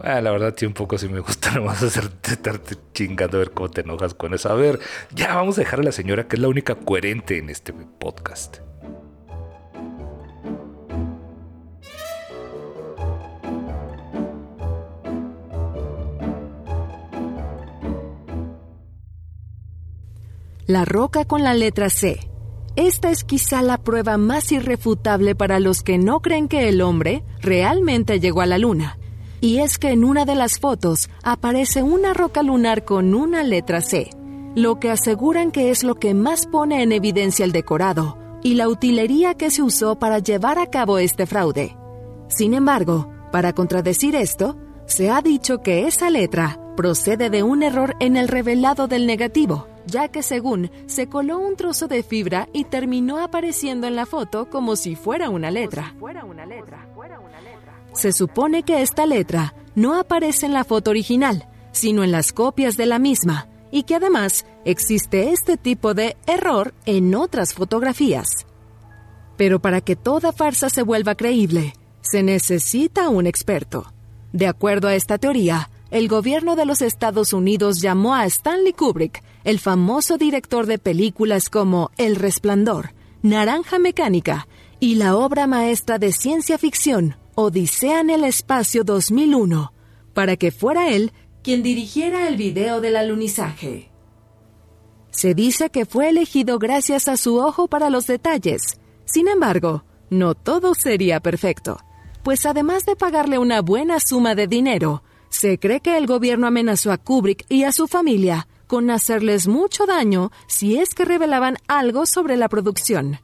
Ah, 0.00 0.20
la 0.20 0.30
verdad, 0.30 0.54
sí, 0.56 0.66
un 0.66 0.72
poco 0.72 0.98
sí 0.98 1.08
me 1.08 1.20
gusta 1.20 1.50
nomás 1.54 1.82
hacerte 1.82 2.32
estarte 2.32 2.76
chingando 2.92 3.36
a 3.36 3.40
ver 3.40 3.50
cómo 3.50 3.70
te 3.70 3.82
enojas 3.82 4.14
con 4.14 4.34
eso. 4.34 4.48
A 4.48 4.54
ver, 4.54 4.80
ya 5.14 5.34
vamos 5.34 5.58
a 5.58 5.62
dejar 5.62 5.80
a 5.80 5.82
la 5.82 5.92
señora 5.92 6.28
que 6.28 6.36
es 6.36 6.42
la 6.42 6.48
única 6.48 6.74
coherente 6.74 7.38
en 7.38 7.50
este 7.50 7.72
podcast. 7.72 8.58
La 20.68 20.84
roca 20.84 21.24
con 21.24 21.42
la 21.42 21.54
letra 21.54 21.90
C. 21.90 22.20
Esta 22.76 23.10
es 23.10 23.24
quizá 23.24 23.62
la 23.62 23.78
prueba 23.78 24.16
más 24.16 24.52
irrefutable 24.52 25.34
para 25.34 25.58
los 25.58 25.82
que 25.82 25.98
no 25.98 26.22
creen 26.22 26.46
que 26.46 26.68
el 26.68 26.82
hombre 26.82 27.24
realmente 27.40 28.20
llegó 28.20 28.42
a 28.42 28.46
la 28.46 28.58
luna. 28.58 28.96
Y 29.40 29.58
es 29.58 29.76
que 29.76 29.90
en 29.90 30.04
una 30.04 30.24
de 30.24 30.36
las 30.36 30.60
fotos 30.60 31.10
aparece 31.24 31.82
una 31.82 32.14
roca 32.14 32.44
lunar 32.44 32.84
con 32.84 33.12
una 33.12 33.42
letra 33.42 33.80
C, 33.80 34.10
lo 34.54 34.78
que 34.78 34.92
aseguran 34.92 35.50
que 35.50 35.70
es 35.70 35.82
lo 35.82 35.96
que 35.96 36.14
más 36.14 36.46
pone 36.46 36.84
en 36.84 36.92
evidencia 36.92 37.44
el 37.44 37.50
decorado 37.50 38.16
y 38.44 38.54
la 38.54 38.68
utilería 38.68 39.34
que 39.34 39.50
se 39.50 39.62
usó 39.62 39.98
para 39.98 40.20
llevar 40.20 40.60
a 40.60 40.66
cabo 40.66 40.98
este 40.98 41.26
fraude. 41.26 41.76
Sin 42.28 42.54
embargo, 42.54 43.10
para 43.32 43.52
contradecir 43.52 44.14
esto, 44.14 44.56
se 44.86 45.10
ha 45.10 45.22
dicho 45.22 45.60
que 45.60 45.88
esa 45.88 46.08
letra 46.08 46.60
procede 46.76 47.30
de 47.30 47.42
un 47.42 47.64
error 47.64 47.96
en 47.98 48.16
el 48.16 48.28
revelado 48.28 48.86
del 48.86 49.08
negativo, 49.08 49.66
ya 49.86 50.08
que 50.08 50.22
según 50.22 50.70
se 50.86 51.08
coló 51.08 51.38
un 51.38 51.56
trozo 51.56 51.88
de 51.88 52.02
fibra 52.02 52.48
y 52.52 52.64
terminó 52.64 53.18
apareciendo 53.18 53.86
en 53.86 53.96
la 53.96 54.06
foto 54.06 54.48
como 54.50 54.76
si 54.76 54.96
fuera 54.96 55.30
una 55.30 55.50
letra. 55.50 55.94
Se 57.92 58.12
supone 58.12 58.62
que 58.62 58.82
esta 58.82 59.06
letra 59.06 59.54
no 59.74 59.98
aparece 59.98 60.46
en 60.46 60.52
la 60.52 60.64
foto 60.64 60.90
original, 60.90 61.48
sino 61.72 62.04
en 62.04 62.12
las 62.12 62.32
copias 62.32 62.76
de 62.76 62.86
la 62.86 62.98
misma, 62.98 63.48
y 63.70 63.84
que 63.84 63.94
además 63.94 64.44
existe 64.64 65.32
este 65.32 65.56
tipo 65.56 65.94
de 65.94 66.16
error 66.26 66.74
en 66.86 67.14
otras 67.14 67.54
fotografías. 67.54 68.46
Pero 69.36 69.60
para 69.60 69.80
que 69.80 69.96
toda 69.96 70.32
farsa 70.32 70.68
se 70.68 70.82
vuelva 70.82 71.14
creíble, 71.14 71.74
se 72.02 72.22
necesita 72.22 73.08
un 73.08 73.26
experto. 73.26 73.92
De 74.32 74.46
acuerdo 74.46 74.88
a 74.88 74.94
esta 74.94 75.18
teoría, 75.18 75.70
el 75.92 76.08
gobierno 76.08 76.56
de 76.56 76.64
los 76.64 76.80
Estados 76.80 77.34
Unidos 77.34 77.82
llamó 77.82 78.14
a 78.14 78.24
Stanley 78.24 78.72
Kubrick, 78.72 79.22
el 79.44 79.58
famoso 79.58 80.16
director 80.16 80.64
de 80.64 80.78
películas 80.78 81.50
como 81.50 81.90
El 81.98 82.16
Resplandor, 82.16 82.94
Naranja 83.20 83.78
Mecánica 83.78 84.48
y 84.80 84.94
la 84.94 85.14
obra 85.14 85.46
maestra 85.46 85.98
de 85.98 86.12
ciencia 86.12 86.56
ficción 86.56 87.16
Odisea 87.34 88.00
en 88.00 88.08
el 88.08 88.24
Espacio 88.24 88.84
2001, 88.84 89.74
para 90.14 90.36
que 90.36 90.50
fuera 90.50 90.88
él 90.88 91.12
quien 91.42 91.62
dirigiera 91.62 92.26
el 92.26 92.38
video 92.38 92.80
del 92.80 92.96
alunizaje. 92.96 93.90
Se 95.10 95.34
dice 95.34 95.68
que 95.68 95.84
fue 95.84 96.08
elegido 96.08 96.58
gracias 96.58 97.06
a 97.06 97.18
su 97.18 97.36
ojo 97.36 97.68
para 97.68 97.90
los 97.90 98.06
detalles. 98.06 98.80
Sin 99.04 99.28
embargo, 99.28 99.84
no 100.08 100.34
todo 100.34 100.74
sería 100.74 101.20
perfecto, 101.20 101.78
pues 102.22 102.46
además 102.46 102.86
de 102.86 102.96
pagarle 102.96 103.36
una 103.36 103.60
buena 103.60 104.00
suma 104.00 104.34
de 104.34 104.46
dinero, 104.46 105.02
se 105.32 105.58
cree 105.58 105.80
que 105.80 105.96
el 105.96 106.06
gobierno 106.06 106.46
amenazó 106.46 106.92
a 106.92 106.98
Kubrick 106.98 107.46
y 107.48 107.64
a 107.64 107.72
su 107.72 107.88
familia 107.88 108.46
con 108.66 108.90
hacerles 108.90 109.48
mucho 109.48 109.86
daño 109.86 110.30
si 110.46 110.78
es 110.78 110.94
que 110.94 111.06
revelaban 111.06 111.56
algo 111.68 112.04
sobre 112.04 112.36
la 112.36 112.50
producción. 112.50 113.18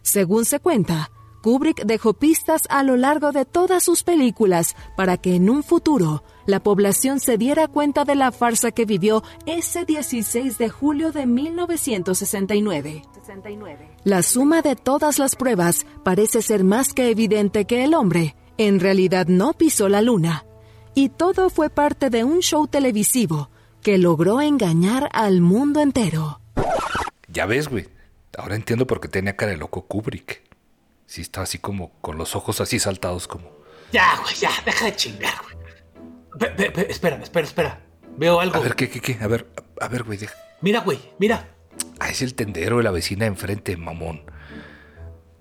Según 0.00 0.44
se 0.44 0.60
cuenta, 0.60 1.10
Kubrick 1.42 1.84
dejó 1.84 2.14
pistas 2.14 2.62
a 2.70 2.84
lo 2.84 2.96
largo 2.96 3.32
de 3.32 3.44
todas 3.44 3.82
sus 3.82 4.04
películas 4.04 4.76
para 4.96 5.16
que 5.16 5.34
en 5.34 5.50
un 5.50 5.64
futuro 5.64 6.22
la 6.46 6.62
población 6.62 7.18
se 7.18 7.36
diera 7.36 7.66
cuenta 7.66 8.04
de 8.04 8.14
la 8.14 8.30
farsa 8.30 8.70
que 8.70 8.84
vivió 8.84 9.24
ese 9.44 9.84
16 9.84 10.56
de 10.56 10.68
julio 10.68 11.10
de 11.10 11.26
1969. 11.26 13.02
La 14.04 14.22
suma 14.22 14.62
de 14.62 14.76
todas 14.76 15.18
las 15.18 15.34
pruebas 15.34 15.84
parece 16.04 16.42
ser 16.42 16.62
más 16.62 16.94
que 16.94 17.10
evidente 17.10 17.64
que 17.64 17.82
el 17.82 17.94
hombre 17.94 18.36
en 18.56 18.78
realidad 18.78 19.26
no 19.26 19.52
pisó 19.52 19.88
la 19.88 20.00
luna. 20.00 20.44
Y 20.94 21.10
todo 21.10 21.50
fue 21.50 21.70
parte 21.70 22.10
de 22.10 22.24
un 22.24 22.40
show 22.40 22.66
televisivo 22.66 23.50
que 23.82 23.98
logró 23.98 24.40
engañar 24.40 25.08
al 25.12 25.40
mundo 25.40 25.80
entero. 25.80 26.40
Ya 27.28 27.46
ves, 27.46 27.68
güey. 27.68 27.88
Ahora 28.36 28.56
entiendo 28.56 28.86
por 28.86 29.00
qué 29.00 29.08
tenía 29.08 29.36
cara 29.36 29.52
de 29.52 29.58
loco 29.58 29.86
Kubrick. 29.86 30.42
Sí, 31.06 31.22
está 31.22 31.42
así 31.42 31.58
como 31.58 31.92
con 32.00 32.18
los 32.18 32.36
ojos 32.36 32.60
así 32.60 32.78
saltados 32.78 33.26
como... 33.26 33.50
Ya, 33.92 34.18
güey, 34.22 34.34
ya, 34.36 34.50
deja 34.64 34.84
de 34.84 34.96
chingar, 34.96 35.34
güey. 35.42 36.86
espera, 36.88 37.16
espera, 37.16 37.46
espera. 37.46 37.80
Veo 38.16 38.38
algo. 38.40 38.56
A 38.56 38.60
ver, 38.60 38.76
¿qué, 38.76 38.88
qué, 38.88 39.00
qué? 39.00 39.18
A 39.20 39.26
ver, 39.26 39.50
a 39.80 39.88
ver, 39.88 40.04
güey, 40.04 40.18
deja. 40.18 40.34
Mira, 40.60 40.80
güey, 40.80 41.00
mira. 41.18 41.48
Ah, 41.98 42.10
es 42.10 42.22
el 42.22 42.34
tendero 42.34 42.76
de 42.78 42.84
la 42.84 42.90
vecina 42.90 43.24
de 43.24 43.28
enfrente, 43.28 43.76
mamón. 43.76 44.22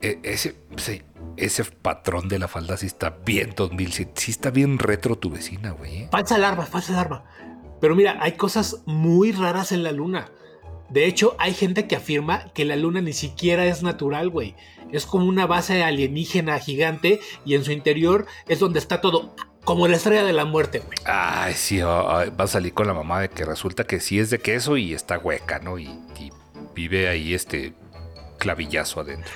E, 0.02 0.20
ese, 0.24 0.56
sí, 0.78 1.02
ese 1.38 1.64
patrón 1.64 2.30
de 2.30 2.40
la 2.40 2.48
falda 2.48 2.78
sí 2.78 2.86
está 2.86 3.10
bien 3.26 3.54
2007. 3.56 4.14
Sí 4.16 4.32
está 4.32 4.50
bien 4.52 4.80
retro 4.80 5.18
tu 5.18 5.30
vecina, 5.30 5.72
güey. 5.72 6.04
¿eh? 6.04 6.10
Falsa 6.12 6.36
alarma, 6.36 6.66
falsa 6.66 6.94
alarma. 6.94 7.24
Pero 7.82 7.96
mira, 7.96 8.18
hay 8.22 8.34
cosas 8.34 8.82
muy 8.86 9.32
raras 9.32 9.72
en 9.72 9.84
la 9.84 9.92
luna. 9.92 10.32
De 10.90 11.06
hecho, 11.06 11.36
hay 11.38 11.54
gente 11.54 11.88
que 11.88 11.96
afirma 11.96 12.52
que 12.54 12.66
la 12.66 12.76
luna 12.76 13.02
ni 13.02 13.14
siquiera 13.14 13.66
es 13.66 13.84
natural, 13.84 14.30
güey. 14.30 14.56
Es 14.92 15.06
como 15.06 15.26
una 15.26 15.46
base 15.46 15.84
alienígena 15.84 16.58
gigante 16.60 17.20
y 17.46 17.54
en 17.54 17.64
su 17.64 17.72
interior 17.72 18.26
es 18.48 18.60
donde 18.60 18.80
está 18.80 19.02
todo. 19.02 19.36
Como 19.66 19.88
la 19.88 19.98
estrella 19.98 20.24
de 20.24 20.34
la 20.34 20.46
muerte, 20.46 20.80
güey. 20.80 20.98
Ay, 21.06 21.54
sí, 21.54 21.80
va 21.80 22.24
a 22.26 22.48
salir 22.48 22.74
con 22.74 22.88
la 22.88 22.94
mamá 22.94 23.22
de 23.22 23.30
que 23.30 23.46
resulta 23.46 23.84
que 23.84 24.00
sí 24.00 24.18
es 24.18 24.32
de 24.32 24.40
queso 24.40 24.78
y 24.78 24.94
está 24.94 25.20
hueca, 25.20 25.60
¿no? 25.60 25.78
Y, 25.78 25.90
y 26.18 26.32
vive 26.74 27.08
ahí 27.08 27.36
este 27.36 27.74
clavillazo 28.40 29.02
adentro. 29.02 29.32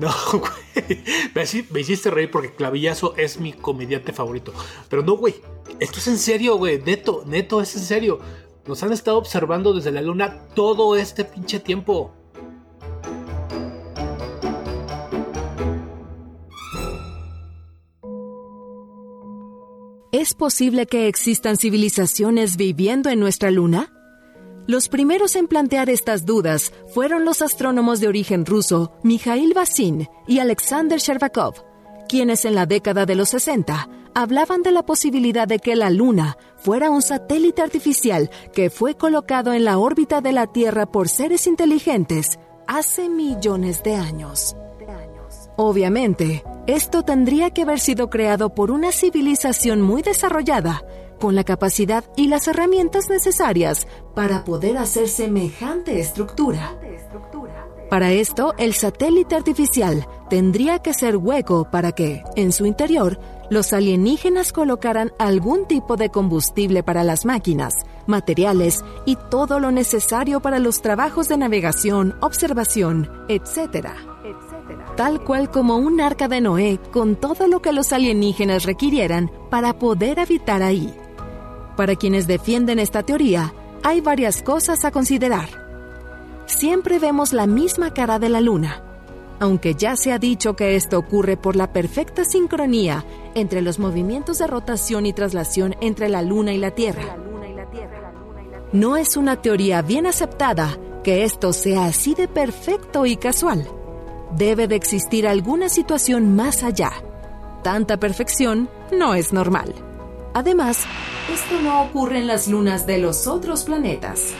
No, 0.00 0.08
güey. 0.32 1.02
Me, 1.34 1.80
hiciste 1.80 2.10
reír 2.10 2.30
porque 2.30 2.54
Clavillazo 2.54 3.14
es 3.18 3.38
mi 3.38 3.52
comediante 3.52 4.14
favorito. 4.14 4.52
Pero 4.88 5.02
no, 5.02 5.16
güey. 5.16 5.34
Esto 5.78 5.98
es 5.98 6.06
en 6.08 6.18
serio, 6.18 6.56
güey. 6.56 6.80
Neto, 6.80 7.22
neto, 7.26 7.60
es 7.60 7.76
en 7.76 7.82
serio. 7.82 8.18
Nos 8.66 8.82
han 8.82 8.92
estado 8.92 9.18
observando 9.18 9.74
desde 9.74 9.92
la 9.92 10.00
luna 10.00 10.46
todo 10.54 10.96
este 10.96 11.24
pinche 11.24 11.60
tiempo. 11.60 12.14
¿Es 20.12 20.34
posible 20.34 20.86
que 20.86 21.08
existan 21.08 21.56
civilizaciones 21.56 22.56
viviendo 22.56 23.10
en 23.10 23.20
nuestra 23.20 23.50
luna? 23.50 23.99
Los 24.70 24.88
primeros 24.88 25.34
en 25.34 25.48
plantear 25.48 25.90
estas 25.90 26.24
dudas 26.24 26.72
fueron 26.94 27.24
los 27.24 27.42
astrónomos 27.42 27.98
de 27.98 28.06
origen 28.06 28.46
ruso 28.46 28.92
Mikhail 29.02 29.52
Basin 29.52 30.06
y 30.28 30.38
Alexander 30.38 31.00
Sherbakov, 31.00 31.64
quienes 32.08 32.44
en 32.44 32.54
la 32.54 32.66
década 32.66 33.04
de 33.04 33.16
los 33.16 33.30
60 33.30 33.88
hablaban 34.14 34.62
de 34.62 34.70
la 34.70 34.86
posibilidad 34.86 35.48
de 35.48 35.58
que 35.58 35.74
la 35.74 35.90
Luna 35.90 36.36
fuera 36.56 36.88
un 36.88 37.02
satélite 37.02 37.62
artificial 37.62 38.30
que 38.52 38.70
fue 38.70 38.94
colocado 38.94 39.52
en 39.52 39.64
la 39.64 39.76
órbita 39.76 40.20
de 40.20 40.30
la 40.30 40.46
Tierra 40.46 40.86
por 40.86 41.08
seres 41.08 41.48
inteligentes 41.48 42.38
hace 42.68 43.08
millones 43.08 43.82
de 43.82 43.96
años. 43.96 44.54
Obviamente, 45.56 46.44
esto 46.68 47.02
tendría 47.02 47.50
que 47.50 47.62
haber 47.62 47.80
sido 47.80 48.08
creado 48.08 48.54
por 48.54 48.70
una 48.70 48.92
civilización 48.92 49.82
muy 49.82 50.02
desarrollada, 50.02 50.84
con 51.20 51.34
la 51.36 51.44
capacidad 51.44 52.04
y 52.16 52.26
las 52.26 52.48
herramientas 52.48 53.08
necesarias 53.08 53.86
para 54.14 54.44
poder 54.44 54.78
hacer 54.78 55.08
semejante 55.08 56.00
estructura. 56.00 56.76
Para 57.90 58.12
esto, 58.12 58.54
el 58.56 58.74
satélite 58.74 59.34
artificial 59.34 60.06
tendría 60.28 60.78
que 60.78 60.94
ser 60.94 61.16
hueco 61.16 61.68
para 61.72 61.90
que, 61.90 62.22
en 62.36 62.52
su 62.52 62.64
interior, 62.64 63.18
los 63.50 63.72
alienígenas 63.72 64.52
colocaran 64.52 65.12
algún 65.18 65.66
tipo 65.66 65.96
de 65.96 66.08
combustible 66.08 66.84
para 66.84 67.02
las 67.02 67.24
máquinas, 67.24 67.74
materiales 68.06 68.84
y 69.06 69.16
todo 69.28 69.58
lo 69.58 69.72
necesario 69.72 70.38
para 70.40 70.60
los 70.60 70.82
trabajos 70.82 71.26
de 71.26 71.36
navegación, 71.36 72.16
observación, 72.20 73.10
etc. 73.28 73.88
Tal 74.96 75.24
cual 75.24 75.50
como 75.50 75.76
un 75.76 76.00
arca 76.00 76.28
de 76.28 76.40
Noé 76.40 76.78
con 76.92 77.16
todo 77.16 77.48
lo 77.48 77.60
que 77.60 77.72
los 77.72 77.92
alienígenas 77.92 78.66
requirieran 78.66 79.32
para 79.50 79.80
poder 79.80 80.20
habitar 80.20 80.62
ahí. 80.62 80.94
Para 81.80 81.96
quienes 81.96 82.26
defienden 82.26 82.78
esta 82.78 83.04
teoría, 83.04 83.54
hay 83.82 84.02
varias 84.02 84.42
cosas 84.42 84.84
a 84.84 84.90
considerar. 84.90 85.48
Siempre 86.44 86.98
vemos 86.98 87.32
la 87.32 87.46
misma 87.46 87.94
cara 87.94 88.18
de 88.18 88.28
la 88.28 88.42
Luna, 88.42 88.82
aunque 89.38 89.74
ya 89.74 89.96
se 89.96 90.12
ha 90.12 90.18
dicho 90.18 90.54
que 90.56 90.76
esto 90.76 90.98
ocurre 90.98 91.38
por 91.38 91.56
la 91.56 91.72
perfecta 91.72 92.26
sincronía 92.26 93.06
entre 93.34 93.62
los 93.62 93.78
movimientos 93.78 94.36
de 94.36 94.46
rotación 94.46 95.06
y 95.06 95.14
traslación 95.14 95.74
entre 95.80 96.10
la 96.10 96.20
Luna 96.20 96.52
y 96.52 96.58
la 96.58 96.72
Tierra. 96.72 97.16
No 98.74 98.98
es 98.98 99.16
una 99.16 99.40
teoría 99.40 99.80
bien 99.80 100.06
aceptada 100.06 100.76
que 101.02 101.24
esto 101.24 101.54
sea 101.54 101.86
así 101.86 102.14
de 102.14 102.28
perfecto 102.28 103.06
y 103.06 103.16
casual. 103.16 103.66
Debe 104.36 104.68
de 104.68 104.76
existir 104.76 105.26
alguna 105.26 105.70
situación 105.70 106.36
más 106.36 106.62
allá. 106.62 106.92
Tanta 107.62 107.96
perfección 107.96 108.68
no 108.92 109.14
es 109.14 109.32
normal. 109.32 109.89
Además, 110.32 110.86
esto 111.32 111.60
no 111.60 111.82
ocurre 111.82 112.18
en 112.18 112.26
las 112.26 112.46
lunas 112.48 112.86
de 112.86 112.98
los 112.98 113.26
otros 113.26 113.64
planetas. 113.64 114.32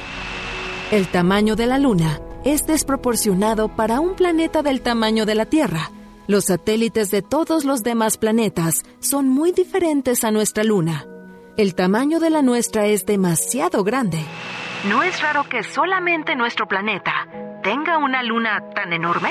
El 0.91 1.09
tamaño 1.09 1.57
de 1.57 1.67
la 1.67 1.79
luna 1.79 2.21
es 2.45 2.67
desproporcionado 2.67 3.69
para 3.69 4.01
un 4.01 4.15
planeta 4.15 4.63
del 4.63 4.81
tamaño 4.81 5.27
de 5.27 5.35
la 5.35 5.47
Tierra. 5.47 5.91
Los 6.27 6.47
satélites 6.47 7.11
de 7.11 7.23
todos 7.23 7.65
los 7.65 7.83
demás 7.83 8.19
planetas 8.19 8.85
son 9.01 9.29
muy 9.29 9.53
diferentes 9.53 10.23
a 10.25 10.31
nuestra 10.31 10.65
luna. 10.65 11.07
El 11.57 11.75
tamaño 11.75 12.21
de 12.21 12.31
la 12.31 12.43
nuestra 12.43 12.87
es 12.87 13.05
demasiado 13.05 13.83
grande. 13.83 14.25
¿No 14.89 15.03
es 15.03 15.21
raro 15.21 15.45
que 15.49 15.63
solamente 15.63 16.37
nuestro 16.37 16.67
planeta 16.67 17.29
tenga 17.63 17.99
una 17.99 18.23
luna 18.23 18.63
tan 18.75 18.93
enorme? 18.93 19.31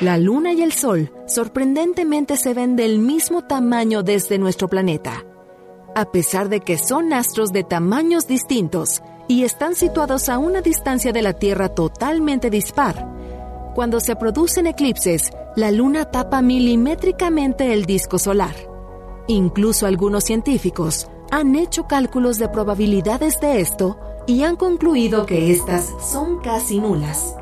La 0.00 0.18
luna 0.18 0.52
y 0.52 0.62
el 0.62 0.72
sol 0.72 1.12
sorprendentemente 1.26 2.36
se 2.36 2.54
ven 2.54 2.76
del 2.76 2.98
mismo 2.98 3.44
tamaño 3.44 4.02
desde 4.02 4.38
nuestro 4.38 4.68
planeta 4.68 5.24
a 5.96 6.04
pesar 6.04 6.50
de 6.50 6.60
que 6.60 6.76
son 6.76 7.14
astros 7.14 7.52
de 7.52 7.64
tamaños 7.64 8.26
distintos 8.26 9.02
y 9.28 9.44
están 9.44 9.74
situados 9.74 10.28
a 10.28 10.36
una 10.36 10.60
distancia 10.60 11.10
de 11.10 11.22
la 11.22 11.32
Tierra 11.32 11.70
totalmente 11.70 12.50
dispar. 12.50 13.08
Cuando 13.74 14.00
se 14.00 14.14
producen 14.14 14.66
eclipses, 14.66 15.30
la 15.56 15.70
Luna 15.70 16.04
tapa 16.04 16.42
milimétricamente 16.42 17.72
el 17.72 17.86
disco 17.86 18.18
solar. 18.18 18.54
Incluso 19.26 19.86
algunos 19.86 20.24
científicos 20.24 21.08
han 21.30 21.56
hecho 21.56 21.86
cálculos 21.86 22.36
de 22.36 22.50
probabilidades 22.50 23.40
de 23.40 23.60
esto 23.60 23.98
y 24.26 24.42
han 24.42 24.56
concluido 24.56 25.24
que 25.24 25.50
estas 25.50 25.90
son 26.02 26.40
casi 26.40 26.78
nulas. 26.78 27.34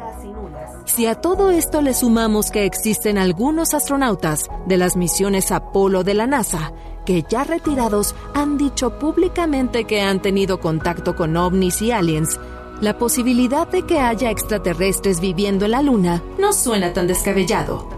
Si 0.85 1.07
a 1.07 1.17
todo 1.17 1.51
esto 1.51 1.83
le 1.83 1.93
sumamos 1.93 2.53
que 2.53 2.67
existen 2.67 3.19
algunos 3.19 3.75
astronautas 3.75 4.45
de 4.67 4.77
las 4.77 4.97
misiones 4.97 5.51
Apolo 5.51 6.05
de 6.05 6.15
la 6.15 6.29
NASA 6.29 6.73
que 7.05 7.25
ya 7.29 7.45
retirados 7.45 8.15
han 8.35 8.57
dicho 8.57 8.99
públicamente 8.99 9.85
que 9.85 10.01
han 10.01 10.21
tenido 10.21 10.61
contacto 10.61 11.15
con 11.15 11.37
ovnis 11.37 11.83
y 11.83 11.93
aliens, 11.93 12.39
la 12.81 12.99
posibilidad 12.99 13.69
de 13.69 13.83
que 13.83 14.01
haya 14.01 14.31
extraterrestres 14.31 15.21
viviendo 15.21 15.65
en 15.65 15.71
la 15.73 15.83
Luna 15.83 16.23
no 16.39 16.53
suena 16.53 16.93
tan 16.93 17.07
descabellado. 17.07 17.89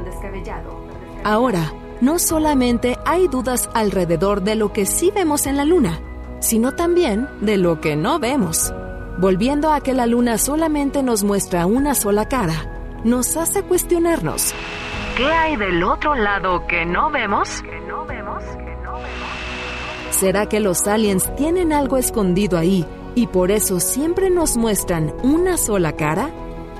Ahora, 1.24 1.72
no 2.00 2.18
solamente 2.18 2.98
hay 3.04 3.26
dudas 3.26 3.70
alrededor 3.74 4.42
de 4.42 4.54
lo 4.54 4.72
que 4.72 4.86
sí 4.86 5.10
vemos 5.14 5.46
en 5.46 5.56
la 5.56 5.64
Luna, 5.64 6.00
sino 6.40 6.72
también 6.72 7.28
de 7.40 7.56
lo 7.56 7.80
que 7.80 7.96
no 7.96 8.18
vemos. 8.18 8.72
Volviendo 9.18 9.72
a 9.72 9.80
que 9.80 9.94
la 9.94 10.06
Luna 10.06 10.36
solamente 10.36 11.02
nos 11.02 11.24
muestra 11.24 11.64
una 11.64 11.94
sola 11.94 12.28
cara, 12.28 13.00
nos 13.02 13.36
hace 13.36 13.62
cuestionarnos. 13.62 14.54
¿Qué 15.16 15.24
hay 15.24 15.56
del 15.56 15.82
otro 15.82 16.14
lado 16.14 16.66
que 16.66 16.84
no 16.84 17.10
vemos? 17.10 17.62
¿Será 20.10 20.46
que 20.46 20.60
los 20.60 20.86
aliens 20.86 21.34
tienen 21.36 21.72
algo 21.72 21.96
escondido 21.98 22.56
ahí 22.58 22.86
y 23.14 23.26
por 23.26 23.50
eso 23.50 23.80
siempre 23.80 24.30
nos 24.30 24.56
muestran 24.56 25.14
una 25.22 25.56
sola 25.56 25.92
cara? 25.92 26.30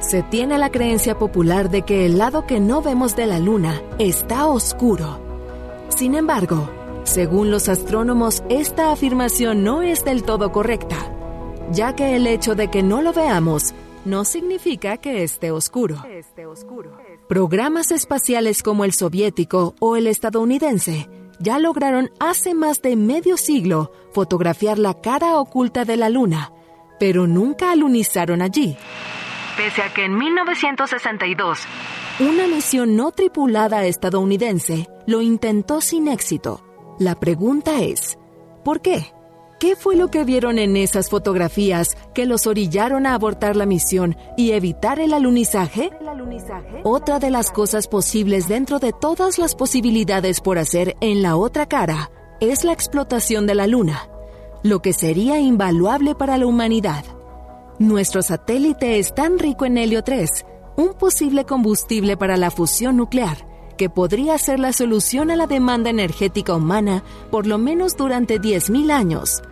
Se 0.01 0.23
tiene 0.23 0.59
la 0.59 0.71
creencia 0.71 1.19
popular 1.19 1.71
de 1.71 1.83
que 1.83 2.07
el 2.07 2.19
lado 2.19 2.47
que 2.47 2.61
no 2.61 2.83
vemos 2.83 3.17
de 3.17 3.27
la 3.27 3.39
luna 3.39 3.83
está 3.99 4.47
oscuro. 4.47 5.19
Sin 5.89 6.15
embargo, 6.15 6.69
según 7.05 7.51
los 7.51 7.69
astrónomos, 7.69 8.43
esta 8.49 8.93
afirmación 8.93 9.65
no 9.65 9.83
es 9.83 10.05
del 10.05 10.23
todo 10.23 10.53
correcta. 10.53 10.97
ya 11.73 11.95
que 11.95 12.15
el 12.17 12.27
hecho 12.27 12.55
de 12.55 12.69
que 12.69 12.83
no 12.83 13.03
lo 13.03 13.13
veamos 13.13 13.75
no 14.05 14.25
significa 14.25 14.99
que 14.99 15.25
esté 15.25 15.51
oscuro. 15.51 15.97
Programas 17.29 17.91
espaciales 17.91 18.63
como 18.63 18.85
el 18.85 18.93
soviético 18.93 19.75
o 19.81 19.97
el 19.97 20.07
estadounidense 20.07 21.09
ya 21.39 21.59
lograron 21.59 22.11
hace 22.21 22.55
más 22.55 22.83
de 22.83 22.97
medio 22.97 23.37
siglo 23.37 23.93
fotografiar 24.13 24.79
la 24.79 24.95
cara 24.95 25.39
oculta 25.39 25.85
de 25.85 25.97
la 25.97 26.09
Luna, 26.09 26.53
pero 26.99 27.27
nunca 27.27 27.73
alunizaron 27.73 28.43
allí. 28.43 28.77
Pese 29.57 29.83
a 29.83 29.93
que 29.93 30.05
en 30.05 30.17
1962, 30.17 31.61
una 32.21 32.47
misión 32.47 32.97
no 32.97 33.11
tripulada 33.13 33.85
estadounidense 33.85 34.87
lo 35.07 35.23
intentó 35.23 35.81
sin 35.81 36.09
éxito. 36.09 36.63
La 36.99 37.15
pregunta 37.15 37.83
es, 37.83 38.19
¿por 38.65 38.81
qué? 38.81 39.16
¿Qué 39.59 39.75
fue 39.75 39.97
lo 39.97 40.09
que 40.09 40.25
vieron 40.25 40.59
en 40.59 40.77
esas 40.77 41.09
fotografías 41.09 41.97
que 42.13 42.27
los 42.27 42.47
orillaron 42.47 43.07
a 43.07 43.15
abortar 43.15 43.57
la 43.57 43.65
misión 43.65 44.15
y 44.37 44.51
evitar 44.51 45.01
el 45.01 45.15
alunizaje? 45.15 45.91
Otra 46.85 47.19
de 47.19 47.31
las 47.31 47.51
cosas 47.51 47.89
posibles 47.89 48.49
dentro 48.49 48.79
de 48.79 48.93
todas 48.93 49.39
las 49.39 49.55
posibilidades 49.55 50.43
por 50.43 50.59
hacer 50.59 50.95
en 51.01 51.23
la 51.23 51.37
otra 51.37 51.65
cara 51.65 52.11
es 52.39 52.65
la 52.65 52.73
explotación 52.73 53.47
de 53.47 53.55
la 53.55 53.67
Luna, 53.67 54.11
lo 54.63 54.83
que 54.83 54.93
sería 54.93 55.41
invaluable 55.41 56.15
para 56.15 56.37
la 56.37 56.47
humanidad. 56.47 57.07
Nuestro 57.79 58.21
satélite 58.21 58.99
es 58.99 59.15
tan 59.15 59.39
rico 59.39 59.65
en 59.65 59.79
helio 59.79 60.05
3, 60.05 60.45
un 60.77 60.93
posible 60.93 61.47
combustible 61.47 62.19
para 62.19 62.37
la 62.37 62.51
fusión 62.51 62.99
nuclear, 62.99 63.39
que 63.77 63.91
podría 63.91 64.39
ser 64.39 64.59
la 64.59 64.73
solución 64.73 65.31
a 65.31 65.37
la 65.37 65.47
demanda 65.47 65.91
energética 65.91 66.55
humana 66.55 67.05
por 67.31 67.47
lo 67.47 67.59
menos 67.59 67.97
durante 67.97 68.41
10.000 68.41 68.91
años. 68.91 69.43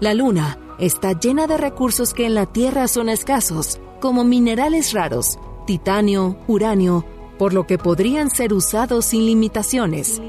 La 0.00 0.14
Luna 0.14 0.58
está 0.78 1.12
llena 1.12 1.46
de 1.46 1.56
recursos 1.56 2.14
que 2.14 2.26
en 2.26 2.34
la 2.34 2.46
Tierra 2.46 2.88
son 2.88 3.08
escasos, 3.08 3.80
como 4.00 4.24
minerales 4.24 4.92
raros, 4.92 5.38
titanio, 5.66 6.36
uranio, 6.46 7.04
por 7.38 7.52
lo 7.52 7.66
que 7.66 7.78
podrían 7.78 8.30
ser 8.30 8.52
usados 8.52 9.06
sin 9.06 9.26
limitaciones. 9.26 10.20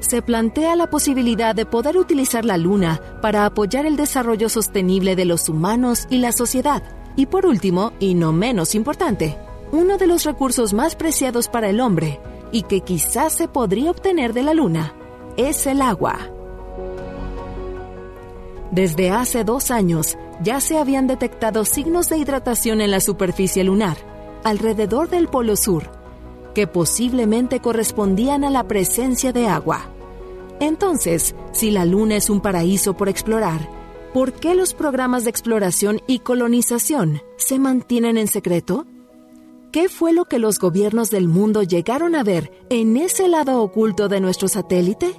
Se 0.00 0.22
plantea 0.22 0.76
la 0.76 0.88
posibilidad 0.88 1.54
de 1.54 1.66
poder 1.66 1.98
utilizar 1.98 2.44
la 2.44 2.56
Luna 2.56 3.00
para 3.20 3.44
apoyar 3.44 3.86
el 3.86 3.96
desarrollo 3.96 4.48
sostenible 4.48 5.14
de 5.14 5.26
los 5.26 5.48
humanos 5.48 6.06
y 6.08 6.18
la 6.18 6.32
sociedad. 6.32 6.82
Y 7.16 7.26
por 7.26 7.44
último, 7.44 7.92
y 7.98 8.14
no 8.14 8.32
menos 8.32 8.74
importante, 8.74 9.36
uno 9.72 9.98
de 9.98 10.06
los 10.06 10.24
recursos 10.24 10.72
más 10.72 10.96
preciados 10.96 11.48
para 11.48 11.68
el 11.68 11.80
hombre, 11.80 12.18
y 12.52 12.62
que 12.62 12.80
quizás 12.80 13.32
se 13.32 13.48
podría 13.48 13.90
obtener 13.90 14.32
de 14.32 14.42
la 14.42 14.54
Luna, 14.54 14.94
es 15.36 15.66
el 15.66 15.82
agua. 15.82 16.18
Desde 18.70 19.10
hace 19.10 19.44
dos 19.44 19.70
años 19.70 20.16
ya 20.42 20.60
se 20.60 20.78
habían 20.78 21.06
detectado 21.06 21.64
signos 21.64 22.08
de 22.08 22.18
hidratación 22.18 22.80
en 22.80 22.90
la 22.90 23.00
superficie 23.00 23.64
lunar, 23.64 23.96
alrededor 24.44 25.08
del 25.10 25.28
Polo 25.28 25.56
Sur, 25.56 25.90
que 26.54 26.66
posiblemente 26.66 27.60
correspondían 27.60 28.44
a 28.44 28.50
la 28.50 28.64
presencia 28.64 29.32
de 29.32 29.48
agua. 29.48 29.90
Entonces, 30.60 31.34
si 31.52 31.70
la 31.70 31.84
Luna 31.84 32.16
es 32.16 32.30
un 32.30 32.40
paraíso 32.40 32.94
por 32.94 33.08
explorar, 33.08 33.68
¿por 34.12 34.32
qué 34.32 34.54
los 34.54 34.74
programas 34.74 35.24
de 35.24 35.30
exploración 35.30 36.00
y 36.06 36.20
colonización 36.20 37.22
se 37.36 37.58
mantienen 37.58 38.16
en 38.16 38.28
secreto? 38.28 38.86
¿Qué 39.72 39.88
fue 39.88 40.12
lo 40.12 40.24
que 40.24 40.40
los 40.40 40.58
gobiernos 40.58 41.10
del 41.10 41.28
mundo 41.28 41.62
llegaron 41.62 42.16
a 42.16 42.24
ver 42.24 42.50
en 42.70 42.96
ese 42.96 43.28
lado 43.28 43.62
oculto 43.62 44.08
de 44.08 44.20
nuestro 44.20 44.48
satélite? 44.48 45.14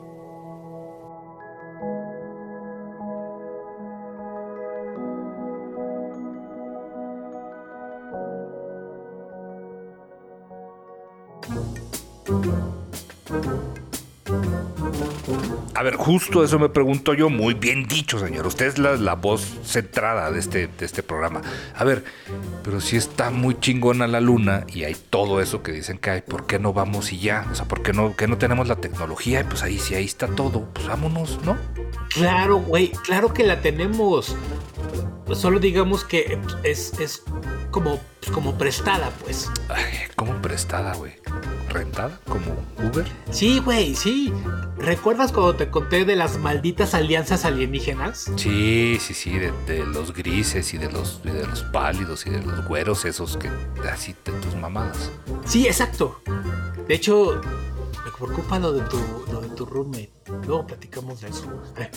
A 15.81 15.83
ver, 15.83 15.95
justo 15.95 16.43
eso 16.43 16.59
me 16.59 16.69
pregunto 16.69 17.15
yo. 17.15 17.31
Muy 17.31 17.55
bien 17.55 17.87
dicho, 17.87 18.19
señor. 18.19 18.45
Usted 18.45 18.67
es 18.67 18.77
la, 18.77 19.15
voz 19.15 19.41
centrada 19.63 20.29
de 20.29 20.37
este, 20.37 20.67
de 20.67 20.85
este 20.85 21.01
programa. 21.01 21.41
A 21.75 21.83
ver, 21.83 22.03
pero 22.63 22.79
si 22.79 22.97
está 22.97 23.31
muy 23.31 23.59
chingona 23.59 24.05
la 24.05 24.21
luna 24.21 24.67
y 24.67 24.83
hay 24.83 24.95
todo 25.09 25.41
eso 25.41 25.63
que 25.63 25.71
dicen 25.71 25.97
que 25.97 26.11
hay, 26.11 26.21
¿por 26.21 26.45
qué 26.45 26.59
no 26.59 26.71
vamos 26.71 27.11
y 27.11 27.17
ya? 27.17 27.47
O 27.51 27.55
sea, 27.55 27.65
¿por 27.65 27.81
qué 27.81 27.93
no, 27.93 28.15
que 28.15 28.27
no 28.27 28.37
tenemos 28.37 28.67
la 28.67 28.75
tecnología? 28.75 29.39
Y 29.39 29.43
pues 29.45 29.63
ahí, 29.63 29.79
si 29.79 29.95
ahí 29.95 30.05
está 30.05 30.27
todo, 30.27 30.69
pues 30.71 30.85
vámonos, 30.85 31.39
¿no? 31.43 31.57
Claro, 32.13 32.57
güey, 32.57 32.91
claro 33.03 33.33
que 33.33 33.43
la 33.43 33.59
tenemos. 33.61 34.35
Solo 35.33 35.57
digamos 35.57 36.03
que 36.03 36.37
es, 36.61 36.93
es 36.99 37.23
como, 37.71 37.99
como 38.31 38.55
prestada, 38.55 39.09
pues. 39.23 39.49
Ay, 39.67 39.85
¿cómo 40.15 40.39
prestada, 40.43 40.93
güey? 40.93 41.13
Rentada 41.71 42.19
como 42.27 42.55
Uber? 42.87 43.05
Sí, 43.31 43.59
güey, 43.59 43.95
sí. 43.95 44.33
¿Recuerdas 44.77 45.31
cuando 45.31 45.55
te 45.55 45.69
conté 45.69 46.05
de 46.05 46.15
las 46.15 46.37
malditas 46.37 46.93
alianzas 46.93 47.45
alienígenas? 47.45 48.31
Sí, 48.35 48.97
sí, 48.99 49.13
sí, 49.13 49.37
de, 49.37 49.85
los 49.85 50.13
grises 50.13 50.73
y 50.73 50.77
de 50.77 50.91
los, 50.91 51.23
de 51.23 51.45
los 51.45 51.63
pálidos 51.63 52.25
y 52.25 52.31
de 52.31 52.41
los 52.41 52.65
güeros 52.67 53.05
esos 53.05 53.37
que 53.37 53.49
así 53.91 54.15
de 54.25 54.31
tus 54.33 54.55
mamadas. 54.55 55.11
Sí, 55.45 55.67
exacto. 55.67 56.21
De 56.87 56.95
hecho, 56.95 57.41
me 58.05 58.11
preocupa 58.11 58.59
lo 58.59 58.73
de 58.73 58.81
tu, 58.81 58.97
lo 59.31 59.41
de 59.41 59.49
tu 59.49 59.65
roommate. 59.65 60.11
Luego 60.47 60.65
platicamos 60.67 61.21
de 61.21 61.29
eso. 61.29 61.45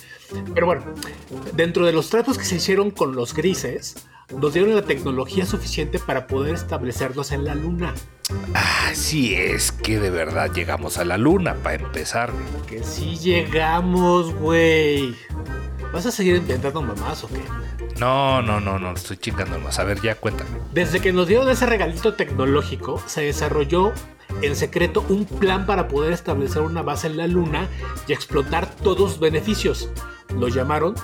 Pero 0.55 0.67
bueno, 0.67 0.85
dentro 1.55 1.87
de 1.87 1.93
los 1.93 2.11
tratos 2.11 2.39
que 2.39 2.45
se 2.45 2.57
hicieron 2.57 2.91
con 2.91 3.15
los 3.15 3.35
grises, 3.35 3.97
nos 4.33 4.55
dieron 4.55 4.75
la 4.75 4.83
tecnología 4.83 5.47
suficiente 5.47 5.99
para 5.99 6.27
poder 6.27 6.55
establecernos 6.55 7.33
en 7.33 7.45
la 7.45 7.55
luna. 7.55 7.95
Así 8.55 9.35
es 9.35 9.73
que 9.73 9.99
de 9.99 10.11
verdad 10.11 10.51
llegamos 10.53 10.99
a 10.99 11.05
la 11.05 11.19
luna, 11.19 11.55
para 11.63 11.83
empezar. 11.83 12.33
Que 12.67 12.83
sí 12.83 13.17
llegamos, 13.17 14.35
güey. 14.35 15.15
¿Vas 15.93 16.07
a 16.07 16.11
seguir 16.11 16.37
intentando 16.37 16.83
mamás 16.83 17.23
o 17.25 17.29
qué? 17.29 17.43
No, 18.01 18.43
no, 18.43 18.61
no, 18.61 18.79
no, 18.79 18.93
estoy 18.93 19.17
chingando 19.17 19.59
más. 19.61 19.79
A 19.79 19.85
ver, 19.85 20.01
ya 20.01 20.17
cuéntame. 20.17 20.51
Desde 20.73 21.01
que 21.01 21.13
nos 21.13 21.29
dieron 21.29 21.49
ese 21.49 21.67
regalito 21.67 22.15
tecnológico, 22.15 23.01
se 23.07 23.23
desarrolló 23.23 23.93
en 24.43 24.57
secreto 24.57 25.05
un 25.09 25.25
plan 25.25 25.67
para 25.67 25.87
poder 25.87 26.13
establecer 26.13 26.63
una 26.63 26.83
base 26.83 27.07
en 27.07 27.17
la 27.17 27.27
luna 27.27 27.69
y 28.09 28.13
explotar 28.13 28.75
todos 28.75 29.01
los 29.01 29.21
beneficios. 29.21 29.89
Lo 30.37 30.49
llamaron 30.49 30.95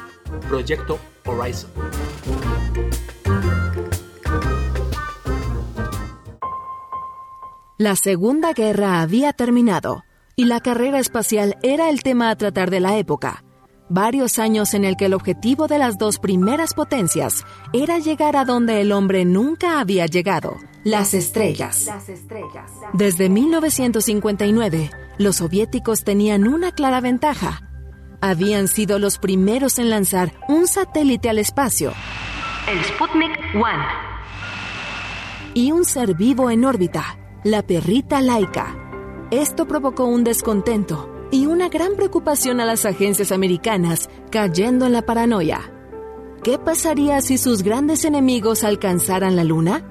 Proyecto 0.49 0.99
Horizon. 1.25 1.71
La 7.81 7.97
Segunda 7.97 8.53
Guerra 8.53 9.01
había 9.01 9.33
terminado 9.33 10.05
y 10.37 10.45
la 10.45 10.61
carrera 10.61 10.99
espacial 10.99 11.57
era 11.63 11.89
el 11.89 12.03
tema 12.03 12.29
a 12.29 12.37
tratar 12.37 12.71
de 12.71 12.79
la 12.79 12.99
época. 12.99 13.43
Varios 13.89 14.39
años 14.39 14.75
en 14.75 14.85
el 14.85 14.99
que 14.99 15.07
el 15.07 15.15
objetivo 15.15 15.67
de 15.67 15.79
las 15.79 15.97
dos 15.97 16.19
primeras 16.19 16.75
potencias 16.75 17.43
era 17.73 17.99
llegar 17.99 18.37
a 18.37 18.45
donde 18.45 18.83
el 18.83 18.93
hombre 18.93 19.25
nunca 19.25 19.81
había 19.81 20.05
llegado, 20.05 20.59
las 20.85 21.15
estrellas. 21.15 21.89
Desde 22.93 23.31
1959, 23.31 24.91
los 25.17 25.37
soviéticos 25.37 26.05
tenían 26.05 26.47
una 26.47 26.73
clara 26.73 27.01
ventaja. 27.01 27.63
Habían 28.21 28.69
sido 28.69 28.99
los 28.99 29.17
primeros 29.17 29.79
en 29.79 29.89
lanzar 29.89 30.35
un 30.49 30.67
satélite 30.67 31.31
al 31.31 31.39
espacio. 31.39 31.95
El 32.71 32.85
Sputnik 32.85 33.33
1. 33.55 33.65
Y 35.55 35.73
un 35.73 35.87
ser 35.87 36.15
vivo 36.15 36.51
en 36.51 36.67
órbita 36.67 37.17
la 37.45 37.63
perrita 37.63 38.21
laica. 38.21 38.77
Esto 39.31 39.67
provocó 39.67 40.05
un 40.05 40.25
descontento 40.25 41.11
y 41.31 41.47
una 41.47 41.69
gran 41.69 41.95
preocupación 41.97 42.61
a 42.61 42.67
las 42.67 42.85
agencias 42.85 43.33
americanas, 43.33 44.11
cayendo 44.31 44.87
en 44.87 44.93
la 44.93 45.03
paranoia. 45.03 45.61
¿Qué 46.43 46.59
pasaría 46.59 47.21
si 47.21 47.39
sus 47.39 47.63
grandes 47.63 48.05
enemigos 48.05 48.65
alcanzaran 48.65 49.37
la 49.37 49.45
Luna? 49.45 49.89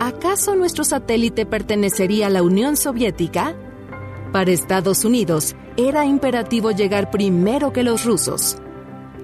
¿Acaso 0.00 0.56
nuestro 0.56 0.82
satélite 0.82 1.46
pertenecería 1.46 2.26
a 2.26 2.30
la 2.30 2.42
Unión 2.42 2.76
Soviética? 2.76 3.54
Para 4.32 4.50
Estados 4.50 5.04
Unidos 5.04 5.54
era 5.76 6.06
imperativo 6.06 6.70
llegar 6.70 7.10
primero 7.10 7.72
que 7.72 7.82
los 7.82 8.04
rusos. 8.04 8.56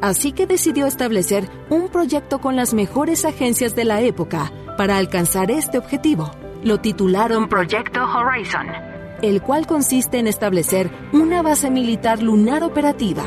Así 0.00 0.32
que 0.32 0.46
decidió 0.46 0.86
establecer 0.86 1.48
un 1.70 1.88
proyecto 1.88 2.40
con 2.40 2.54
las 2.54 2.74
mejores 2.74 3.24
agencias 3.24 3.74
de 3.74 3.84
la 3.84 4.02
época 4.02 4.52
para 4.76 4.98
alcanzar 4.98 5.50
este 5.50 5.78
objetivo 5.78 6.30
lo 6.66 6.80
titularon 6.80 7.48
Proyecto 7.48 8.00
Horizon, 8.02 8.66
el 9.22 9.40
cual 9.40 9.68
consiste 9.68 10.18
en 10.18 10.26
establecer 10.26 10.90
una 11.12 11.40
base 11.40 11.70
militar 11.70 12.20
lunar 12.20 12.64
operativa. 12.64 13.22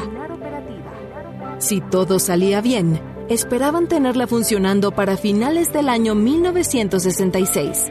Si 1.58 1.80
todo 1.80 2.20
salía 2.20 2.60
bien, 2.60 3.00
esperaban 3.30 3.88
tenerla 3.88 4.28
funcionando 4.28 4.92
para 4.92 5.16
finales 5.16 5.72
del 5.72 5.88
año 5.88 6.16
1966. 6.16 7.88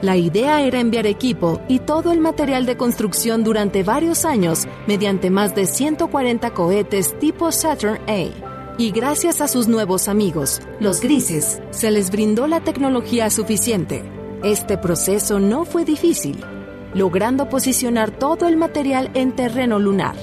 La 0.00 0.16
idea 0.16 0.62
era 0.62 0.80
enviar 0.80 1.06
equipo 1.06 1.60
y 1.68 1.80
todo 1.80 2.10
el 2.10 2.20
material 2.20 2.64
de 2.64 2.78
construcción 2.78 3.44
durante 3.44 3.82
varios 3.82 4.24
años 4.24 4.66
mediante 4.86 5.28
más 5.28 5.54
de 5.54 5.66
140 5.66 6.54
cohetes 6.54 7.18
tipo 7.18 7.52
Saturn 7.52 8.00
A 8.08 8.30
y 8.78 8.90
gracias 8.90 9.42
a 9.42 9.48
sus 9.48 9.68
nuevos 9.68 10.08
amigos, 10.08 10.62
los 10.80 11.02
grises, 11.02 11.60
se 11.72 11.90
les 11.90 12.10
brindó 12.10 12.46
la 12.46 12.60
tecnología 12.60 13.28
suficiente. 13.28 14.19
Este 14.42 14.78
proceso 14.78 15.38
no 15.38 15.66
fue 15.66 15.84
difícil, 15.84 16.42
logrando 16.94 17.50
posicionar 17.50 18.10
todo 18.10 18.48
el 18.48 18.56
material 18.56 19.10
en 19.12 19.36
terreno 19.36 19.78
lunar. 19.78 20.16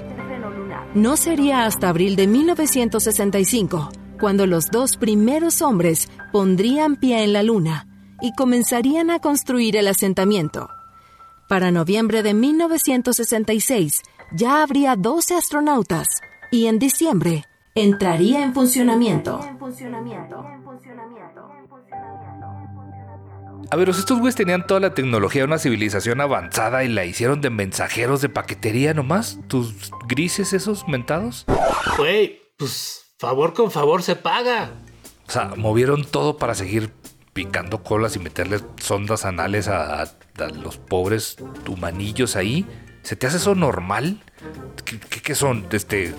No 0.96 1.18
sería 1.18 1.66
hasta 1.66 1.90
abril 1.90 2.16
de 2.16 2.26
1965 2.26 3.90
cuando 4.20 4.48
los 4.48 4.72
dos 4.72 4.98
primeros 4.98 5.62
hombres 5.62 6.10
pondrían 6.32 6.96
pie 6.96 7.24
en 7.24 7.34
la 7.34 7.44
Luna 7.44 7.88
y 8.20 8.34
comenzarían 8.34 9.12
a 9.12 9.20
construir 9.20 9.78
el 9.78 9.88
asentamiento. 9.88 10.68
Para 11.48 11.70
noviembre 11.70 12.24
de 12.24 12.34
1966 12.34 14.02
ya 14.36 14.64
habría 14.64 14.96
12 14.96 15.36
astronautas 15.36 16.08
y 16.52 16.66
en 16.66 16.80
diciembre 16.80 17.46
entraría 17.76 18.44
en 18.44 18.56
funcionamiento. 18.56 19.40
A 23.70 23.76
ver, 23.76 23.90
estos 23.90 24.20
güeyes 24.20 24.36
tenían 24.36 24.66
toda 24.66 24.80
la 24.80 24.94
tecnología 24.94 25.42
de 25.42 25.48
una 25.48 25.58
civilización 25.58 26.22
avanzada 26.22 26.84
y 26.84 26.88
la 26.88 27.06
hicieron 27.06 27.42
de 27.42 27.50
mensajeros 27.50 28.22
de 28.22 28.30
paquetería 28.30 28.94
nomás. 28.94 29.40
¿Tus 29.48 29.92
grises 30.08 30.54
esos 30.54 30.88
mentados? 30.88 31.46
Güey, 31.98 32.42
pues 32.58 33.14
favor 33.20 33.54
con 33.54 33.72
favor 33.72 34.04
se 34.04 34.16
paga. 34.16 34.72
O 35.28 35.32
sea, 35.32 35.54
movieron 35.58 36.06
todo 36.06 36.38
para 36.38 36.56
seguir 36.56 36.92
picando 37.34 37.84
colas 37.84 38.16
y 38.16 38.20
meterle 38.20 38.62
sondas 38.78 39.26
anales 39.26 39.68
a, 39.68 40.02
a 40.02 40.08
los 40.56 40.78
pobres 40.78 41.36
humanillos 41.68 42.36
ahí. 42.36 42.66
¿Se 43.04 43.16
te 43.16 43.28
hace 43.28 43.38
eso 43.38 43.56
normal? 43.56 44.24
¿Qué, 45.24 45.36
son? 45.36 45.66
Este, 45.72 46.16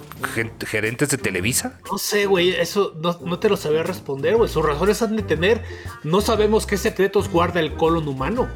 ¿Gerentes 0.66 1.09
de 1.09 1.16
Televisa? 1.16 1.79
No 1.91 1.97
sé, 1.97 2.26
güey, 2.26 2.51
eso 2.51 2.95
no, 3.01 3.39
te 3.39 3.49
lo 3.49 3.57
sabía 3.57 3.83
responder, 3.83 4.37
güey. 4.37 4.51
Sus 4.51 4.64
razones 4.64 5.01
han 5.01 5.16
de 5.16 5.22
tener. 5.22 5.62
No 6.05 6.20
sabemos 6.20 6.66
qué 6.66 6.76
secretos 6.76 7.31
guarda 7.31 7.61
el 7.61 7.74
colon 7.74 8.07
humano. 8.07 8.49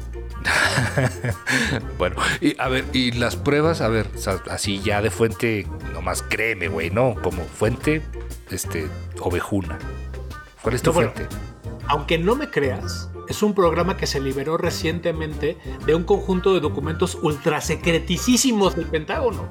bueno, 1.97 2.17
y 2.41 2.59
a 2.59 2.67
ver, 2.67 2.85
y 2.93 3.13
las 3.13 3.35
pruebas, 3.35 3.81
a 3.81 3.87
ver, 3.87 4.07
así 4.49 4.81
ya 4.81 5.01
de 5.01 5.09
fuente, 5.09 5.65
nomás 5.93 6.21
créeme, 6.21 6.67
güey, 6.67 6.91
¿no? 6.91 7.15
Como 7.23 7.43
fuente, 7.45 8.03
este, 8.51 8.87
ovejuna. 9.19 9.79
¿Cuál 10.61 10.75
es 10.75 10.81
tu 10.81 10.93
fuente? 10.93 11.27
aunque 11.87 12.17
no 12.17 12.35
me 12.35 12.49
creas, 12.49 13.09
es 13.27 13.43
un 13.43 13.53
programa 13.53 13.97
que 13.97 14.07
se 14.07 14.19
liberó 14.19 14.57
recientemente 14.57 15.57
de 15.85 15.95
un 15.95 16.03
conjunto 16.03 16.53
de 16.53 16.59
documentos 16.59 17.15
ultra 17.21 17.61
secretísimos 17.61 18.75
del 18.75 18.85
Pentágono. 18.85 19.49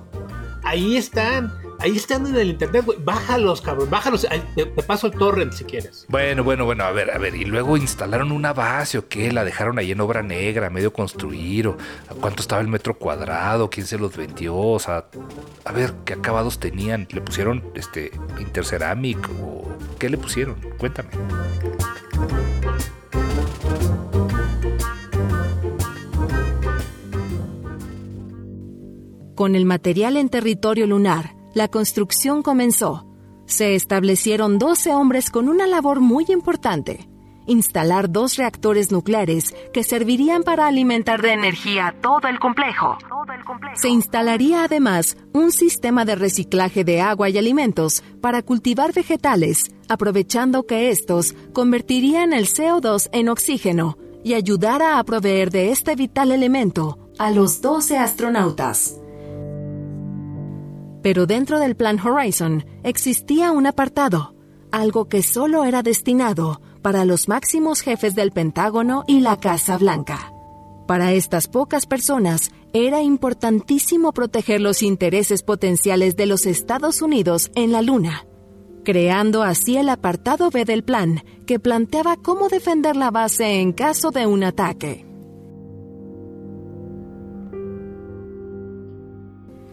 Ahí 0.64 0.96
están, 0.96 1.52
ahí 1.80 1.96
están 1.96 2.24
en 2.26 2.36
el 2.36 2.50
internet, 2.50 2.84
Bájalos, 3.04 3.60
cabrón, 3.60 3.90
bájalos. 3.90 4.26
Te, 4.54 4.66
paso 4.66 5.08
el 5.08 5.12
torrent 5.14 5.52
si 5.52 5.64
quieres. 5.64 6.06
Bueno, 6.08 6.44
bueno, 6.44 6.64
bueno, 6.64 6.84
a 6.84 6.92
ver, 6.92 7.10
a 7.10 7.18
ver. 7.18 7.34
Y 7.34 7.44
luego 7.44 7.76
instalaron 7.76 8.30
una 8.30 8.52
base 8.52 8.98
o 8.98 9.08
qué, 9.08 9.32
la 9.32 9.44
dejaron 9.44 9.78
ahí 9.78 9.90
en 9.90 10.00
obra 10.00 10.22
negra, 10.22 10.70
medio 10.70 10.92
construir, 10.92 11.66
o 11.66 11.76
cuánto 12.20 12.42
estaba 12.42 12.60
el 12.60 12.68
metro 12.68 12.96
cuadrado, 12.96 13.70
quién 13.70 13.86
se 13.86 13.98
los 13.98 14.16
vendió, 14.16 14.56
o 14.56 14.78
sea, 14.78 15.06
a 15.64 15.72
ver, 15.72 15.94
qué 16.04 16.14
acabados 16.14 16.60
tenían. 16.60 17.08
¿Le 17.10 17.20
pusieron 17.20 17.64
este 17.74 18.12
interceramic 18.38 19.28
qué 19.98 20.08
le 20.08 20.18
pusieron? 20.18 20.56
Cuéntame. 20.78 21.10
Con 29.42 29.56
el 29.56 29.66
material 29.66 30.16
en 30.18 30.28
territorio 30.28 30.86
lunar, 30.86 31.34
la 31.52 31.66
construcción 31.66 32.44
comenzó. 32.44 33.08
Se 33.44 33.74
establecieron 33.74 34.56
12 34.60 34.94
hombres 34.94 35.30
con 35.30 35.48
una 35.48 35.66
labor 35.66 35.98
muy 35.98 36.26
importante, 36.28 37.08
instalar 37.48 38.08
dos 38.08 38.36
reactores 38.36 38.92
nucleares 38.92 39.52
que 39.72 39.82
servirían 39.82 40.44
para 40.44 40.68
alimentar 40.68 41.20
de 41.22 41.32
energía 41.32 41.92
todo 42.00 42.28
el 42.28 42.38
complejo. 42.38 42.98
Se 43.74 43.88
instalaría 43.88 44.62
además 44.62 45.16
un 45.32 45.50
sistema 45.50 46.04
de 46.04 46.14
reciclaje 46.14 46.84
de 46.84 47.00
agua 47.00 47.28
y 47.28 47.36
alimentos 47.36 48.04
para 48.20 48.42
cultivar 48.42 48.92
vegetales, 48.92 49.72
aprovechando 49.88 50.68
que 50.68 50.90
estos 50.90 51.34
convertirían 51.52 52.32
el 52.32 52.46
CO2 52.46 53.08
en 53.10 53.28
oxígeno 53.28 53.98
y 54.22 54.34
ayudara 54.34 55.00
a 55.00 55.02
proveer 55.02 55.50
de 55.50 55.72
este 55.72 55.96
vital 55.96 56.30
elemento 56.30 57.10
a 57.18 57.32
los 57.32 57.60
12 57.60 57.98
astronautas. 57.98 59.01
Pero 61.02 61.26
dentro 61.26 61.58
del 61.58 61.76
Plan 61.76 61.98
Horizon 61.98 62.64
existía 62.84 63.50
un 63.52 63.66
apartado, 63.66 64.34
algo 64.70 65.08
que 65.08 65.22
solo 65.22 65.64
era 65.64 65.82
destinado 65.82 66.60
para 66.80 67.04
los 67.04 67.28
máximos 67.28 67.80
jefes 67.80 68.14
del 68.14 68.32
Pentágono 68.32 69.04
y 69.06 69.20
la 69.20 69.38
Casa 69.38 69.78
Blanca. 69.78 70.32
Para 70.86 71.12
estas 71.12 71.48
pocas 71.48 71.86
personas 71.86 72.50
era 72.72 73.02
importantísimo 73.02 74.12
proteger 74.12 74.60
los 74.60 74.82
intereses 74.82 75.42
potenciales 75.42 76.16
de 76.16 76.26
los 76.26 76.46
Estados 76.46 77.02
Unidos 77.02 77.50
en 77.54 77.72
la 77.72 77.82
Luna, 77.82 78.26
creando 78.84 79.42
así 79.42 79.76
el 79.76 79.88
apartado 79.88 80.50
B 80.50 80.64
del 80.64 80.82
plan 80.82 81.22
que 81.46 81.60
planteaba 81.60 82.16
cómo 82.16 82.48
defender 82.48 82.96
la 82.96 83.10
base 83.10 83.60
en 83.60 83.72
caso 83.72 84.10
de 84.10 84.26
un 84.26 84.44
ataque. 84.44 85.11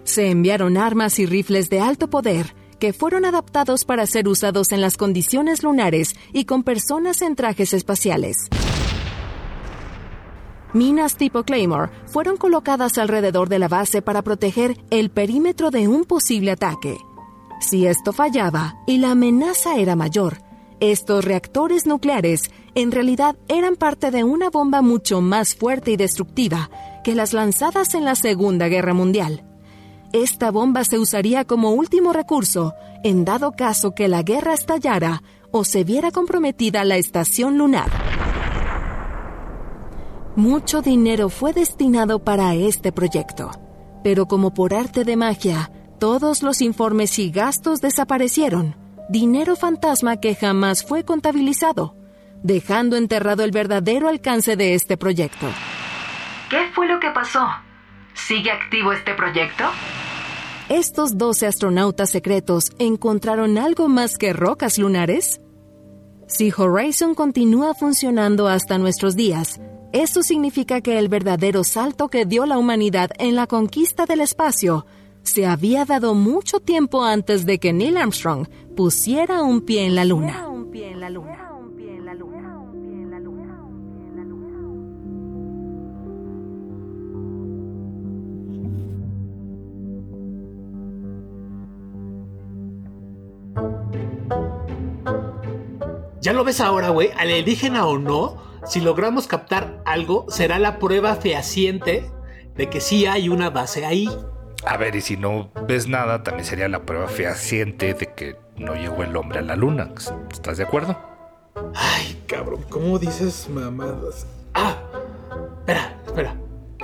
Se 0.09 0.31
enviaron 0.31 0.75
armas 0.75 1.19
y 1.19 1.27
rifles 1.27 1.69
de 1.69 1.81
alto 1.81 2.09
poder 2.09 2.55
que 2.79 2.93
fueron 2.93 3.25
adaptados 3.25 3.85
para 3.85 4.07
ser 4.07 4.27
usados 4.27 4.71
en 4.71 4.81
las 4.81 4.97
condiciones 4.97 5.61
lunares 5.61 6.15
y 6.33 6.45
con 6.45 6.63
personas 6.63 7.21
en 7.21 7.35
trajes 7.35 7.75
espaciales. 7.75 8.35
Minas 10.73 11.15
tipo 11.15 11.43
Claymore 11.43 11.91
fueron 12.07 12.37
colocadas 12.37 12.97
alrededor 12.97 13.49
de 13.49 13.59
la 13.59 13.67
base 13.67 14.01
para 14.01 14.23
proteger 14.23 14.79
el 14.89 15.11
perímetro 15.11 15.69
de 15.69 15.87
un 15.87 16.05
posible 16.05 16.49
ataque. 16.49 16.97
Si 17.61 17.85
esto 17.85 18.11
fallaba 18.11 18.79
y 18.87 18.97
la 18.97 19.11
amenaza 19.11 19.77
era 19.77 19.95
mayor, 19.95 20.39
estos 20.79 21.23
reactores 21.23 21.85
nucleares 21.85 22.49
en 22.73 22.91
realidad 22.91 23.35
eran 23.47 23.75
parte 23.75 24.09
de 24.09 24.23
una 24.23 24.49
bomba 24.49 24.81
mucho 24.81 25.21
más 25.21 25.53
fuerte 25.53 25.91
y 25.91 25.97
destructiva 25.97 26.71
que 27.03 27.13
las 27.13 27.33
lanzadas 27.33 27.93
en 27.93 28.05
la 28.05 28.15
Segunda 28.15 28.69
Guerra 28.69 28.95
Mundial. 28.95 29.45
Esta 30.11 30.49
bomba 30.49 30.83
se 30.83 30.97
usaría 30.97 31.45
como 31.45 31.71
último 31.71 32.13
recurso 32.13 32.73
en 33.03 33.25
dado 33.25 33.51
caso 33.51 33.93
que 33.93 34.07
la 34.07 34.23
guerra 34.23 34.53
estallara 34.53 35.21
o 35.51 35.63
se 35.63 35.83
viera 35.83 36.09
comprometida 36.09 36.83
la 36.83 36.97
estación 36.97 37.57
lunar. 37.59 37.89
Mucho 40.35 40.81
dinero 40.81 41.29
fue 41.29 41.53
destinado 41.53 42.23
para 42.23 42.55
este 42.55 42.91
proyecto, 42.91 43.51
pero 44.03 44.25
como 44.25 44.53
por 44.53 44.73
arte 44.73 45.03
de 45.03 45.15
magia, 45.15 45.71
todos 45.99 46.41
los 46.41 46.61
informes 46.61 47.19
y 47.19 47.29
gastos 47.29 47.79
desaparecieron, 47.79 48.75
dinero 49.09 49.55
fantasma 49.55 50.17
que 50.17 50.33
jamás 50.33 50.83
fue 50.83 51.03
contabilizado, 51.03 51.95
dejando 52.41 52.95
enterrado 52.95 53.43
el 53.43 53.51
verdadero 53.51 54.07
alcance 54.07 54.55
de 54.55 54.73
este 54.73 54.97
proyecto. 54.97 55.47
¿Qué 56.49 56.69
fue 56.73 56.87
lo 56.87 56.99
que 56.99 57.11
pasó? 57.11 57.47
¿Sigue 58.13 58.51
activo 58.51 58.91
este 58.91 59.13
proyecto? 59.13 59.65
¿Estos 60.69 61.17
12 61.17 61.47
astronautas 61.47 62.11
secretos 62.11 62.71
encontraron 62.77 63.57
algo 63.57 63.87
más 63.87 64.17
que 64.17 64.33
rocas 64.33 64.77
lunares? 64.77 65.41
Si 66.27 66.53
Horizon 66.55 67.15
continúa 67.15 67.73
funcionando 67.73 68.47
hasta 68.47 68.77
nuestros 68.77 69.15
días, 69.15 69.59
eso 69.93 70.21
significa 70.21 70.81
que 70.81 70.99
el 70.99 71.09
verdadero 71.09 71.63
salto 71.63 72.09
que 72.09 72.25
dio 72.25 72.45
la 72.45 72.59
humanidad 72.59 73.09
en 73.17 73.35
la 73.35 73.47
conquista 73.47 74.05
del 74.05 74.21
espacio 74.21 74.85
se 75.23 75.47
había 75.47 75.85
dado 75.85 76.13
mucho 76.13 76.59
tiempo 76.59 77.03
antes 77.03 77.45
de 77.45 77.59
que 77.59 77.73
Neil 77.73 77.97
Armstrong 77.97 78.47
pusiera 78.75 79.41
un 79.41 79.61
pie 79.61 79.85
en 79.85 79.95
la 79.95 80.05
luna. 80.05 80.45
Ya 96.21 96.33
lo 96.33 96.43
ves 96.43 96.59
ahora, 96.59 96.89
güey, 96.89 97.11
alienígena 97.17 97.85
o 97.85 97.97
no, 97.97 98.37
si 98.65 98.81
logramos 98.81 99.27
captar 99.27 99.81
algo, 99.85 100.25
será 100.29 100.59
la 100.59 100.77
prueba 100.77 101.15
fehaciente 101.15 102.11
de 102.55 102.69
que 102.69 102.81
sí 102.81 103.05
hay 103.05 103.29
una 103.29 103.49
base 103.49 103.85
ahí. 103.85 104.09
A 104.65 104.75
ver, 104.75 104.95
y 104.95 105.01
si 105.01 105.15
no 105.15 105.49
ves 105.65 105.87
nada, 105.87 106.23
también 106.23 106.45
sería 106.45 106.67
la 106.67 106.83
prueba 106.83 107.07
fehaciente 107.07 107.93
de 107.93 108.13
que 108.13 108.35
no 108.57 108.75
llegó 108.75 109.03
el 109.03 109.15
hombre 109.15 109.39
a 109.39 109.43
la 109.43 109.55
luna. 109.55 109.93
¿Estás 110.29 110.57
de 110.57 110.63
acuerdo? 110.63 110.99
Ay, 111.73 112.21
cabrón, 112.27 112.65
¿cómo 112.69 112.99
dices 112.99 113.47
mamadas? 113.49 114.27
Ah, 114.53 114.77
espera, 115.59 115.95
espera. 116.05 116.35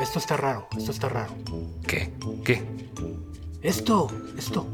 Esto 0.01 0.19
está 0.19 0.37
raro, 0.37 0.67
esto 0.77 0.91
está 0.91 1.09
raro. 1.09 1.33
¿Qué? 1.85 2.13
¿Qué? 2.43 2.63
Esto, 3.61 4.07
esto. 4.37 4.65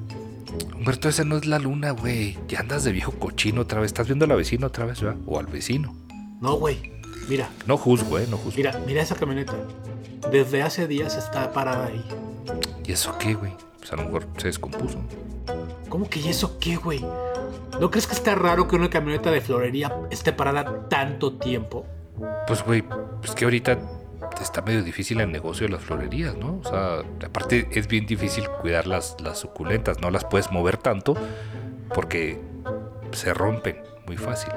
Humberto, 0.75 1.09
esa 1.09 1.23
no 1.23 1.37
es 1.37 1.45
la 1.45 1.59
luna, 1.59 1.91
güey. 1.91 2.37
Ya 2.47 2.59
andas 2.59 2.83
de 2.83 2.91
viejo 2.91 3.11
cochino 3.13 3.61
otra 3.61 3.79
vez. 3.79 3.87
Estás 3.87 4.07
viendo 4.07 4.25
a 4.25 4.27
la 4.27 4.35
vecina 4.35 4.67
otra 4.67 4.85
vez, 4.85 5.01
¿verdad? 5.01 5.19
O 5.25 5.39
al 5.39 5.47
vecino. 5.47 5.95
No, 6.39 6.55
güey. 6.55 6.91
Mira. 7.29 7.49
No 7.67 7.77
juzgo, 7.77 8.17
¿eh? 8.19 8.27
No 8.29 8.37
juzgo. 8.37 8.57
Mira, 8.57 8.81
mira 8.85 9.01
esa 9.01 9.15
camioneta. 9.15 9.53
Desde 10.31 10.63
hace 10.63 10.87
días 10.87 11.15
está 11.15 11.51
parada 11.53 11.87
ahí. 11.87 12.03
¿Y 12.85 12.91
eso 12.91 13.17
qué, 13.17 13.33
güey? 13.33 13.53
Pues 13.79 13.93
a 13.93 13.95
lo 13.95 14.03
mejor 14.03 14.27
se 14.37 14.47
descompuso. 14.47 14.99
¿Cómo 15.89 16.09
que 16.09 16.19
y 16.19 16.29
eso 16.29 16.57
qué, 16.59 16.75
güey? 16.75 17.03
¿No 17.79 17.89
crees 17.89 18.07
que 18.07 18.13
está 18.13 18.35
raro 18.35 18.67
que 18.67 18.75
una 18.75 18.89
camioneta 18.89 19.31
de 19.31 19.41
florería 19.41 19.93
esté 20.09 20.33
parada 20.33 20.87
tanto 20.89 21.33
tiempo? 21.33 21.85
Pues, 22.47 22.63
güey, 22.63 22.83
pues 23.21 23.33
que 23.33 23.45
ahorita 23.45 23.79
está 24.43 24.61
medio 24.61 24.83
difícil 24.83 25.21
el 25.21 25.31
negocio 25.31 25.67
de 25.67 25.73
las 25.73 25.81
florerías, 25.81 26.35
¿no? 26.37 26.59
O 26.63 26.63
sea, 26.63 26.99
aparte 27.25 27.67
es 27.71 27.87
bien 27.87 28.05
difícil 28.05 28.47
cuidar 28.61 28.87
las, 28.87 29.15
las 29.21 29.39
suculentas, 29.39 30.01
no 30.01 30.11
las 30.11 30.25
puedes 30.25 30.51
mover 30.51 30.77
tanto 30.77 31.15
porque 31.93 32.39
se 33.11 33.33
rompen 33.33 33.77
muy 34.05 34.17
fácil. 34.17 34.51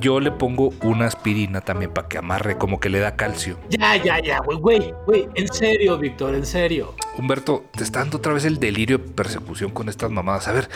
Yo 0.00 0.20
le 0.20 0.30
pongo 0.30 0.72
una 0.82 1.06
aspirina 1.06 1.60
también 1.60 1.92
para 1.92 2.08
que 2.08 2.18
amarre, 2.18 2.56
como 2.56 2.80
que 2.80 2.88
le 2.88 3.00
da 3.00 3.16
calcio. 3.16 3.58
Ya, 3.68 3.96
ya, 3.96 4.20
ya, 4.20 4.38
güey, 4.38 4.58
güey, 4.58 4.94
güey, 5.06 5.28
en 5.34 5.48
serio, 5.52 5.98
Víctor, 5.98 6.34
en 6.34 6.46
serio. 6.46 6.94
Humberto, 7.18 7.64
te 7.72 7.84
está 7.84 7.98
dando 7.98 8.18
otra 8.18 8.32
vez 8.32 8.44
el 8.44 8.58
delirio 8.58 8.98
de 8.98 9.04
persecución 9.04 9.70
con 9.70 9.88
estas 9.88 10.10
mamadas. 10.10 10.48
A 10.48 10.52
ver, 10.52 10.68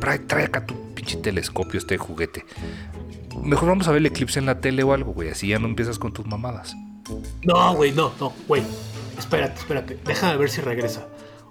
trae, 0.00 0.18
trae 0.18 0.44
acá 0.44 0.66
tu 0.66 0.74
pinche 0.94 1.16
telescopio, 1.16 1.78
este 1.78 1.96
juguete. 1.96 2.44
Mejor 3.40 3.68
vamos 3.68 3.88
a 3.88 3.92
ver 3.92 3.98
el 3.98 4.06
eclipse 4.06 4.38
en 4.38 4.46
la 4.46 4.60
tele 4.60 4.82
o 4.82 4.92
algo, 4.92 5.12
güey, 5.12 5.28
así 5.28 5.48
ya 5.48 5.58
no 5.58 5.66
empiezas 5.66 5.98
con 5.98 6.12
tus 6.12 6.26
mamadas. 6.26 6.74
No, 7.42 7.74
güey, 7.74 7.92
no, 7.92 8.12
no, 8.20 8.32
güey. 8.48 8.62
Espérate, 9.18 9.58
espérate. 9.60 9.98
Déjame 10.04 10.36
ver 10.36 10.50
si 10.50 10.60
regresa. 10.60 11.06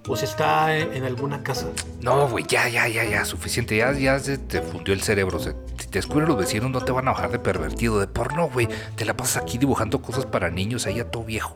O 0.07 0.15
si 0.15 0.25
está 0.25 0.75
en, 0.77 1.03
alguna 1.03 1.43
casa. 1.43 1.67
No, 2.01 2.27
güey, 2.27 2.43
ya, 2.47 2.67
ya, 2.67 2.87
ya, 2.87 3.03
ya, 3.03 3.23
suficiente. 3.23 3.77
Ya, 3.77 3.91
ya 3.93 4.17
se 4.19 4.37
te 4.39 4.61
fundió 4.61 4.93
el 4.95 5.01
cerebro. 5.01 5.39
Se- 5.39 5.55
si 5.77 5.87
te 5.87 5.99
descubren 5.99 6.27
los 6.27 6.37
vecinos, 6.37 6.71
no 6.71 6.81
te 6.81 6.91
van 6.91 7.07
a 7.07 7.11
bajar 7.11 7.31
de 7.31 7.37
pervertido, 7.39 7.99
de 7.99 8.07
porno, 8.07 8.49
güey. 8.49 8.67
Te 8.95 9.05
la 9.05 9.15
pasas 9.15 9.43
aquí 9.43 9.57
dibujando 9.59 10.01
cosas 10.01 10.25
para 10.25 10.49
niños, 10.49 10.87
ahí 10.87 10.99
a 10.99 11.09
todo 11.11 11.23
viejo. 11.23 11.55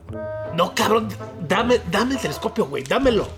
No, 0.54 0.74
cabrón, 0.74 1.08
dame, 1.48 1.80
dame 1.90 2.14
el 2.14 2.20
telescopio, 2.20 2.66
güey, 2.66 2.84
dámelo. 2.84 3.28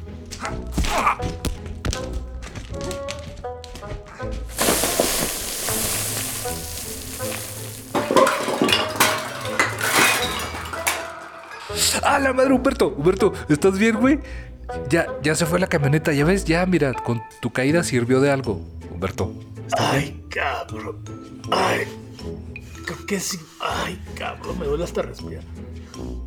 ¡Ah, 12.02 12.18
la 12.18 12.32
madre, 12.32 12.52
Humberto! 12.52 12.94
Humberto, 12.96 13.32
¿estás 13.48 13.78
bien, 13.78 13.96
güey? 13.96 14.20
Ya, 14.90 15.06
ya 15.22 15.34
se 15.34 15.46
fue 15.46 15.58
la 15.58 15.66
camioneta, 15.66 16.12
ya 16.12 16.24
ves, 16.24 16.44
ya, 16.44 16.64
mira, 16.66 16.92
con 16.92 17.22
tu 17.40 17.50
caída 17.50 17.82
sirvió 17.82 18.20
de 18.20 18.30
algo, 18.30 18.60
Humberto. 18.92 19.32
Ay, 19.76 20.22
cabrón. 20.28 20.98
Ay, 21.50 21.86
creo 22.84 23.06
que 23.06 23.20
sí. 23.20 23.38
Ay, 23.60 23.98
cabrón, 24.14 24.58
me 24.58 24.66
duele 24.66 24.84
hasta 24.84 25.02
respirar. 25.02 25.42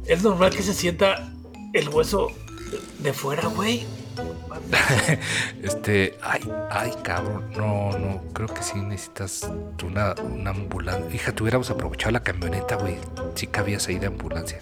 Es 0.06 0.24
normal 0.24 0.52
que 0.56 0.64
se 0.64 0.74
sienta 0.74 1.32
el 1.74 1.90
hueso 1.90 2.28
de, 2.72 3.04
de 3.04 3.14
fuera, 3.14 3.48
güey. 3.48 3.86
Este, 5.64 6.18
ay, 6.22 6.42
ay, 6.70 6.92
cabrón, 7.04 7.50
no, 7.56 7.98
no, 7.98 8.22
creo 8.34 8.48
que 8.48 8.62
sí 8.64 8.80
necesitas 8.80 9.50
una, 9.84 10.14
una 10.22 10.52
ambulancia. 10.52 11.14
Hija, 11.14 11.32
te 11.34 11.44
hubiéramos 11.44 11.70
aprovechado 11.70 12.12
la 12.12 12.24
camioneta, 12.24 12.76
güey. 12.76 12.98
Sí 13.36 13.48
cabías 13.48 13.88
ahí 13.88 14.00
de 14.00 14.08
ambulancia. 14.08 14.60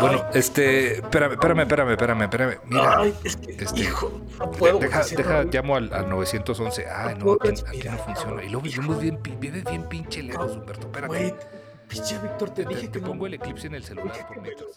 Bueno, 0.00 0.24
este, 0.34 0.96
espérame, 0.98 1.32
espérame, 1.32 1.60
espérame, 1.60 1.90
espérame, 1.90 2.22
espérame. 2.22 2.58
Mira, 2.66 2.98
Ay, 2.98 3.14
es 3.24 3.36
que, 3.36 3.52
este, 3.52 3.80
hijo, 3.80 4.20
no 4.38 4.50
puedo. 4.52 4.78
deja, 4.78 5.02
deja, 5.04 5.44
llamo 5.44 5.76
al, 5.76 5.92
al 5.92 6.08
911. 6.08 6.86
Ay, 6.88 7.16
No 7.18 7.32
aquí, 7.34 7.88
no 7.88 7.98
funciona. 7.98 8.44
Y 8.44 8.48
luego 8.48 8.62
vivimos 8.62 9.00
bien, 9.00 9.18
vives 9.22 9.64
bien 9.64 9.88
pinche 9.88 10.22
lejos, 10.22 10.56
Humberto. 10.56 10.86
Espérate. 10.86 11.08
Güey, 11.08 11.34
pinche 11.88 12.18
Víctor, 12.18 12.50
te 12.50 12.64
Te, 12.64 12.68
dije 12.74 12.88
te 12.88 13.00
que 13.00 13.06
pongo 13.06 13.26
el 13.26 13.34
eclipse 13.34 13.66
en 13.66 13.74
el 13.74 13.84
celular 13.84 14.26
por 14.26 14.40
mientras. 14.40 14.70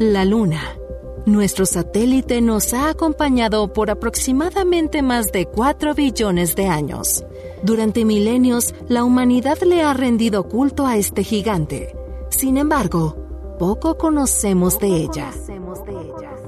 La 0.00 0.24
Luna. 0.24 0.78
Nuestro 1.26 1.66
satélite 1.66 2.40
nos 2.40 2.72
ha 2.72 2.88
acompañado 2.88 3.72
por 3.72 3.90
aproximadamente 3.90 5.02
más 5.02 5.32
de 5.32 5.46
4 5.46 5.92
billones 5.94 6.54
de 6.54 6.66
años. 6.66 7.24
Durante 7.64 8.04
milenios, 8.04 8.76
la 8.86 9.02
humanidad 9.02 9.58
le 9.62 9.82
ha 9.82 9.92
rendido 9.94 10.48
culto 10.48 10.86
a 10.86 10.96
este 10.96 11.24
gigante. 11.24 11.96
Sin 12.30 12.58
embargo, 12.58 13.56
poco 13.58 13.98
conocemos 13.98 14.78
de 14.78 14.86
ella. 14.98 15.32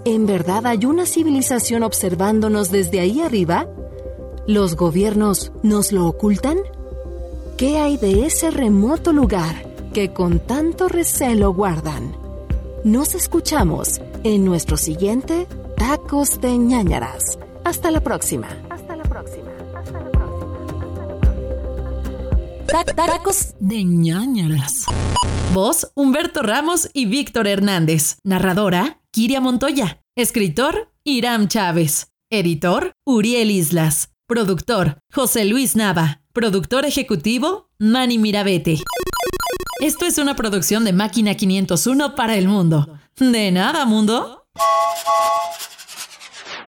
¿En 0.05 0.27
verdad 0.27 0.65
hay 0.67 0.85
una 0.85 1.05
civilización 1.05 1.83
observándonos 1.83 2.71
desde 2.71 3.01
ahí 3.01 3.21
arriba? 3.21 3.67
¿Los 4.47 4.77
gobiernos 4.77 5.51
nos 5.65 5.91
lo 5.91 6.07
ocultan? 6.07 6.59
¿Qué 7.57 7.79
hay 7.79 7.97
de 7.97 8.27
ese 8.27 8.53
remoto 8.53 9.13
lugar 9.13 9.67
que 9.93 10.13
con 10.13 10.39
tanto 10.39 10.87
recelo 10.87 11.53
guardan? 11.53 12.20
Nos 12.85 13.15
escuchamos 13.15 14.01
en 14.25 14.47
nuestro 14.47 14.79
siguiente 14.79 15.47
Tacos 15.77 16.41
de 16.41 16.57
ñañaras. 16.57 17.39
Hasta 17.63 17.91
la 17.91 18.01
próxima. 18.01 18.49
Hasta 18.71 18.97
la 18.97 19.03
próxima. 19.03 19.51
Hasta 19.77 20.01
la 20.01 20.11
próxima. 20.11 20.65
Tacos 22.97 23.55
de 23.61 23.85
ñañaras. 23.85 24.87
Voz, 25.53 25.93
Humberto 25.95 26.41
Ramos 26.43 26.89
y 26.95 27.05
Víctor 27.05 27.49
Hernández. 27.49 28.17
Narradora, 28.25 29.03
Kiria 29.11 29.43
Montoya. 29.43 30.03
Escritor, 30.17 30.91
Iram 31.05 31.49
Chávez. 31.49 32.13
Editor, 32.31 32.93
Uriel 33.05 33.51
Islas. 33.51 34.09
Productor, 34.27 34.97
José 35.13 35.45
Luis 35.45 35.77
Nava. 35.77 36.23
Productor 36.33 36.87
ejecutivo, 36.87 37.69
Manny 37.79 38.17
Mirabete. 38.17 38.79
Esto 39.81 40.05
es 40.05 40.19
una 40.19 40.37
producción 40.37 40.85
de 40.85 40.93
Máquina 40.93 41.35
501 41.35 42.15
para 42.15 42.37
el 42.37 42.49
mundo. 42.49 42.99
De 43.17 43.51
nada, 43.51 43.87
mundo. 43.87 44.47